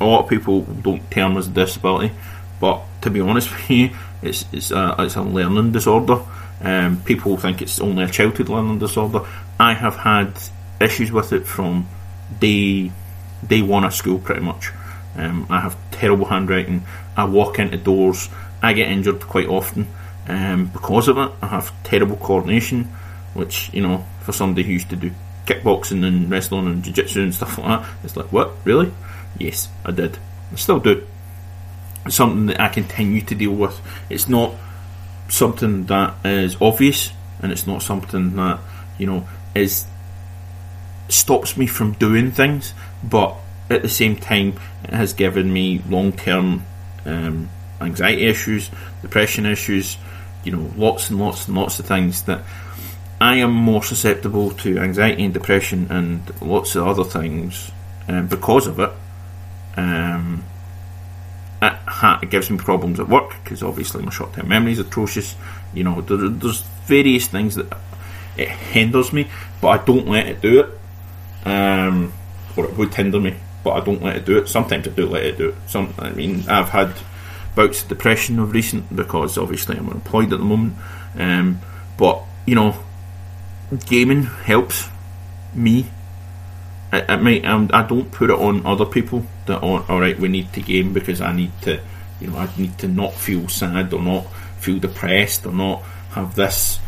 a 0.00 0.06
lot 0.06 0.24
of 0.24 0.30
people 0.30 0.62
don't 0.62 1.08
term 1.10 1.36
as 1.36 1.48
a 1.48 1.50
disability, 1.50 2.14
but 2.58 2.82
to 3.02 3.10
be 3.10 3.20
honest 3.20 3.50
with 3.56 3.70
you, 3.70 3.90
it's 4.22 4.44
it's 4.52 4.70
a, 4.70 4.94
it's 4.98 5.16
a 5.16 5.22
learning 5.22 5.72
disorder. 5.72 6.20
Um, 6.62 7.02
people 7.02 7.36
think 7.36 7.62
it's 7.62 7.80
only 7.80 8.04
a 8.04 8.08
childhood 8.08 8.48
learning 8.48 8.78
disorder. 8.78 9.20
I 9.58 9.74
have 9.74 9.96
had 9.96 10.32
issues 10.80 11.10
with 11.10 11.32
it 11.32 11.46
from 11.46 11.88
day 12.38 12.92
day 13.46 13.62
one 13.62 13.84
of 13.84 13.94
school, 13.94 14.18
pretty 14.18 14.42
much. 14.42 14.70
Um, 15.16 15.46
I 15.50 15.60
have 15.60 15.76
terrible 15.90 16.26
handwriting. 16.26 16.82
I 17.16 17.24
walk 17.24 17.58
into 17.58 17.76
doors. 17.76 18.28
I 18.62 18.74
get 18.74 18.88
injured 18.88 19.20
quite 19.20 19.48
often 19.48 19.88
um, 20.28 20.66
because 20.66 21.08
of 21.08 21.18
it. 21.18 21.30
I 21.42 21.46
have 21.46 21.72
terrible 21.82 22.16
coordination 22.16 22.90
which 23.34 23.70
you 23.72 23.82
know 23.82 24.04
for 24.20 24.32
somebody 24.32 24.62
who 24.62 24.72
used 24.72 24.90
to 24.90 24.96
do 24.96 25.10
kickboxing 25.46 26.04
and 26.04 26.30
wrestling 26.30 26.66
and 26.66 26.82
jiu-jitsu 26.82 27.22
and 27.22 27.34
stuff 27.34 27.58
like 27.58 27.66
that 27.66 27.90
it's 28.04 28.16
like 28.16 28.30
what 28.32 28.54
really 28.64 28.92
yes 29.38 29.68
I 29.84 29.90
did 29.92 30.18
I 30.52 30.56
still 30.56 30.80
do 30.80 31.06
something 32.08 32.46
that 32.46 32.60
I 32.60 32.68
continue 32.68 33.20
to 33.22 33.34
deal 33.34 33.52
with 33.52 33.80
it's 34.08 34.28
not 34.28 34.54
something 35.28 35.86
that 35.86 36.14
is 36.24 36.60
obvious 36.60 37.12
and 37.40 37.52
it's 37.52 37.66
not 37.66 37.82
something 37.82 38.36
that 38.36 38.60
you 38.98 39.06
know 39.06 39.28
is 39.54 39.86
stops 41.08 41.56
me 41.56 41.66
from 41.66 41.92
doing 41.92 42.30
things 42.30 42.72
but 43.02 43.36
at 43.68 43.82
the 43.82 43.88
same 43.88 44.16
time 44.16 44.58
it 44.84 44.92
has 44.92 45.12
given 45.12 45.52
me 45.52 45.82
long-term 45.88 46.64
um, 47.04 47.48
anxiety 47.80 48.26
issues 48.26 48.70
depression 49.02 49.46
issues 49.46 49.96
you 50.44 50.52
know 50.52 50.70
lots 50.76 51.10
and 51.10 51.18
lots 51.18 51.46
and 51.46 51.56
lots 51.56 51.78
of 51.78 51.86
things 51.86 52.22
that 52.24 52.42
I 53.20 53.36
am 53.36 53.52
more 53.52 53.82
susceptible 53.82 54.52
to 54.52 54.78
anxiety 54.78 55.24
and 55.24 55.34
depression 55.34 55.88
and 55.90 56.22
lots 56.40 56.74
of 56.74 56.86
other 56.86 57.04
things 57.04 57.70
um, 58.08 58.28
because 58.28 58.66
of 58.66 58.80
it. 58.80 58.90
Um, 59.76 60.42
it, 61.62 62.22
it, 62.22 62.30
gives 62.30 62.50
me 62.50 62.58
problems 62.58 63.00
at 63.00 63.08
work 63.08 63.34
because 63.42 63.62
obviously 63.62 64.02
my 64.02 64.10
short 64.10 64.32
term 64.32 64.48
memory 64.48 64.72
is 64.72 64.78
atrocious. 64.78 65.34
You 65.74 65.84
know, 65.84 66.00
there, 66.00 66.16
there's 66.16 66.62
various 66.86 67.26
things 67.26 67.56
that 67.56 67.66
it 68.36 68.48
hinders 68.48 69.12
me, 69.12 69.28
but 69.60 69.68
I 69.68 69.84
don't 69.84 70.08
let 70.08 70.26
it 70.26 70.40
do 70.40 70.60
it. 70.60 71.46
Um, 71.46 72.12
or 72.56 72.64
it 72.64 72.76
would 72.76 72.92
hinder 72.94 73.20
me, 73.20 73.36
but 73.62 73.72
I 73.72 73.84
don't 73.84 74.02
let 74.02 74.16
it 74.16 74.24
do 74.24 74.38
it. 74.38 74.48
Sometimes 74.48 74.86
I 74.86 74.90
do 74.90 75.06
let 75.06 75.24
it 75.24 75.38
do 75.38 75.50
it. 75.50 75.54
Some, 75.66 75.94
I 75.98 76.10
mean, 76.10 76.48
I've 76.48 76.68
had 76.68 76.94
bouts 77.54 77.82
of 77.82 77.88
depression 77.88 78.38
of 78.38 78.52
recent 78.52 78.94
because 78.94 79.36
obviously 79.38 79.76
I'm 79.76 79.88
unemployed 79.88 80.32
at 80.32 80.38
the 80.38 80.44
moment. 80.44 80.74
Um, 81.16 81.60
but 81.96 82.22
you 82.46 82.54
know, 82.54 82.76
gaming 83.86 84.24
helps 84.24 84.88
me. 85.54 85.86
I, 86.92 87.02
I 87.02 87.40
um, 87.42 87.70
I 87.72 87.82
don't 87.82 88.10
put 88.10 88.30
it 88.30 88.38
on 88.38 88.66
other 88.66 88.84
people 88.84 89.24
that 89.50 89.62
oh, 89.62 89.84
all 89.88 90.00
right 90.00 90.18
we 90.18 90.28
need 90.28 90.52
to 90.54 90.62
game 90.62 90.92
because 90.92 91.20
I 91.20 91.32
need 91.32 91.52
to 91.62 91.80
you 92.20 92.28
know 92.28 92.38
I 92.38 92.48
need 92.56 92.78
to 92.78 92.88
not 92.88 93.14
feel 93.14 93.48
sad 93.48 93.92
or 93.92 94.02
not 94.02 94.26
feel 94.58 94.78
depressed 94.78 95.46
or 95.46 95.52
not 95.52 95.82
have 96.12 96.34
this 96.34 96.80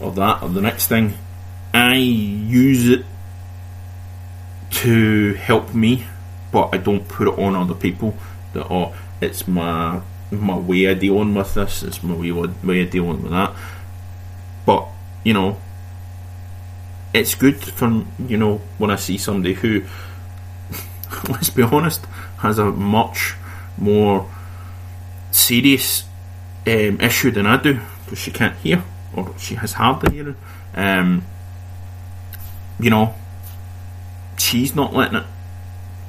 or 0.00 0.12
that 0.12 0.42
or 0.42 0.48
the 0.50 0.60
next 0.60 0.88
thing. 0.88 1.14
I 1.72 1.94
use 1.96 2.88
it 2.88 3.04
to 4.82 5.34
help 5.34 5.74
me, 5.74 6.04
but 6.50 6.70
I 6.72 6.78
don't 6.78 7.06
put 7.06 7.28
it 7.28 7.38
on 7.38 7.54
other 7.54 7.74
people. 7.74 8.14
That 8.52 8.66
oh, 8.70 8.94
it's 9.20 9.46
my 9.46 10.02
my 10.30 10.56
way 10.56 10.84
of 10.86 11.00
dealing 11.00 11.34
with 11.34 11.54
this. 11.54 11.82
It's 11.82 12.02
my 12.02 12.14
way 12.14 12.32
way 12.32 12.82
of 12.82 12.90
dealing 12.90 13.22
with 13.22 13.32
that. 13.32 13.54
But 14.66 14.88
you 15.24 15.32
know, 15.32 15.58
it's 17.14 17.34
good 17.34 17.62
for 17.62 18.04
you 18.26 18.36
know 18.36 18.60
when 18.78 18.90
I 18.90 18.96
see 18.96 19.18
somebody 19.18 19.54
who, 19.54 19.84
let's 21.28 21.50
be 21.50 21.62
honest, 21.62 22.04
has 22.38 22.58
a 22.58 22.66
much 22.66 23.34
more 23.76 24.30
serious 25.30 26.04
um, 26.66 27.00
issue 27.00 27.30
than 27.30 27.46
I 27.46 27.56
do 27.56 27.80
because 28.04 28.18
she 28.18 28.30
can't 28.30 28.56
hear 28.56 28.84
or 29.14 29.34
she 29.38 29.54
has 29.56 29.72
hard 29.72 30.10
hearing. 30.10 30.36
Um, 30.74 31.24
you 32.78 32.90
know, 32.90 33.14
she's 34.38 34.74
not 34.74 34.94
letting 34.94 35.16
it 35.16 35.26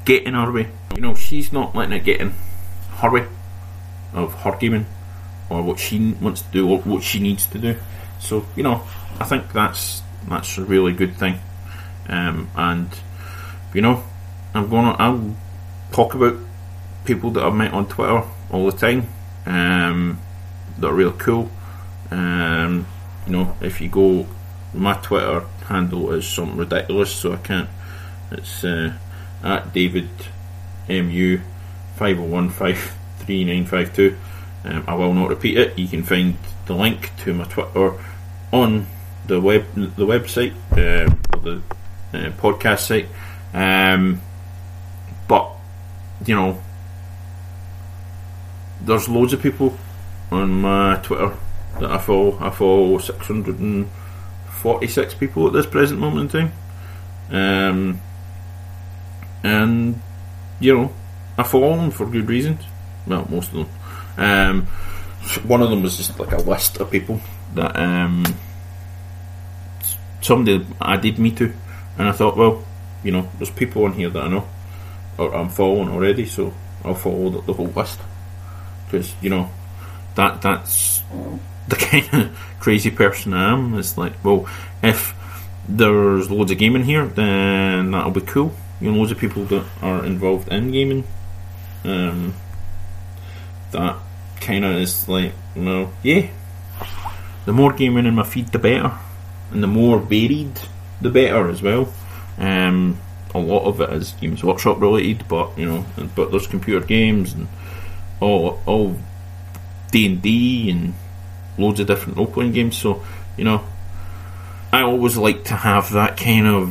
get 0.05 0.23
in 0.23 0.33
her 0.33 0.51
way. 0.51 0.69
You 0.95 1.01
know, 1.01 1.15
she's 1.15 1.51
not 1.51 1.75
letting 1.75 1.93
it 1.93 2.03
get 2.03 2.19
in 2.19 2.33
her 2.97 3.09
way 3.09 3.27
of 4.13 4.33
her 4.41 4.55
gaming 4.57 4.85
or 5.49 5.61
what 5.61 5.79
she 5.79 6.13
wants 6.21 6.41
to 6.41 6.51
do 6.51 6.69
or 6.69 6.79
what 6.79 7.03
she 7.03 7.19
needs 7.19 7.45
to 7.47 7.57
do. 7.57 7.75
So, 8.19 8.45
you 8.55 8.63
know, 8.63 8.83
I 9.19 9.25
think 9.25 9.51
that's 9.53 10.01
that's 10.27 10.57
a 10.57 10.63
really 10.63 10.93
good 10.93 11.15
thing. 11.15 11.39
Um, 12.07 12.49
and 12.55 12.89
you 13.73 13.81
know, 13.81 14.03
I'm 14.53 14.69
gonna 14.69 14.95
I'll 14.99 15.35
talk 15.91 16.13
about 16.13 16.35
people 17.05 17.31
that 17.31 17.43
I've 17.43 17.55
met 17.55 17.73
on 17.73 17.87
Twitter 17.87 18.23
all 18.51 18.69
the 18.69 18.77
time 18.77 19.07
um, 19.45 20.19
that 20.77 20.87
are 20.87 20.93
real 20.93 21.11
cool. 21.13 21.49
Um, 22.11 22.85
you 23.25 23.31
know, 23.31 23.57
if 23.61 23.81
you 23.81 23.89
go, 23.89 24.27
my 24.73 24.93
Twitter 24.95 25.41
handle 25.65 26.11
is 26.13 26.27
something 26.27 26.57
ridiculous, 26.57 27.13
so 27.13 27.33
I 27.33 27.37
can't. 27.37 27.69
It's 28.31 28.63
uh, 28.63 28.93
at 29.43 29.73
David 29.73 30.09
Mu 30.87 31.39
five 31.95 32.17
zero 32.17 32.27
oh 32.27 32.31
one 32.31 32.49
five 32.49 32.95
three 33.19 33.43
nine 33.43 33.65
five 33.65 33.93
two. 33.95 34.17
Um, 34.65 34.83
I 34.87 34.95
will 34.95 35.13
not 35.13 35.29
repeat 35.29 35.57
it. 35.57 35.77
You 35.77 35.87
can 35.87 36.03
find 36.03 36.37
the 36.65 36.75
link 36.75 37.11
to 37.23 37.33
my 37.33 37.45
Twitter 37.45 37.93
on 38.51 38.87
the 39.25 39.41
web 39.41 39.65
the 39.73 40.05
website, 40.05 40.53
uh, 40.71 41.13
the 41.39 41.61
uh, 42.13 42.31
podcast 42.31 42.79
site. 42.79 43.07
Um, 43.53 44.21
but 45.27 45.53
you 46.25 46.35
know, 46.35 46.61
there's 48.81 49.07
loads 49.09 49.33
of 49.33 49.41
people 49.41 49.77
on 50.31 50.61
my 50.61 50.95
Twitter 51.03 51.35
that 51.79 51.91
I 51.91 51.97
follow. 51.97 52.37
I 52.39 52.49
follow 52.49 52.97
646 52.97 55.13
people 55.15 55.47
at 55.47 55.53
this 55.53 55.65
present 55.65 55.99
moment 55.99 56.33
in 56.33 56.41
time. 56.41 56.53
Um, 57.31 58.01
and, 59.43 60.01
you 60.59 60.77
know, 60.77 60.93
I 61.37 61.43
follow 61.43 61.77
them 61.77 61.91
for 61.91 62.05
good 62.05 62.27
reasons. 62.29 62.61
Well, 63.07 63.25
most 63.29 63.53
of 63.53 63.55
them. 63.55 63.69
Um, 64.17 64.67
one 65.45 65.61
of 65.61 65.69
them 65.69 65.83
was 65.83 65.95
just 65.97 66.19
like 66.19 66.33
a 66.33 66.37
list 66.37 66.77
of 66.77 66.89
people 66.91 67.21
that 67.55 67.77
um, 67.77 68.25
somebody 70.21 70.65
added 70.81 71.19
me 71.19 71.31
to. 71.31 71.53
And 71.97 72.07
I 72.07 72.11
thought, 72.11 72.37
well, 72.37 72.63
you 73.03 73.11
know, 73.11 73.27
there's 73.37 73.49
people 73.49 73.85
on 73.85 73.93
here 73.93 74.09
that 74.09 74.23
I 74.23 74.27
know 74.27 74.47
or 75.17 75.33
I'm 75.35 75.49
following 75.49 75.89
already, 75.89 76.25
so 76.25 76.53
I'll 76.83 76.95
follow 76.95 77.29
the, 77.29 77.41
the 77.41 77.53
whole 77.53 77.67
list 77.67 77.99
because 78.85 79.13
you 79.21 79.29
know 79.29 79.49
that 80.15 80.41
that's 80.41 81.01
the 81.67 81.75
kind 81.79 82.13
of 82.13 82.37
crazy 82.59 82.91
person 82.91 83.33
I 83.33 83.53
am. 83.53 83.77
It's 83.77 83.97
like, 83.97 84.13
well, 84.23 84.47
if 84.81 85.15
there's 85.67 86.29
loads 86.29 86.51
of 86.51 86.57
gaming 86.57 86.83
here, 86.83 87.05
then 87.05 87.91
that'll 87.91 88.11
be 88.11 88.21
cool. 88.21 88.53
You 88.81 88.91
know, 88.91 88.97
loads 88.99 89.11
of 89.11 89.17
people 89.17 89.45
that 89.45 89.65
are 89.81 90.05
involved 90.05 90.49
in 90.49 90.71
gaming. 90.71 91.03
Um, 91.83 92.33
that 93.71 93.97
kind 94.39 94.65
of 94.65 94.75
is 94.75 95.07
like, 95.07 95.33
you 95.55 95.61
know, 95.61 95.93
yeah. 96.03 96.29
The 97.45 97.53
more 97.53 97.73
gaming 97.73 98.05
in 98.05 98.15
my 98.15 98.23
feed, 98.23 98.47
the 98.47 98.59
better, 98.59 98.97
and 99.51 99.61
the 99.61 99.67
more 99.67 99.99
varied, 99.99 100.59
the 101.01 101.09
better 101.09 101.49
as 101.49 101.61
well. 101.61 101.91
Um, 102.37 102.99
a 103.33 103.39
lot 103.39 103.65
of 103.65 103.81
it 103.81 103.89
is 103.91 104.11
Games 104.13 104.43
Workshop 104.43 104.79
related, 104.79 105.27
but 105.27 105.57
you 105.57 105.65
know, 105.65 105.85
but 106.15 106.31
there's 106.31 106.47
computer 106.47 106.85
games 106.85 107.33
and 107.33 107.47
all 108.19 108.61
all 108.65 108.95
D 109.91 110.05
and 110.05 110.21
D 110.21 110.69
and 110.69 110.93
loads 111.57 111.79
of 111.79 111.87
different 111.87 112.17
role 112.17 112.27
playing 112.27 112.51
games. 112.51 112.77
So 112.77 113.03
you 113.37 113.43
know, 113.43 113.63
I 114.71 114.81
always 114.83 115.17
like 115.17 115.45
to 115.45 115.55
have 115.55 115.91
that 115.93 116.17
kind 116.17 116.47
of 116.47 116.67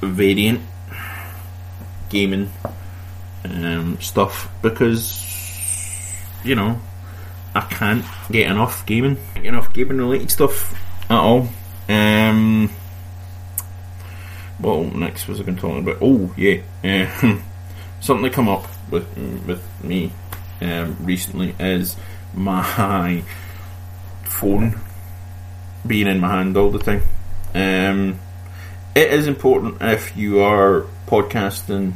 variant 0.00 0.60
gaming 2.08 2.50
um, 3.44 4.00
stuff 4.00 4.50
because 4.62 5.26
you 6.44 6.54
know 6.54 6.80
I 7.54 7.62
can't 7.62 8.04
get 8.30 8.50
enough 8.50 8.86
gaming, 8.86 9.16
enough 9.36 9.72
gaming 9.72 9.98
related 9.98 10.30
stuff 10.30 10.74
at 11.04 11.18
all. 11.18 11.48
Um, 11.88 12.70
what 14.60 14.94
next 14.94 15.28
was 15.28 15.40
I 15.40 15.44
going 15.44 15.56
to 15.56 15.60
talk 15.60 15.78
about? 15.78 15.98
Oh 16.00 16.32
yeah, 16.36 16.60
uh, 16.84 17.40
something 18.00 18.22
that 18.22 18.32
come 18.32 18.48
up 18.48 18.66
with 18.90 19.06
with 19.46 19.62
me 19.82 20.12
um, 20.60 20.96
recently 21.00 21.54
is 21.58 21.96
my 22.34 23.22
phone 24.24 24.78
being 25.86 26.06
in 26.06 26.20
my 26.20 26.28
hand 26.28 26.56
all 26.56 26.70
the 26.70 26.78
time. 26.78 27.02
Um, 27.54 28.20
it 28.94 29.12
is 29.12 29.26
important 29.26 29.80
if 29.80 30.16
you 30.16 30.40
are 30.40 30.86
podcasting, 31.06 31.94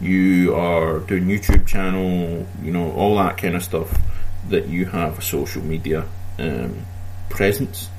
you 0.00 0.54
are 0.54 1.00
doing 1.00 1.26
YouTube 1.26 1.66
channel, 1.66 2.46
you 2.62 2.72
know 2.72 2.92
all 2.92 3.16
that 3.16 3.36
kind 3.36 3.56
of 3.56 3.62
stuff, 3.62 4.00
that 4.48 4.68
you 4.68 4.86
have 4.86 5.18
a 5.18 5.22
social 5.22 5.62
media 5.62 6.04
um, 6.38 6.86
presence, 7.28 7.90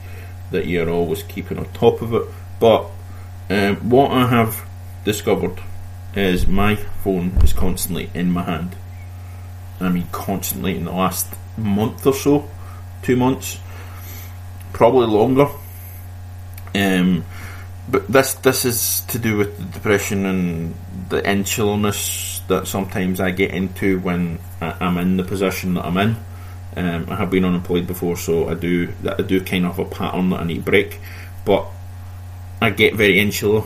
that 0.51 0.65
you're 0.65 0.89
always 0.89 1.23
keeping 1.23 1.57
on 1.57 1.65
top 1.73 2.01
of 2.01 2.13
it. 2.13 2.23
But 2.59 2.89
um, 3.49 3.89
what 3.89 4.11
I 4.11 4.27
have 4.27 4.65
discovered 5.05 5.59
is 6.15 6.47
my 6.47 6.75
phone 6.75 7.29
is 7.43 7.53
constantly 7.53 8.09
in 8.13 8.31
my 8.31 8.43
hand. 8.43 8.75
I 9.79 9.89
mean, 9.89 10.07
constantly 10.11 10.75
in 10.75 10.85
the 10.85 10.91
last 10.91 11.27
month 11.57 12.05
or 12.05 12.13
so, 12.13 12.49
two 13.03 13.15
months, 13.15 13.59
probably 14.73 15.07
longer. 15.07 15.47
Um, 16.73 17.23
but 17.89 18.07
this 18.07 18.33
this 18.35 18.65
is 18.65 19.01
to 19.07 19.19
do 19.19 19.37
with 19.37 19.57
the 19.57 19.63
depression 19.63 20.25
and 20.25 20.75
the 21.09 21.21
insularness 21.21 22.45
that 22.47 22.67
sometimes 22.67 23.19
I 23.19 23.31
get 23.31 23.51
into 23.51 23.99
when 23.99 24.39
I'm 24.59 24.97
in 24.97 25.17
the 25.17 25.23
position 25.23 25.75
that 25.75 25.85
I'm 25.85 25.97
in. 25.97 26.17
Um, 26.75 27.07
I 27.09 27.15
have 27.15 27.31
been 27.31 27.45
unemployed 27.45 27.87
before, 27.87 28.17
so 28.17 28.49
I 28.49 28.55
do 28.55 28.93
I 29.17 29.21
do 29.21 29.41
kind 29.41 29.65
of 29.65 29.79
a 29.79 29.85
pattern 29.85 30.31
that 30.31 30.41
I 30.41 30.43
need 30.43 30.65
break. 30.65 30.99
But 31.45 31.67
I 32.61 32.69
get 32.71 32.95
very 32.95 33.19
insular, 33.19 33.63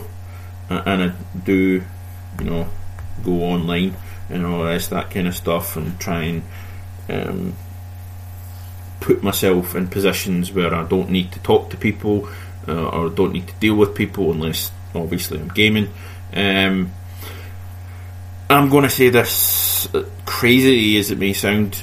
and 0.68 1.02
I 1.02 1.12
do, 1.44 1.82
you 2.38 2.44
know, 2.44 2.68
go 3.24 3.42
online 3.44 3.96
and 4.28 4.46
all 4.46 4.64
rest 4.64 4.90
that 4.90 5.10
kind 5.10 5.28
of 5.28 5.34
stuff, 5.34 5.76
and 5.76 5.98
try 5.98 6.22
and 6.24 6.42
um, 7.08 7.56
put 9.00 9.22
myself 9.22 9.74
in 9.74 9.88
positions 9.88 10.52
where 10.52 10.74
I 10.74 10.86
don't 10.86 11.10
need 11.10 11.32
to 11.32 11.38
talk 11.40 11.70
to 11.70 11.76
people 11.76 12.28
uh, 12.68 12.88
or 12.88 13.10
don't 13.10 13.32
need 13.32 13.48
to 13.48 13.54
deal 13.54 13.74
with 13.74 13.94
people 13.94 14.30
unless, 14.30 14.70
obviously, 14.94 15.40
I'm 15.40 15.48
gaming. 15.48 15.92
Um, 16.32 16.92
I'm 18.48 18.68
going 18.68 18.84
to 18.84 18.90
say 18.90 19.08
this 19.08 19.92
uh, 19.94 20.06
crazy 20.26 20.96
as 20.98 21.10
it 21.10 21.18
may 21.18 21.32
sound, 21.32 21.82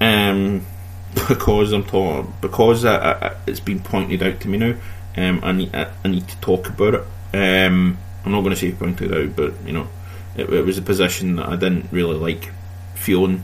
um, 0.00 0.64
because 1.28 1.72
I'm 1.72 1.84
talking 1.84 2.32
because 2.40 2.84
I, 2.84 3.12
I, 3.12 3.36
it's 3.46 3.60
been 3.60 3.80
pointed 3.80 4.22
out 4.22 4.40
to 4.40 4.48
me 4.48 4.58
now. 4.58 4.74
Um, 5.18 5.40
I 5.42 5.50
need 5.50 5.74
I, 5.74 5.92
I, 6.04 6.08
need 6.08 6.28
to 6.28 6.36
talk 6.40 6.68
about 6.68 6.94
it. 6.94 7.00
Um, 7.34 7.98
I'm 8.24 8.30
not 8.30 8.42
going 8.42 8.54
to 8.54 8.56
say 8.56 8.70
pointed 8.70 9.12
out, 9.12 9.34
but 9.34 9.52
you 9.66 9.72
know, 9.72 9.88
it, 10.36 10.48
it, 10.48 10.64
was 10.64 10.78
a 10.78 10.82
position 10.82 11.34
that 11.36 11.48
I 11.48 11.56
didn't 11.56 11.90
really 11.90 12.14
like 12.14 12.52
feeling 12.94 13.42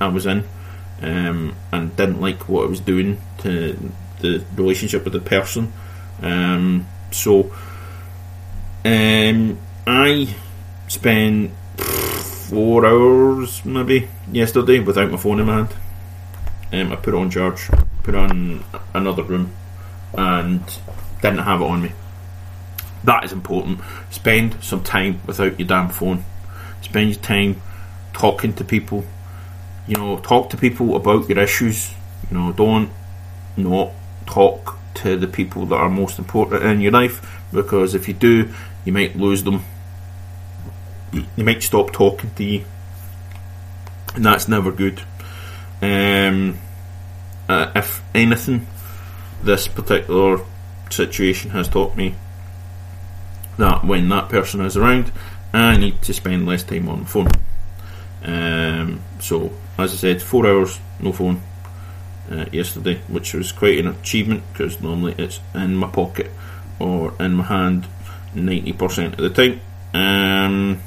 I 0.00 0.06
was 0.06 0.26
in, 0.26 0.44
um, 1.00 1.56
and 1.72 1.96
didn't 1.96 2.20
like 2.20 2.48
what 2.48 2.66
I 2.66 2.68
was 2.68 2.78
doing 2.78 3.20
to 3.38 3.76
the 4.20 4.44
relationship 4.54 5.02
with 5.02 5.14
the 5.14 5.20
person. 5.20 5.72
Um, 6.20 6.86
so, 7.10 7.52
um, 8.84 9.58
I 9.84 10.36
spent 10.86 11.50
four 11.78 12.86
hours 12.86 13.64
maybe 13.64 14.08
yesterday 14.30 14.78
without 14.78 15.10
my 15.10 15.16
phone 15.16 15.40
in 15.40 15.46
my 15.46 15.54
hand. 15.56 15.74
Um, 16.72 16.92
I 16.92 16.96
put 16.96 17.12
it 17.12 17.16
on 17.16 17.28
charge, 17.28 17.68
put 18.04 18.14
on 18.14 18.64
another 18.94 19.24
room, 19.24 19.52
and 20.14 20.62
didn't 21.22 21.38
have 21.38 21.60
it 21.60 21.64
on 21.64 21.82
me. 21.82 21.92
That 23.04 23.24
is 23.24 23.32
important. 23.32 23.80
Spend 24.10 24.62
some 24.62 24.84
time 24.84 25.20
without 25.26 25.58
your 25.58 25.66
damn 25.66 25.88
phone. 25.88 26.24
Spend 26.82 27.10
your 27.10 27.20
time 27.20 27.62
talking 28.12 28.52
to 28.54 28.64
people. 28.64 29.04
You 29.86 29.96
know, 29.96 30.18
talk 30.18 30.50
to 30.50 30.56
people 30.56 30.94
about 30.94 31.28
your 31.28 31.38
issues. 31.38 31.94
You 32.30 32.38
know, 32.38 32.52
don't 32.52 32.90
not 33.56 33.92
talk 34.26 34.78
to 34.94 35.16
the 35.16 35.26
people 35.26 35.66
that 35.66 35.76
are 35.76 35.88
most 35.88 36.18
important 36.18 36.62
in 36.64 36.80
your 36.80 36.92
life 36.92 37.42
because 37.52 37.94
if 37.94 38.08
you 38.08 38.14
do, 38.14 38.48
you 38.84 38.92
might 38.92 39.16
lose 39.16 39.42
them. 39.42 39.64
You 41.12 41.44
might 41.44 41.62
stop 41.62 41.92
talking 41.92 42.30
to 42.36 42.44
you, 42.44 42.64
and 44.14 44.24
that's 44.24 44.48
never 44.48 44.72
good. 44.72 45.02
Um, 45.82 46.58
uh, 47.48 47.70
if 47.74 48.02
anything, 48.14 48.66
this 49.42 49.68
particular 49.68 50.40
situation 50.92 51.50
has 51.50 51.68
taught 51.68 51.96
me 51.96 52.14
that 53.58 53.84
when 53.84 54.08
that 54.08 54.28
person 54.28 54.60
is 54.62 54.76
around, 54.76 55.12
I 55.52 55.76
need 55.76 56.02
to 56.02 56.14
spend 56.14 56.46
less 56.46 56.62
time 56.62 56.88
on 56.88 57.00
the 57.00 57.06
phone. 57.06 57.30
Um, 58.24 59.02
so, 59.20 59.52
as 59.76 59.92
I 59.92 59.96
said, 59.96 60.22
four 60.22 60.46
hours 60.46 60.78
no 61.00 61.12
phone 61.12 61.42
uh, 62.30 62.46
yesterday, 62.52 63.00
which 63.08 63.34
was 63.34 63.52
quite 63.52 63.78
an 63.78 63.88
achievement 63.88 64.44
because 64.52 64.80
normally 64.80 65.14
it's 65.18 65.40
in 65.54 65.74
my 65.76 65.88
pocket 65.88 66.30
or 66.78 67.14
in 67.20 67.34
my 67.34 67.44
hand 67.44 67.86
90% 68.34 69.18
of 69.18 69.18
the 69.18 69.30
time. 69.30 69.60
Um, 69.94 70.82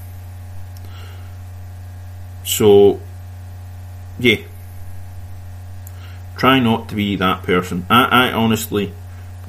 so, 2.43 2.99
yeah, 4.19 4.37
try 6.37 6.59
not 6.59 6.89
to 6.89 6.95
be 6.95 7.15
that 7.17 7.43
person. 7.43 7.85
I, 7.89 8.29
I 8.29 8.31
honestly 8.31 8.93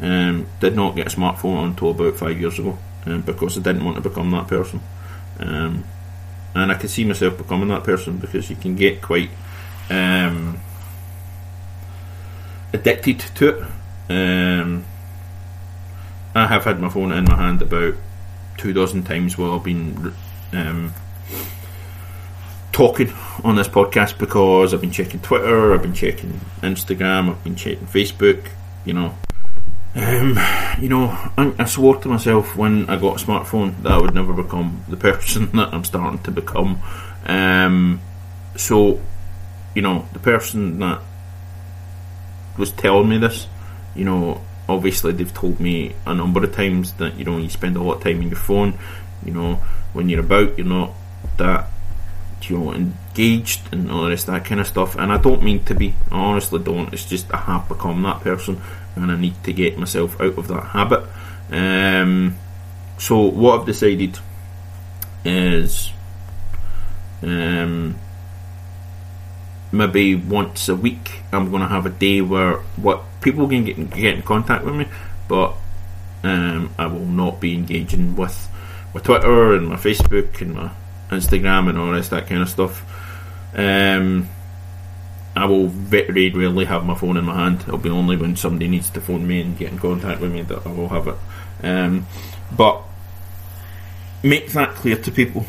um, 0.01 0.47
did 0.61 0.77
not 0.77 0.97
get 0.97 1.13
a 1.13 1.17
smartphone 1.17 1.67
until 1.67 1.91
about 1.91 2.17
five 2.17 2.41
years 2.41 2.59
ago 2.59 2.79
um, 3.07 3.23
because 3.23 3.59
I 3.59 3.63
didn't 3.63 3.85
want 3.85 3.97
to 3.97 4.09
become 4.09 4.31
that 4.33 4.49
person. 4.49 4.81
Um, 5.39 5.85
and 6.55 6.73
I 6.73 6.75
can 6.75 6.89
see 6.89 7.05
myself 7.05 7.37
becoming 7.37 7.69
that 7.69 7.85
person 7.85 8.19
because 8.19 8.49
you 8.49 8.57
can 8.57 8.77
get 8.77 9.03
quite 9.03 9.31
um, 9.91 10.59
addicted 12.73 13.21
to 13.21 13.49
it. 13.49 13.65
Um, 14.09 14.85
I 16.35 16.47
have 16.47 16.65
had 16.65 16.81
my 16.81 16.89
phone 16.89 17.13
in 17.13 17.25
my 17.25 17.37
hand 17.37 17.63
about 17.63 17.95
two 18.57 18.73
dozen 18.73 19.03
times 19.03 19.37
while 19.37 19.55
I've 19.55 19.65
been 19.65 20.15
um, 20.53 20.95
talking 22.73 23.13
on 23.43 23.57
this 23.57 23.69
podcast 23.69 24.19
because 24.19 24.75
I've 24.75 24.81
been 24.81 24.91
checking 24.91 25.21
Twitter, 25.21 25.75
I've 25.75 25.83
been 25.83 25.95
checking 25.95 26.41
Instagram, 26.61 27.31
I've 27.31 27.45
been 27.45 27.57
checking 27.57 27.87
Facebook, 27.87 28.49
you 28.85 28.93
know. 28.93 29.15
Um, 29.97 30.39
you 30.79 30.91
know, 30.91 31.07
I, 31.39 31.55
I, 31.59 31.65
swore 31.65 31.97
to 32.03 32.09
myself 32.09 32.55
when 32.55 32.91
I 32.91 32.97
got 32.97 33.19
a 33.19 33.25
smartphone 33.25 33.83
that 33.83 33.93
I 33.93 33.99
would 33.99 34.15
never 34.15 34.35
become 34.35 34.85
the 34.89 34.97
person 35.09 35.51
that 35.53 35.73
I'm 35.73 35.85
starting 35.85 36.23
to 36.25 36.31
become. 36.31 36.83
Um, 37.25 38.03
so, 38.57 39.01
you 39.75 39.81
know, 39.81 40.07
the 40.13 40.19
person 40.19 40.81
that 40.81 41.01
was 42.59 42.73
telling 42.73 43.09
me 43.09 43.17
this, 43.17 43.47
you 43.95 44.05
know, 44.05 44.43
obviously 44.69 45.13
they've 45.13 45.33
told 45.33 45.61
me 45.61 45.95
a 46.05 46.15
number 46.15 46.43
of 46.43 46.55
times 46.55 46.93
that 46.95 47.17
you 47.17 47.25
know 47.25 47.39
you 47.39 47.49
spend 47.49 47.77
a 47.77 47.83
lot 47.83 47.97
of 47.97 48.03
time 48.03 48.19
on 48.19 48.29
your 48.29 48.37
phone. 48.37 48.79
You 49.25 49.33
know, 49.33 49.55
when 49.93 50.09
you're 50.09 50.21
about, 50.21 50.59
you're 50.59 50.67
not 50.67 50.93
that 51.39 51.69
you 52.43 52.59
know 52.59 52.73
engaged 52.73 53.73
and 53.73 53.91
all 53.91 54.05
the 54.05 54.11
rest 54.11 54.29
of 54.29 54.35
that 54.35 54.45
kind 54.45 54.61
of 54.61 54.67
stuff. 54.67 54.97
And 54.97 55.13
I 55.13 55.19
don't 55.19 55.43
mean 55.43 55.65
to 55.65 55.75
be. 55.75 55.95
I 56.11 56.19
honestly 56.19 56.59
don't. 56.59 56.93
It's 56.93 57.07
just 57.07 57.33
I 57.33 57.39
have 57.39 57.69
become 57.69 58.03
that 58.03 58.21
person, 58.21 58.61
and 58.97 59.13
I 59.13 59.17
need 59.17 59.43
to 59.45 59.53
get 59.53 59.79
myself 59.79 60.21
out 60.21 60.37
of 60.39 60.49
that 60.49 60.65
habit. 60.65 61.05
Um, 61.51 62.37
so 62.99 63.21
what 63.21 63.61
I've 63.61 63.67
decided 63.67 64.19
is 65.25 65.93
um, 67.23 67.99
maybe 69.73 70.15
once 70.15 70.69
a 70.69 70.75
week 70.75 71.23
I'm 71.33 71.51
going 71.51 71.63
to 71.63 71.69
have 71.69 71.87
a 71.87 71.91
day 71.91 72.21
where 72.21 72.59
what 72.77 73.05
people 73.21 73.49
can 73.49 73.65
get, 73.65 73.91
get 73.91 74.15
in 74.15 74.23
contact 74.23 74.65
with 74.65 74.75
me, 74.75 74.89
but 75.29 75.55
um, 76.25 76.75
I 76.79 76.87
will 76.87 77.07
not 77.07 77.41
be 77.41 77.55
engaging 77.55 78.17
with 78.17 78.49
my 78.95 79.01
Twitter 79.01 79.55
and 79.55 79.69
my 79.69 79.77
Facebook 79.77 80.41
and 80.41 80.55
my 80.55 80.71
Instagram 81.11 81.69
and 81.69 81.79
all 81.79 81.93
this 81.93 82.09
that 82.09 82.27
kind 82.27 82.43
of 82.43 82.49
stuff. 82.49 82.83
Um, 83.55 84.29
I 85.37 85.45
will 85.45 85.67
very 85.67 86.31
rarely 86.31 86.65
have 86.65 86.87
my 86.87 86.95
phone 86.95 87.19
in 87.19 87.27
my 87.27 87.35
hand. 87.35 87.61
It'll 87.61 87.77
be 87.77 87.91
only 87.91 88.17
when 88.17 88.37
somebody 88.37 88.69
needs 88.69 88.89
to 88.91 89.03
phone 89.03 89.29
me 89.29 89.43
and 89.43 89.59
get 89.59 89.71
in 89.71 89.79
contact 89.79 90.23
with 90.23 90.33
me 90.33 90.41
that 90.43 90.67
I 90.67 90.73
will 90.73 90.89
have 90.89 91.09
it. 91.09 91.17
Um, 91.63 92.07
but 92.57 92.83
make 94.23 94.49
that 94.53 94.75
clear 94.77 94.97
to 94.97 95.13
people. 95.13 95.45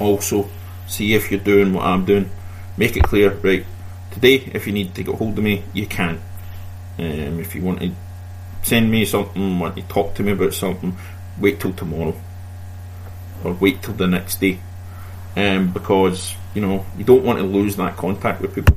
Also, 0.00 0.48
see 0.88 1.14
if 1.14 1.30
you're 1.30 1.38
doing 1.38 1.72
what 1.72 1.84
I'm 1.84 2.04
doing. 2.04 2.28
Make 2.76 2.96
it 2.96 3.04
clear, 3.04 3.30
right? 3.30 3.64
Today, 4.10 4.50
if 4.52 4.66
you 4.66 4.72
need 4.72 4.94
to 4.96 5.04
get 5.04 5.14
hold 5.14 5.38
of 5.38 5.44
me, 5.44 5.62
you 5.72 5.86
can. 5.86 6.20
Um, 6.98 7.38
if 7.38 7.54
you 7.54 7.62
want 7.62 7.80
to 7.80 7.92
send 8.62 8.90
me 8.90 9.04
something, 9.04 9.60
want 9.60 9.76
to 9.76 9.82
talk 9.82 10.14
to 10.16 10.24
me 10.24 10.32
about 10.32 10.52
something, 10.52 10.96
wait 11.38 11.60
till 11.60 11.72
tomorrow 11.72 12.20
or 13.44 13.52
wait 13.52 13.82
till 13.82 13.94
the 13.94 14.08
next 14.08 14.40
day. 14.40 14.58
Um, 15.36 15.72
because 15.72 16.34
you 16.54 16.62
know 16.62 16.84
you 16.96 17.04
don't 17.04 17.22
want 17.22 17.38
to 17.38 17.44
lose 17.44 17.76
that 17.76 17.96
contact 17.96 18.40
with 18.40 18.54
people. 18.54 18.76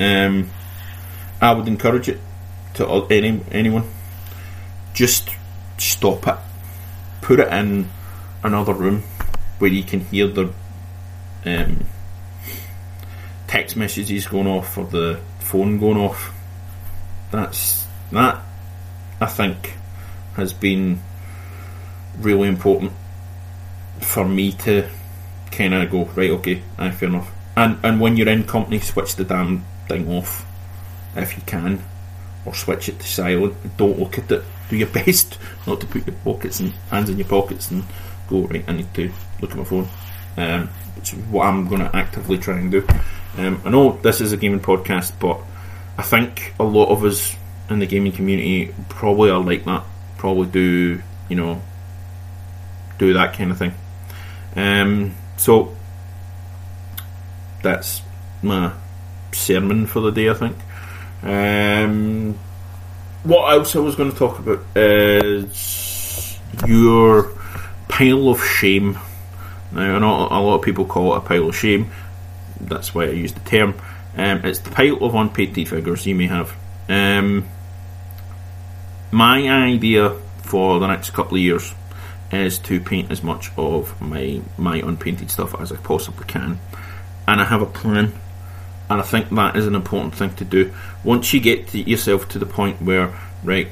Um, 0.00 0.50
I 1.40 1.52
would 1.52 1.68
encourage 1.68 2.08
it 2.08 2.20
to 2.74 2.86
any 3.10 3.40
anyone. 3.50 3.84
Just 4.94 5.30
stop 5.78 6.26
it. 6.26 6.36
Put 7.20 7.40
it 7.40 7.48
in 7.52 7.88
another 8.42 8.74
room 8.74 9.02
where 9.58 9.70
you 9.70 9.82
can 9.82 10.00
hear 10.00 10.26
the 10.26 10.52
um, 11.44 11.86
text 13.46 13.76
messages 13.76 14.26
going 14.26 14.46
off 14.46 14.76
or 14.78 14.86
the 14.86 15.20
phone 15.40 15.78
going 15.78 15.98
off. 15.98 16.32
That's 17.30 17.86
that. 18.10 18.42
I 19.20 19.26
think 19.26 19.74
has 20.34 20.52
been 20.52 21.00
really 22.18 22.48
important 22.48 22.92
for 24.00 24.26
me 24.26 24.52
to 24.52 24.88
kind 25.50 25.74
of 25.74 25.90
go 25.90 26.04
right. 26.16 26.30
Okay, 26.30 26.62
I 26.78 26.90
fair 26.90 27.08
enough. 27.08 27.30
And 27.56 27.78
and 27.82 28.00
when 28.00 28.16
you're 28.16 28.28
in 28.28 28.44
company, 28.44 28.80
switch 28.80 29.16
the 29.16 29.24
damn 29.24 29.64
thing 29.88 30.08
off 30.08 30.46
if 31.16 31.36
you 31.36 31.42
can, 31.44 31.82
or 32.44 32.54
switch 32.54 32.88
it 32.88 32.98
to 32.98 33.06
silent. 33.06 33.54
Don't 33.76 33.98
look 33.98 34.18
at 34.18 34.30
it. 34.30 34.42
Do 34.68 34.76
your 34.76 34.88
best 35.04 35.38
not 35.66 35.80
to 35.80 35.86
put 35.86 36.06
your 36.06 36.16
pockets 36.24 36.60
and 36.60 36.72
hands 36.90 37.10
in 37.10 37.18
your 37.18 37.28
pockets 37.28 37.70
and 37.70 37.84
go 38.28 38.42
right. 38.42 38.64
I 38.66 38.72
need 38.72 38.92
to 38.94 39.12
look 39.40 39.50
at 39.50 39.56
my 39.56 39.64
phone. 39.64 39.88
Um, 40.36 40.68
which 40.96 41.14
is 41.14 41.18
what 41.26 41.46
I'm 41.46 41.68
going 41.68 41.80
to 41.80 41.94
actively 41.96 42.38
try 42.38 42.58
and 42.58 42.70
do. 42.70 42.86
Um, 43.36 43.60
I 43.64 43.70
know 43.70 43.98
this 44.02 44.20
is 44.20 44.32
a 44.32 44.36
gaming 44.36 44.60
podcast, 44.60 45.12
but 45.18 45.40
I 45.98 46.02
think 46.02 46.54
a 46.58 46.64
lot 46.64 46.90
of 46.90 47.04
us 47.04 47.34
in 47.68 47.78
the 47.78 47.86
gaming 47.86 48.12
community 48.12 48.74
probably 48.88 49.30
are 49.30 49.40
like 49.40 49.64
that. 49.64 49.84
Probably 50.18 50.46
do 50.46 51.02
you 51.28 51.36
know 51.36 51.60
do 52.98 53.12
that 53.14 53.36
kind 53.36 53.50
of 53.50 53.58
thing. 53.58 53.74
Um, 54.54 55.14
so 55.36 55.74
that's 57.62 58.02
my 58.42 58.72
sermon 59.34 59.86
for 59.86 60.00
the 60.00 60.10
day, 60.10 60.28
I 60.30 60.34
think. 60.34 60.56
Um, 61.22 62.38
what 63.22 63.52
else 63.52 63.76
I 63.76 63.78
was 63.78 63.94
going 63.94 64.10
to 64.10 64.18
talk 64.18 64.38
about 64.38 64.60
is 64.76 66.38
your 66.66 67.32
pile 67.88 68.28
of 68.28 68.42
shame. 68.42 68.98
Now, 69.70 69.96
I 69.96 69.98
know 69.98 70.28
a 70.30 70.40
lot 70.40 70.56
of 70.56 70.62
people 70.62 70.84
call 70.84 71.14
it 71.14 71.18
a 71.18 71.20
pile 71.20 71.48
of 71.48 71.56
shame. 71.56 71.90
That's 72.60 72.94
why 72.94 73.04
I 73.04 73.10
use 73.10 73.32
the 73.32 73.40
term. 73.40 73.74
Um, 74.16 74.44
it's 74.44 74.58
the 74.58 74.70
pile 74.70 74.96
of 75.04 75.14
unpainted 75.14 75.68
figures 75.68 76.06
you 76.06 76.14
may 76.14 76.26
have. 76.26 76.54
Um, 76.88 77.48
my 79.10 79.38
idea 79.48 80.10
for 80.42 80.80
the 80.80 80.86
next 80.86 81.10
couple 81.10 81.36
of 81.36 81.42
years 81.42 81.74
is 82.30 82.58
to 82.58 82.80
paint 82.80 83.10
as 83.10 83.22
much 83.22 83.50
of 83.56 84.00
my 84.00 84.40
my 84.56 84.76
unpainted 84.78 85.30
stuff 85.30 85.58
as 85.60 85.70
I 85.70 85.76
possibly 85.76 86.24
can, 86.26 86.58
and 87.28 87.40
I 87.40 87.44
have 87.44 87.62
a 87.62 87.66
plan, 87.66 88.12
and 88.90 89.00
I 89.00 89.04
think 89.04 89.30
that 89.30 89.56
is 89.56 89.66
an 89.66 89.74
important 89.74 90.14
thing 90.14 90.34
to 90.34 90.44
do. 90.44 90.72
Once 91.04 91.32
you 91.32 91.40
get 91.40 91.68
to 91.68 91.78
yourself 91.78 92.28
to 92.30 92.38
the 92.38 92.46
point 92.46 92.82
where 92.82 93.18
right, 93.42 93.68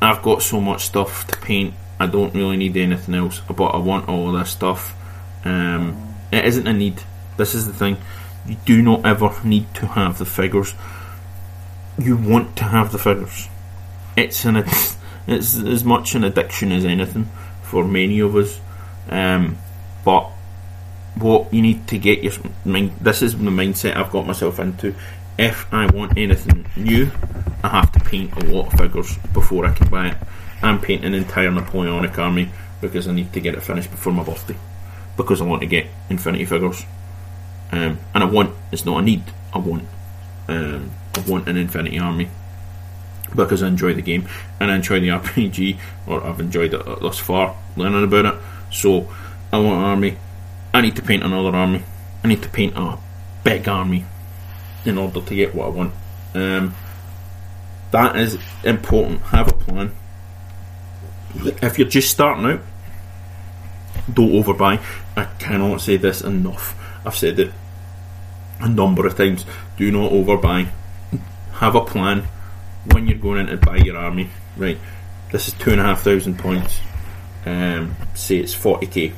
I've 0.00 0.22
got 0.22 0.42
so 0.42 0.60
much 0.60 0.84
stuff 0.84 1.26
to 1.28 1.38
paint, 1.38 1.74
I 1.98 2.06
don't 2.06 2.34
really 2.34 2.56
need 2.56 2.76
anything 2.76 3.14
else, 3.14 3.40
but 3.40 3.68
I 3.68 3.78
want 3.78 4.08
all 4.08 4.32
this 4.32 4.50
stuff. 4.50 4.94
Um, 5.44 6.14
it 6.30 6.44
isn't 6.44 6.66
a 6.66 6.72
need. 6.72 7.02
This 7.36 7.54
is 7.54 7.66
the 7.66 7.72
thing. 7.72 7.96
You 8.46 8.56
do 8.64 8.82
not 8.82 9.04
ever 9.04 9.34
need 9.44 9.72
to 9.74 9.86
have 9.86 10.18
the 10.18 10.24
figures. 10.24 10.74
You 11.98 12.16
want 12.16 12.56
to 12.56 12.64
have 12.64 12.92
the 12.92 12.98
figures. 12.98 13.48
It's 14.16 14.44
an 14.44 14.56
it's 15.26 15.56
as 15.56 15.84
much 15.84 16.14
an 16.14 16.24
addiction 16.24 16.72
as 16.72 16.84
anything 16.84 17.28
for 17.62 17.84
many 17.84 18.20
of 18.20 18.36
us. 18.36 18.60
Um, 19.08 19.58
but 20.04 20.30
what 21.20 21.52
you 21.52 21.62
need 21.62 21.86
to 21.88 21.98
get 21.98 22.22
your 22.22 22.32
mind 22.64 22.92
this 23.00 23.22
is 23.22 23.32
the 23.36 23.50
mindset 23.50 23.96
I've 23.96 24.10
got 24.10 24.26
myself 24.26 24.58
into. 24.58 24.94
If 25.38 25.72
I 25.72 25.86
want 25.86 26.18
anything 26.18 26.66
new, 26.76 27.10
I 27.62 27.68
have 27.68 27.92
to 27.92 28.00
paint 28.00 28.32
a 28.36 28.44
lot 28.46 28.72
of 28.72 28.78
figures 28.78 29.16
before 29.32 29.66
I 29.66 29.72
can 29.72 29.88
buy 29.88 30.08
it. 30.08 30.16
I'm 30.62 30.80
painting 30.80 31.06
an 31.06 31.14
entire 31.14 31.50
Napoleonic 31.50 32.18
army 32.18 32.50
because 32.80 33.06
I 33.06 33.12
need 33.12 33.32
to 33.32 33.40
get 33.40 33.54
it 33.54 33.62
finished 33.62 33.90
before 33.90 34.12
my 34.12 34.24
birthday. 34.24 34.56
Because 35.16 35.40
I 35.40 35.44
want 35.44 35.62
to 35.62 35.66
get 35.66 35.86
Infinity 36.10 36.44
figures. 36.44 36.84
Um, 37.70 37.98
and 38.14 38.24
I 38.24 38.26
want, 38.26 38.54
it's 38.72 38.84
not 38.84 38.98
a 38.98 39.02
need, 39.02 39.22
I 39.52 39.58
want. 39.58 39.84
Um, 40.48 40.90
I 41.14 41.20
want 41.20 41.48
an 41.48 41.56
Infinity 41.56 41.98
army 41.98 42.28
because 43.34 43.62
I 43.62 43.68
enjoy 43.68 43.94
the 43.94 44.02
game 44.02 44.26
and 44.58 44.70
I 44.70 44.76
enjoy 44.76 45.00
the 45.00 45.08
RPG, 45.18 45.78
or 46.06 46.24
I've 46.24 46.40
enjoyed 46.40 46.74
it 46.74 46.84
thus 46.84 47.18
far, 47.18 47.56
learning 47.76 48.04
about 48.04 48.34
it. 48.34 48.34
So 48.72 49.08
I 49.52 49.58
want 49.58 49.78
an 49.78 49.84
army. 49.84 50.16
I 50.78 50.80
need 50.80 50.94
to 50.94 51.02
paint 51.02 51.24
another 51.24 51.56
army. 51.56 51.82
I 52.22 52.28
need 52.28 52.40
to 52.44 52.48
paint 52.48 52.74
a 52.76 52.96
big 53.42 53.66
army 53.66 54.04
in 54.84 54.96
order 54.96 55.20
to 55.20 55.34
get 55.34 55.52
what 55.52 55.66
I 55.66 55.70
want. 55.70 55.92
Um, 56.34 56.74
that 57.90 58.14
is 58.14 58.38
important. 58.62 59.22
Have 59.22 59.48
a 59.48 59.54
plan. 59.54 59.90
If 61.34 61.80
you're 61.80 61.88
just 61.88 62.10
starting 62.10 62.46
out, 62.46 62.60
don't 64.14 64.30
overbuy. 64.30 64.80
I 65.16 65.24
cannot 65.40 65.80
say 65.80 65.96
this 65.96 66.20
enough. 66.20 66.76
I've 67.04 67.16
said 67.16 67.40
it 67.40 67.52
a 68.60 68.68
number 68.68 69.04
of 69.04 69.16
times. 69.16 69.44
Do 69.76 69.90
not 69.90 70.12
overbuy. 70.12 70.68
Have 71.54 71.74
a 71.74 71.84
plan 71.84 72.28
when 72.92 73.08
you're 73.08 73.18
going 73.18 73.40
in 73.40 73.46
to 73.48 73.56
buy 73.56 73.78
your 73.78 73.96
army, 73.96 74.30
right? 74.56 74.78
This 75.32 75.48
is 75.48 75.54
two 75.54 75.72
and 75.72 75.80
a 75.80 75.82
half 75.82 76.02
thousand 76.02 76.38
points. 76.38 76.78
Um, 77.44 77.96
say 78.14 78.36
it's 78.36 78.54
forty 78.54 78.86
k. 78.86 79.12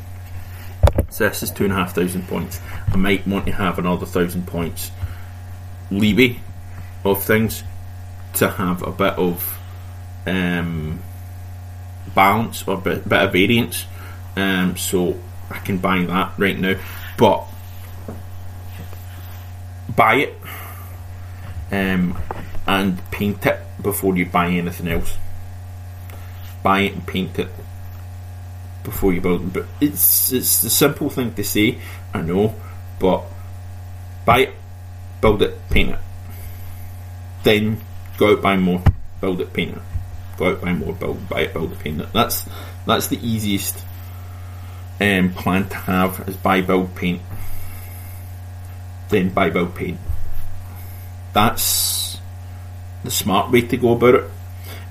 So 1.10 1.28
this 1.28 1.42
is 1.42 1.50
two 1.50 1.64
and 1.64 1.72
a 1.72 1.76
half 1.76 1.94
thousand 1.94 2.28
points. 2.28 2.60
I 2.88 2.96
might 2.96 3.26
want 3.26 3.46
to 3.46 3.52
have 3.52 3.78
another 3.78 4.06
thousand 4.06 4.46
points 4.46 4.90
leeway 5.90 6.40
of 7.04 7.22
things 7.22 7.64
to 8.34 8.48
have 8.48 8.82
a 8.82 8.92
bit 8.92 9.14
of 9.14 9.58
um, 10.26 11.00
balance 12.14 12.66
or 12.66 12.74
a 12.74 12.80
bit, 12.80 13.08
bit 13.08 13.22
of 13.22 13.32
variance. 13.32 13.86
Um, 14.36 14.76
so 14.76 15.18
I 15.50 15.58
can 15.58 15.78
buy 15.78 16.04
that 16.04 16.32
right 16.38 16.58
now, 16.58 16.76
but 17.18 17.44
buy 19.96 20.14
it. 20.16 20.38
Um, 21.72 22.18
and 22.66 23.10
paint 23.10 23.46
it 23.46 23.60
before 23.82 24.16
you 24.16 24.26
buy 24.26 24.48
anything 24.48 24.88
else. 24.88 25.16
Buy 26.62 26.80
it 26.82 26.92
and 26.94 27.06
paint 27.06 27.38
it 27.38 27.48
before 28.84 29.12
you 29.12 29.20
build 29.20 29.40
them. 29.42 29.50
But 29.50 29.66
it's 29.80 30.32
it's 30.32 30.62
the 30.62 30.70
simple 30.70 31.10
thing 31.10 31.34
to 31.34 31.44
say, 31.44 31.78
I 32.14 32.22
know, 32.22 32.54
but 32.98 33.24
buy 34.24 34.40
it, 34.40 34.54
build 35.20 35.42
it, 35.42 35.56
paint 35.70 35.90
it. 35.90 35.98
Then 37.42 37.80
go 38.18 38.32
out 38.32 38.42
buy 38.42 38.56
more, 38.56 38.82
build 39.20 39.40
it, 39.40 39.52
paint 39.52 39.76
it. 39.76 39.82
Go 40.36 40.50
out 40.50 40.60
buy 40.60 40.72
more, 40.72 40.94
build 40.94 41.28
buy 41.28 41.42
it, 41.42 41.52
build 41.52 41.72
it, 41.72 41.78
paint 41.78 42.00
it. 42.00 42.12
That's 42.12 42.48
that's 42.86 43.08
the 43.08 43.18
easiest 43.26 43.84
um, 45.00 45.32
plan 45.32 45.68
to 45.68 45.76
have 45.76 46.28
is 46.28 46.36
buy, 46.36 46.60
build, 46.60 46.94
paint. 46.94 47.22
Then 49.08 49.30
buy, 49.30 49.50
build, 49.50 49.74
paint. 49.74 49.98
That's 51.32 52.18
the 53.02 53.10
smart 53.10 53.50
way 53.50 53.62
to 53.62 53.76
go 53.76 53.92
about 53.92 54.14
it. 54.14 54.24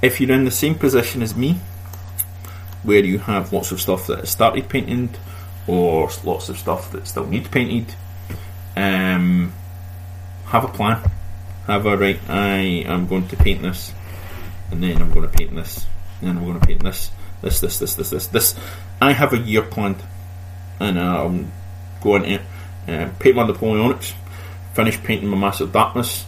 If 0.02 0.20
you're 0.20 0.32
in 0.32 0.46
the 0.46 0.52
same 0.52 0.76
position 0.76 1.22
as 1.22 1.36
me, 1.36 1.60
where 2.84 3.04
you 3.04 3.20
have 3.20 3.52
lots 3.54 3.72
of 3.72 3.82
stuff 3.82 4.08
that 4.08 4.20
has 4.20 4.30
started 4.30 4.70
painting 4.70 5.10
or 5.68 6.10
lots 6.24 6.50
of 6.50 6.58
stuff 6.58 6.92
that 6.92 7.08
still 7.08 7.26
needs 7.26 7.48
painted, 7.50 7.94
um, 8.76 9.54
have 10.46 10.64
a 10.64 10.70
plan. 10.70 11.02
Have 11.68 11.86
a 11.86 11.96
right. 11.96 12.20
I 12.28 12.58
am 12.88 13.06
going 13.06 13.28
to 13.28 13.36
paint 13.36 13.62
this, 13.62 13.94
and 14.72 14.82
then 14.82 15.00
I'm 15.00 15.12
going 15.12 15.30
to 15.30 15.38
paint 15.38 15.54
this, 15.54 15.86
and 16.20 16.28
then 16.28 16.38
I'm 16.38 16.44
going 16.44 16.60
to 16.60 16.66
paint 16.66 16.84
this, 16.84 17.12
this, 17.44 17.60
this, 17.60 17.78
this, 17.78 17.94
this, 17.94 18.10
this, 18.10 18.26
this. 18.26 18.56
I 19.00 19.12
have 19.12 19.34
a 19.34 19.38
year 19.38 19.62
planned, 19.62 20.02
and 20.80 21.00
I'll 21.00 21.46
go 22.02 22.16
into 22.16 22.36
it. 22.36 22.42
Um, 22.88 23.14
paint 23.20 23.36
my 23.36 23.44
Napoleonics, 23.44 24.14
finish 24.74 24.98
painting 25.04 25.30
my 25.30 25.38
Massive 25.38 25.72
Darkness, 25.72 26.26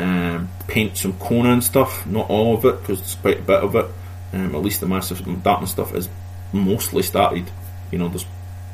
um, 0.00 0.48
paint 0.66 0.96
some 0.96 1.12
Conan 1.20 1.62
stuff. 1.62 2.04
Not 2.04 2.28
all 2.28 2.56
of 2.56 2.64
it, 2.64 2.80
because 2.80 2.98
it's 2.98 3.14
quite 3.14 3.38
a 3.38 3.42
bit 3.42 3.62
of 3.62 3.76
it. 3.76 3.86
Um, 4.32 4.54
at 4.54 4.62
least 4.62 4.80
the 4.80 4.86
Massive 4.86 5.42
Darkness 5.42 5.72
stuff 5.72 5.94
is 5.94 6.08
mostly 6.52 7.02
started. 7.02 7.50
You 7.90 7.98
know, 7.98 8.08
there's 8.08 8.26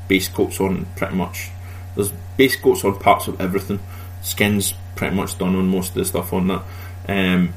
base 0.08 0.28
coats 0.28 0.60
on 0.60 0.86
pretty 0.96 1.14
much. 1.14 1.50
There's 1.94 2.12
base 2.36 2.56
coats 2.56 2.84
on 2.84 2.98
parts 2.98 3.28
of 3.28 3.40
everything. 3.40 3.80
Skins 4.22 4.74
pretty 4.94 5.14
much 5.14 5.38
done 5.38 5.56
on 5.56 5.68
most 5.68 5.90
of 5.90 5.94
the 5.94 6.04
stuff 6.04 6.32
on 6.32 6.48
that. 6.48 6.62
Um, 7.08 7.54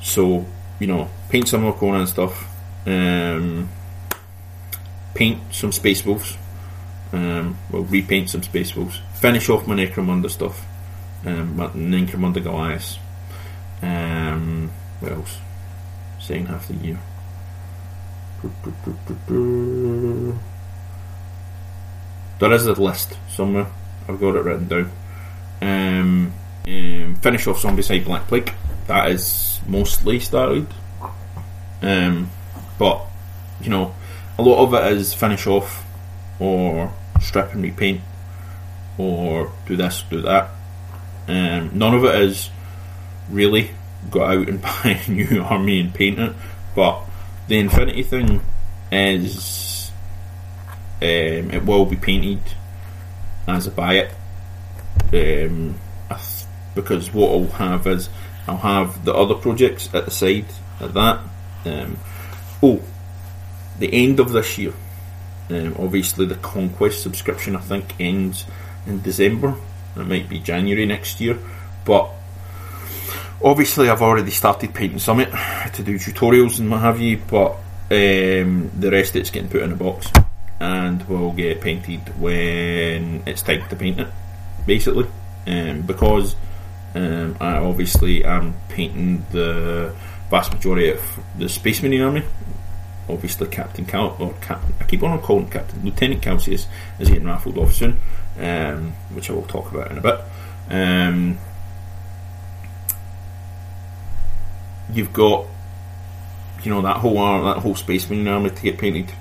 so 0.00 0.46
you 0.82 0.86
know, 0.86 1.08
paint 1.28 1.48
some 1.48 1.62
more 1.62 1.74
Conan 1.74 2.06
stuff. 2.06 2.48
Um, 2.86 3.68
paint 5.14 5.38
some 5.52 5.70
Space 5.72 6.04
Wolves. 6.04 6.36
Um, 7.12 7.58
well, 7.70 7.82
repaint 7.82 8.30
some 8.30 8.42
Space 8.42 8.74
Wolves. 8.74 9.00
Finish 9.14 9.48
off 9.48 9.66
my 9.66 9.76
Necromunda 9.76 10.30
stuff. 10.30 10.66
Um, 11.24 11.56
my 11.56 11.68
Necromunda 11.68 12.42
Goliath. 12.42 12.98
Um, 13.80 14.72
what 14.98 15.12
else? 15.12 15.38
Saying 16.20 16.46
half 16.46 16.66
the 16.66 16.74
year. 16.74 16.98
There 22.38 22.52
is 22.52 22.66
a 22.66 22.72
list 22.72 23.16
somewhere. 23.28 23.68
I've 24.08 24.20
got 24.20 24.34
it 24.34 24.44
written 24.44 24.68
down. 24.68 24.90
Um, 25.60 26.32
um, 26.66 27.16
finish 27.22 27.46
off 27.46 27.62
Zombicide 27.62 28.04
Black 28.04 28.26
Plague. 28.26 28.52
That 28.88 29.12
is 29.12 29.60
mostly 29.66 30.18
started. 30.18 30.66
Um, 31.82 32.30
but, 32.78 33.06
you 33.60 33.70
know, 33.70 33.94
a 34.38 34.42
lot 34.42 34.64
of 34.64 34.74
it 34.74 34.92
is 34.92 35.14
finish 35.14 35.46
off 35.46 35.86
or 36.40 36.92
strip 37.20 37.52
and 37.54 37.62
repaint 37.62 38.00
or 38.98 39.52
do 39.66 39.76
this, 39.76 40.02
do 40.10 40.20
that. 40.22 40.50
Um, 41.28 41.70
none 41.78 41.94
of 41.94 42.04
it 42.04 42.20
is 42.22 42.50
really 43.30 43.70
got 44.10 44.32
out 44.32 44.48
and 44.48 44.60
buy 44.62 45.00
a 45.06 45.10
new 45.10 45.42
army 45.42 45.80
and 45.80 45.94
paint 45.94 46.18
it. 46.18 46.34
But 46.74 47.02
the 47.52 47.58
Infinity 47.58 48.02
thing 48.02 48.40
is 48.90 49.92
um, 51.02 51.50
it 51.50 51.62
will 51.66 51.84
be 51.84 51.96
painted 51.96 52.40
as 53.46 53.68
I 53.68 53.70
buy 53.70 53.94
it. 53.94 54.14
Um, 55.12 55.78
because 56.74 57.12
what 57.12 57.30
I'll 57.30 57.58
have 57.58 57.86
is 57.86 58.08
I'll 58.48 58.56
have 58.56 59.04
the 59.04 59.12
other 59.12 59.34
projects 59.34 59.90
at 59.92 60.06
the 60.06 60.10
side 60.10 60.46
at 60.80 60.94
that. 60.94 61.20
Um, 61.66 61.98
oh, 62.62 62.80
the 63.78 63.92
end 63.92 64.18
of 64.18 64.32
this 64.32 64.56
year. 64.56 64.72
Um, 65.50 65.76
obviously, 65.78 66.24
the 66.24 66.36
Conquest 66.36 67.02
subscription 67.02 67.54
I 67.54 67.60
think 67.60 68.00
ends 68.00 68.46
in 68.86 69.02
December. 69.02 69.56
It 69.94 70.06
might 70.06 70.26
be 70.26 70.38
January 70.38 70.86
next 70.86 71.20
year, 71.20 71.38
but 71.84 72.08
obviously 73.44 73.88
I've 73.88 74.02
already 74.02 74.30
started 74.30 74.74
painting 74.74 74.98
Summit 74.98 75.30
to 75.74 75.82
do 75.82 75.96
tutorials 75.96 76.58
and 76.58 76.70
what 76.70 76.80
have 76.80 77.00
you. 77.00 77.18
But 77.18 77.52
um, 77.90 78.70
the 78.78 78.90
rest 78.90 79.16
it's 79.16 79.30
getting 79.30 79.50
put 79.50 79.62
in 79.62 79.72
a 79.72 79.76
box 79.76 80.10
and 80.60 81.06
will 81.08 81.32
get 81.32 81.60
painted 81.60 82.20
when 82.20 83.22
it's 83.26 83.42
time 83.42 83.68
to 83.68 83.76
paint 83.76 84.00
it, 84.00 84.08
basically. 84.66 85.06
Um, 85.46 85.82
because 85.82 86.36
um, 86.94 87.36
I 87.40 87.56
obviously 87.56 88.24
am 88.24 88.54
painting 88.68 89.26
the 89.32 89.94
vast 90.30 90.52
majority 90.52 90.90
of 90.90 91.00
the 91.36 91.48
Space 91.48 91.82
Marine 91.82 92.02
army. 92.02 92.22
Obviously, 93.08 93.48
Captain 93.48 93.84
Cal 93.84 94.16
or 94.20 94.32
Captain, 94.40 94.72
I 94.80 94.84
keep 94.84 95.02
on 95.02 95.20
calling 95.20 95.50
Captain 95.50 95.84
Lieutenant 95.84 96.22
Calcius 96.22 96.66
is 97.00 97.08
getting 97.08 97.24
raffled 97.24 97.58
off 97.58 97.74
soon, 97.74 97.98
um, 98.38 98.92
which 99.12 99.28
I 99.28 99.32
will 99.32 99.42
talk 99.42 99.70
about 99.72 99.90
in 99.90 99.98
a 99.98 100.00
bit. 100.00 100.20
Um, 100.70 101.38
you've 104.92 105.12
got, 105.12 105.46
you 106.62 106.70
know, 106.70 106.82
that 106.82 106.98
whole 106.98 107.18
arm, 107.18 107.44
that 107.44 107.58
whole 107.58 107.74
Space 107.74 108.08
Marine 108.08 108.28
army 108.28 108.50
to 108.50 108.62
get 108.62 108.78
painted, 108.78 109.12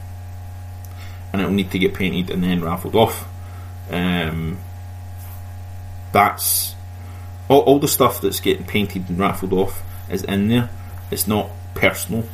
and 1.32 1.42
it'll 1.42 1.54
need 1.54 1.72
to 1.72 1.80
get 1.80 1.94
painted 1.94 2.30
and 2.30 2.44
then 2.44 2.62
raffled 2.62 2.96
off. 2.96 3.28
Um, 3.90 4.60
that's 6.12 6.76
all, 7.50 7.62
all 7.62 7.80
the 7.80 7.88
stuff 7.88 8.22
that's 8.22 8.40
getting 8.40 8.66
painted 8.66 9.10
and 9.10 9.20
raffled 9.20 9.54
off 9.54 9.84
is 10.10 10.24
in 10.24 10.48
there. 10.48 10.70
It's 11.10 11.28
not 11.28 11.50
personal 11.74 12.26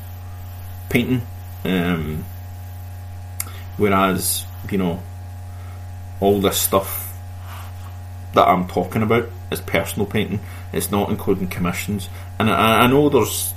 painting. 0.89 1.21
Um, 1.63 2.25
whereas, 3.77 4.45
you 4.69 4.77
know, 4.77 5.01
all 6.19 6.39
this 6.39 6.57
stuff 6.57 7.13
that 8.33 8.47
I'm 8.47 8.67
talking 8.67 9.01
about 9.01 9.29
is 9.51 9.61
personal 9.61 10.05
painting. 10.05 10.39
It's 10.73 10.91
not 10.91 11.09
including 11.09 11.47
commissions. 11.47 12.09
And 12.39 12.49
I, 12.49 12.81
I 12.81 12.87
know 12.87 13.09
there's 13.09 13.53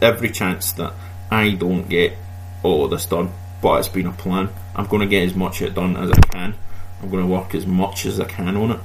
every 0.00 0.30
chance 0.30 0.72
that 0.72 0.94
I 1.30 1.50
don't 1.50 1.88
get 1.88 2.16
all 2.62 2.84
of 2.84 2.90
this 2.90 3.06
done, 3.06 3.32
but 3.62 3.78
it's 3.78 3.88
been 3.88 4.06
a 4.06 4.12
plan. 4.12 4.48
I'm 4.74 4.86
going 4.86 5.00
to 5.00 5.06
get 5.06 5.24
as 5.24 5.34
much 5.34 5.60
of 5.60 5.68
it 5.68 5.74
done 5.74 5.96
as 5.96 6.10
I 6.10 6.20
can. 6.20 6.54
I'm 7.02 7.10
going 7.10 7.22
to 7.22 7.30
work 7.30 7.54
as 7.54 7.66
much 7.66 8.06
as 8.06 8.20
I 8.20 8.24
can 8.24 8.56
on 8.56 8.70
it. 8.72 8.80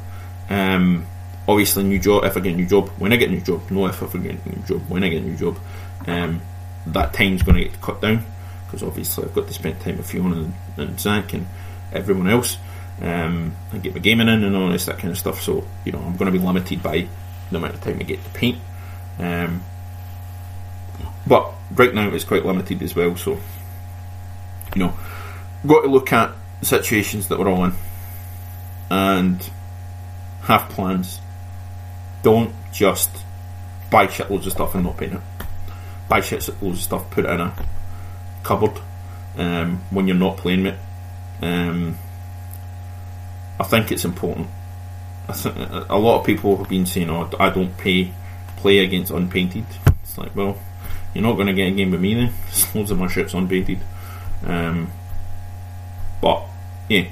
Um, 0.50 1.06
obviously, 1.48 1.84
new 1.84 2.00
job. 2.00 2.24
If 2.26 2.38
I 2.38 2.40
get 2.40 2.54
a 2.54 2.58
new 2.58 2.68
job, 2.68 2.90
when 2.98 3.14
I 3.14 3.18
get 3.18 3.30
a 3.30 3.32
new 3.32 3.42
job, 3.42 3.70
no 3.72 3.88
if 3.88 4.02
I 4.02 4.18
get 4.18 4.46
a 4.46 4.50
new 4.50 4.64
job, 4.66 4.90
when 4.90 5.04
I 5.04 5.10
get 5.10 5.22
a 5.22 5.26
new 5.26 5.36
job, 5.36 5.58
um, 6.08 6.42
that 6.88 7.14
time's 7.14 7.44
going 7.44 7.58
to 7.58 7.64
get 7.70 7.82
cut 7.82 8.02
down 8.02 8.24
because 8.66 8.84
obviously 8.84 9.24
I've 9.24 9.34
got 9.34 9.48
to 9.48 9.54
spend 9.54 9.80
time 9.82 9.98
with 9.98 10.10
Fiona 10.10 10.36
and, 10.36 10.54
and 10.78 11.00
Zach 11.00 11.34
and 11.34 11.48
everyone 11.94 12.28
else 12.28 12.58
um, 13.02 13.56
and 13.72 13.84
get 13.84 13.94
my 13.94 14.00
gaming 14.00 14.28
in 14.28 14.44
and 14.44 14.56
all 14.56 14.70
this 14.70 14.86
that 14.86 15.00
kind 15.00 15.12
of 15.12 15.18
stuff. 15.18 15.42
So 15.42 15.66
you 15.84 15.92
know, 15.92 16.00
I'm 16.00 16.16
going 16.16 16.32
to 16.32 16.38
be 16.38 16.44
limited 16.44 16.82
by 16.82 17.08
the 17.52 17.58
amount 17.58 17.76
of 17.76 17.82
time 17.82 17.98
I 18.00 18.04
get 18.04 18.24
to 18.24 18.30
paint. 18.32 18.58
Um, 19.20 19.64
but 21.28 21.52
right 21.72 21.94
now 21.94 22.10
it's 22.10 22.24
quite 22.24 22.46
limited 22.46 22.82
as 22.82 22.96
well. 22.96 23.16
So 23.16 23.40
you 24.76 24.84
know, 24.84 24.94
got 25.66 25.82
to 25.82 25.88
look 25.88 26.12
at 26.14 26.34
situations 26.62 27.28
that 27.28 27.40
we're 27.40 27.50
all 27.50 27.66
in 27.66 27.74
and 28.90 29.50
have 30.42 30.70
plans. 30.70 31.20
Don't 32.24 32.54
just 32.72 33.10
buy 33.90 34.08
shitloads 34.08 34.46
of 34.46 34.52
stuff 34.52 34.76
and 34.76 34.84
not 34.84 34.98
paint 34.98 35.14
it. 35.14 35.22
Buy 36.08 36.22
shitloads 36.22 36.74
of 36.74 36.80
stuff, 36.80 37.10
put 37.10 37.26
it 37.26 37.32
in 37.32 37.42
a 37.42 37.54
cupboard 38.44 38.80
um, 39.38 39.82
when 39.90 40.08
you're 40.08 40.16
not 40.16 40.38
playing 40.38 40.66
it. 40.66 40.78
Um, 41.42 41.98
I 43.60 43.64
think 43.64 43.92
it's 43.92 44.06
important. 44.06 44.48
A 45.28 45.98
lot 45.98 46.20
of 46.20 46.26
people 46.26 46.58
have 46.58 46.70
been 46.70 46.86
saying, 46.86 47.10
"Oh, 47.10 47.30
I 47.40 47.50
don't 47.50 47.76
pay 47.78 48.12
play 48.58 48.80
against 48.80 49.12
unpainted." 49.12 49.66
It's 50.04 50.18
like, 50.18 50.36
well, 50.36 50.58
you're 51.14 51.24
not 51.24 51.34
going 51.34 51.48
to 51.48 51.54
get 51.54 51.70
a 51.70 51.72
game 51.72 51.92
with 51.92 52.02
me 52.02 52.14
then. 52.14 52.34
Loads 52.76 52.92
of 52.92 53.00
my 53.00 53.08
ships 53.08 53.34
unpainted. 53.34 53.80
Um, 54.46 54.92
but 56.22 56.46
yeah, 56.90 57.08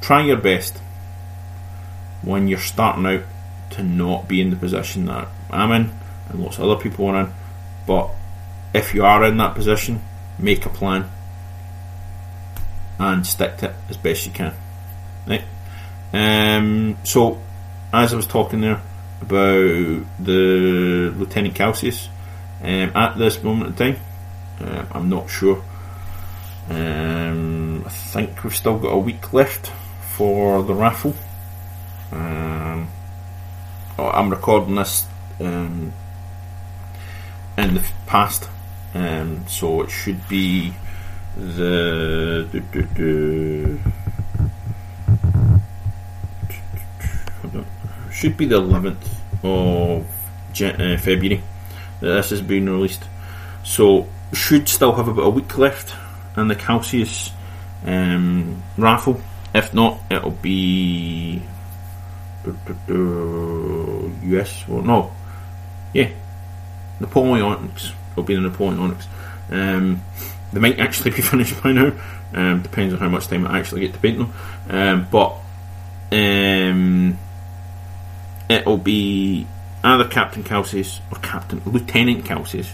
try 0.00 0.24
your 0.24 0.36
best 0.36 0.78
when 2.22 2.48
you're 2.48 2.58
starting 2.58 3.06
out 3.06 3.22
to 3.70 3.82
not 3.82 4.28
be 4.28 4.40
in 4.40 4.50
the 4.50 4.56
position 4.56 5.06
that 5.06 5.28
I'm 5.50 5.70
in 5.72 5.92
and 6.28 6.42
lots 6.42 6.58
of 6.58 6.64
other 6.64 6.80
people 6.80 7.06
are 7.06 7.20
in. 7.20 7.32
But 7.86 8.10
if 8.74 8.94
you 8.94 9.04
are 9.04 9.24
in 9.24 9.36
that 9.38 9.54
position, 9.54 10.02
make 10.38 10.66
a 10.66 10.68
plan 10.68 11.10
and 12.98 13.26
stick 13.26 13.58
to 13.58 13.70
it 13.70 13.76
as 13.88 13.96
best 13.96 14.26
you 14.26 14.32
can. 14.32 14.54
Right? 15.26 15.44
Um, 16.12 16.96
so, 17.04 17.40
as 17.92 18.12
I 18.12 18.16
was 18.16 18.26
talking 18.26 18.60
there 18.60 18.80
about 19.20 20.04
the 20.18 21.12
Lieutenant 21.16 21.54
Calcius, 21.54 22.08
um, 22.62 22.92
at 22.94 23.18
this 23.18 23.42
moment 23.42 23.80
in 23.80 23.94
time, 23.94 24.02
uh, 24.60 24.84
I'm 24.92 25.08
not 25.08 25.28
sure. 25.30 25.62
Um, 26.68 27.84
I 27.86 27.90
think 27.90 28.42
we've 28.44 28.54
still 28.54 28.78
got 28.78 28.88
a 28.88 28.98
week 28.98 29.32
left 29.32 29.72
for 30.16 30.62
the 30.62 30.74
raffle. 30.74 31.14
Um, 32.12 32.88
oh, 33.98 34.10
I'm 34.10 34.30
recording 34.30 34.74
this 34.74 35.06
um, 35.40 35.92
in 37.56 37.74
the 37.74 37.84
past. 38.06 38.48
Um, 38.94 39.46
so 39.46 39.82
it 39.82 39.90
should 39.90 40.28
be 40.28 40.72
the 41.36 42.48
do, 42.50 42.60
do, 42.60 42.82
do, 42.82 43.80
should 48.18 48.36
be 48.36 48.46
the 48.46 48.60
11th 48.60 48.96
of 49.44 50.02
uh, 50.02 50.98
February 50.98 51.40
that 52.00 52.14
this 52.14 52.32
is 52.32 52.42
being 52.42 52.66
released. 52.66 53.04
So 53.62 54.08
should 54.32 54.68
still 54.68 54.92
have 54.92 55.06
about 55.06 55.22
a 55.22 55.30
week 55.30 55.56
left 55.56 55.94
in 56.36 56.48
the 56.48 56.56
Calcius 56.56 57.30
um, 57.86 58.60
raffle. 58.76 59.20
If 59.54 59.72
not, 59.72 60.00
it'll 60.10 60.32
be 60.32 61.40
US. 62.44 64.66
Well, 64.66 64.82
no, 64.82 65.12
yeah, 65.92 66.10
Napoleonics. 67.00 67.92
It'll 68.12 68.24
be 68.24 68.34
the 68.34 68.48
Napoleonics. 68.48 69.06
Um, 69.48 70.02
they 70.52 70.58
might 70.58 70.80
actually 70.80 71.10
be 71.12 71.22
finished 71.22 71.62
by 71.62 71.70
now. 71.70 71.92
Um, 72.34 72.62
depends 72.62 72.94
on 72.94 73.00
how 73.00 73.08
much 73.08 73.28
time 73.28 73.46
I 73.46 73.60
actually 73.60 73.82
get 73.82 73.94
to 73.94 74.00
paint 74.00 74.18
them. 74.18 74.32
Um, 74.68 75.06
but 75.08 75.36
um, 76.10 77.16
it'll 78.48 78.78
be 78.78 79.46
either 79.84 80.06
Captain 80.08 80.42
Calcius 80.42 81.00
or 81.10 81.18
Captain 81.18 81.62
Lieutenant 81.64 82.24
Calcius 82.24 82.72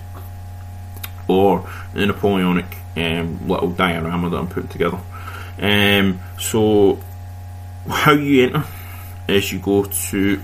or 1.29 1.68
the 1.93 2.07
Napoleonic 2.07 2.77
um, 2.97 3.49
little 3.49 3.70
diorama 3.70 4.31
that 4.31 4.37
I'm 4.37 4.49
putting 4.49 4.68
together. 4.68 5.01
Um, 5.59 6.20
so 6.39 6.99
how 7.89 8.12
you 8.12 8.45
enter 8.45 8.64
is 9.29 9.53
you 9.53 9.59
go 9.59 9.85
to 9.85 10.43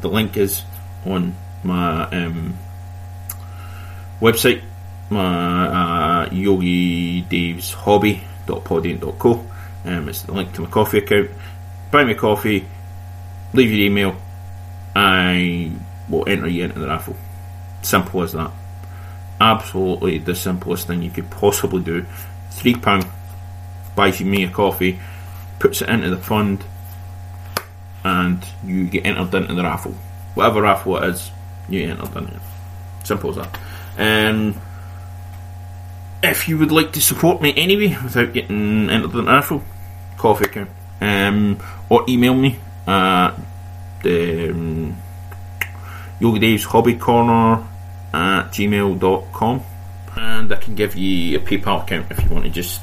the 0.00 0.08
link 0.08 0.36
is 0.36 0.62
on 1.04 1.34
my 1.62 2.04
um, 2.04 2.58
website, 4.20 4.62
my 5.10 5.66
uh, 6.24 6.28
Yogi 6.30 7.22
Dave's 7.22 7.72
Hobby.podium.co. 7.72 9.46
Um, 9.84 10.08
it's 10.08 10.22
the 10.22 10.32
link 10.32 10.52
to 10.54 10.62
my 10.62 10.68
Ko-fi 10.68 10.98
account. 10.98 11.30
Buy 11.90 12.04
me 12.04 12.14
coffee, 12.14 12.66
leave 13.52 13.70
your 13.70 13.86
email, 13.86 14.16
I 14.94 15.72
will 16.08 16.28
enter 16.28 16.48
you 16.48 16.64
into 16.64 16.78
the 16.78 16.88
raffle. 16.88 17.16
Simple 17.82 18.22
as 18.22 18.32
that. 18.32 18.50
Absolutely 19.40 20.18
the 20.18 20.34
simplest 20.34 20.86
thing 20.86 21.02
you 21.02 21.10
could 21.10 21.30
possibly 21.30 21.82
do. 21.82 22.06
Three 22.50 22.74
pound 22.74 23.06
buys 23.96 24.20
you 24.20 24.26
me 24.26 24.44
a 24.44 24.50
coffee, 24.50 25.00
puts 25.58 25.82
it 25.82 25.88
into 25.88 26.10
the 26.10 26.16
fund, 26.16 26.64
and 28.04 28.44
you 28.64 28.86
get 28.86 29.06
entered 29.06 29.34
into 29.34 29.54
the 29.54 29.62
raffle. 29.62 29.94
Whatever 30.34 30.62
raffle 30.62 30.98
it 30.98 31.08
is, 31.10 31.30
you 31.68 31.88
entered 31.88 32.16
into 32.16 32.34
it. 32.34 32.42
Simple 33.04 33.30
as 33.30 33.36
that. 33.36 33.58
Um, 33.98 34.60
if 36.22 36.48
you 36.48 36.56
would 36.58 36.72
like 36.72 36.92
to 36.92 37.00
support 37.00 37.42
me 37.42 37.52
anyway 37.56 37.96
without 38.02 38.32
getting 38.32 38.88
entered 38.88 39.10
in 39.10 39.24
the 39.24 39.32
raffle, 39.32 39.62
Ko-fi 40.16 40.44
account. 40.44 40.70
Um, 41.00 41.58
or 41.88 42.04
email 42.08 42.34
me 42.34 42.58
at 42.86 43.32
um, 44.06 44.96
Yogi 46.20 46.38
Dave's 46.38 46.64
Hobby 46.64 46.94
Corner 46.94 47.66
at 48.12 48.50
gmail.com 48.50 49.62
and 50.16 50.52
I 50.52 50.56
can 50.56 50.74
give 50.74 50.94
you 50.96 51.38
a 51.38 51.40
PayPal 51.40 51.82
account 51.82 52.10
if 52.10 52.22
you 52.22 52.28
want 52.30 52.44
to 52.44 52.50
just, 52.50 52.80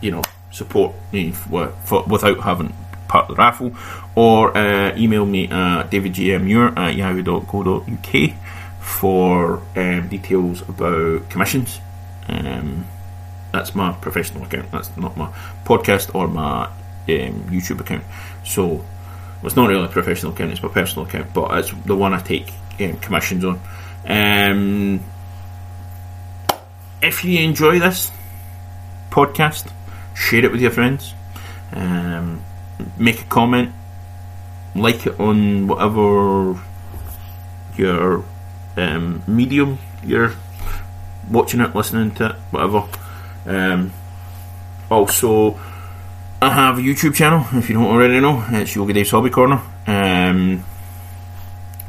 you 0.00 0.10
know, 0.10 0.22
support 0.50 0.94
me 1.12 1.32
for, 1.32 1.68
for, 1.84 2.04
without 2.04 2.40
having 2.40 2.72
part 3.08 3.28
of 3.28 3.36
the 3.36 3.42
raffle, 3.42 3.76
or 4.14 4.56
uh, 4.56 4.96
email 4.96 5.26
me 5.26 5.44
at 5.48 5.90
davidgmuir 5.90 6.76
at 6.76 6.94
yahoo.co.uk 6.94 8.32
for 8.80 9.62
um, 9.76 10.08
details 10.08 10.62
about 10.68 11.28
commissions. 11.28 11.80
Um, 12.28 12.86
that's 13.52 13.74
my 13.74 13.92
professional 13.92 14.44
account. 14.44 14.70
That's 14.70 14.96
not 14.96 15.16
my 15.16 15.32
podcast 15.64 16.14
or 16.14 16.28
my 16.28 16.64
um, 16.64 16.72
YouTube 17.06 17.80
account. 17.80 18.04
So 18.44 18.84
well, 19.42 19.48
it's 19.48 19.56
not 19.56 19.68
really 19.68 19.84
a 19.84 19.88
professional 19.88 20.32
account. 20.32 20.52
It's 20.52 20.62
my 20.62 20.68
personal 20.68 21.04
account, 21.04 21.34
but 21.34 21.58
it's 21.58 21.72
the 21.84 21.96
one 21.96 22.14
I 22.14 22.20
take 22.20 22.52
um, 22.78 22.96
commissions 22.98 23.44
on. 23.44 23.60
Um, 24.06 25.00
if 27.02 27.24
you 27.24 27.40
enjoy 27.40 27.80
this 27.80 28.12
podcast, 29.10 29.72
share 30.14 30.44
it 30.44 30.52
with 30.52 30.60
your 30.60 30.70
friends. 30.70 31.14
Um, 31.72 32.44
make 32.96 33.22
a 33.22 33.24
comment, 33.24 33.72
like 34.76 35.08
it 35.08 35.18
on 35.18 35.66
whatever 35.66 36.60
your 37.76 38.24
um, 38.76 39.24
medium 39.26 39.78
you're 40.04 40.34
watching 41.28 41.60
it, 41.60 41.74
listening 41.74 42.12
to 42.12 42.30
it, 42.30 42.36
whatever. 42.52 42.84
Um, 43.44 43.92
also, 44.88 45.58
I 46.42 46.50
have 46.50 46.76
a 46.76 46.80
YouTube 46.80 47.14
channel. 47.14 47.46
If 47.52 47.68
you 47.68 47.76
don't 47.76 47.86
already 47.86 48.18
know, 48.18 48.44
it's 48.48 48.74
Yogi 48.74 48.92
Dave's 48.92 49.12
Hobby 49.12 49.30
Corner. 49.30 49.62
Um, 49.86 50.64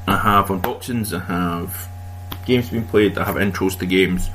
I 0.06 0.16
have 0.16 0.46
unboxings. 0.50 1.12
I 1.12 1.26
have 1.26 1.90
games 2.46 2.70
being 2.70 2.86
played. 2.86 3.18
I 3.18 3.24
have 3.24 3.38
intros 3.38 3.80
to 3.80 3.88
games. 3.88 4.30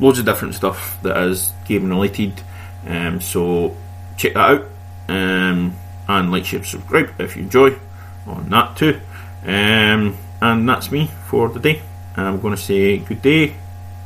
Loads 0.00 0.18
of 0.18 0.24
different 0.24 0.56
stuff 0.56 0.98
that 1.04 1.16
is 1.28 1.52
game 1.64 1.88
related. 1.88 2.42
Um, 2.88 3.20
so 3.20 3.76
check 4.16 4.34
that 4.34 4.50
out. 4.50 4.64
Um, 5.06 5.76
and 6.08 6.32
like, 6.32 6.44
share, 6.44 6.64
subscribe 6.64 7.14
if 7.20 7.36
you 7.36 7.44
enjoy 7.44 7.78
on 8.26 8.48
that 8.48 8.76
too. 8.76 9.00
Um, 9.44 10.16
and 10.42 10.68
that's 10.68 10.90
me 10.90 11.08
for 11.28 11.50
the 11.50 11.60
day. 11.60 11.82
I'm 12.16 12.40
going 12.40 12.56
to 12.56 12.60
say 12.60 12.98
good 12.98 13.22
day, 13.22 13.54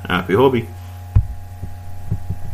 happy 0.07 0.35
hobby. 0.35 0.69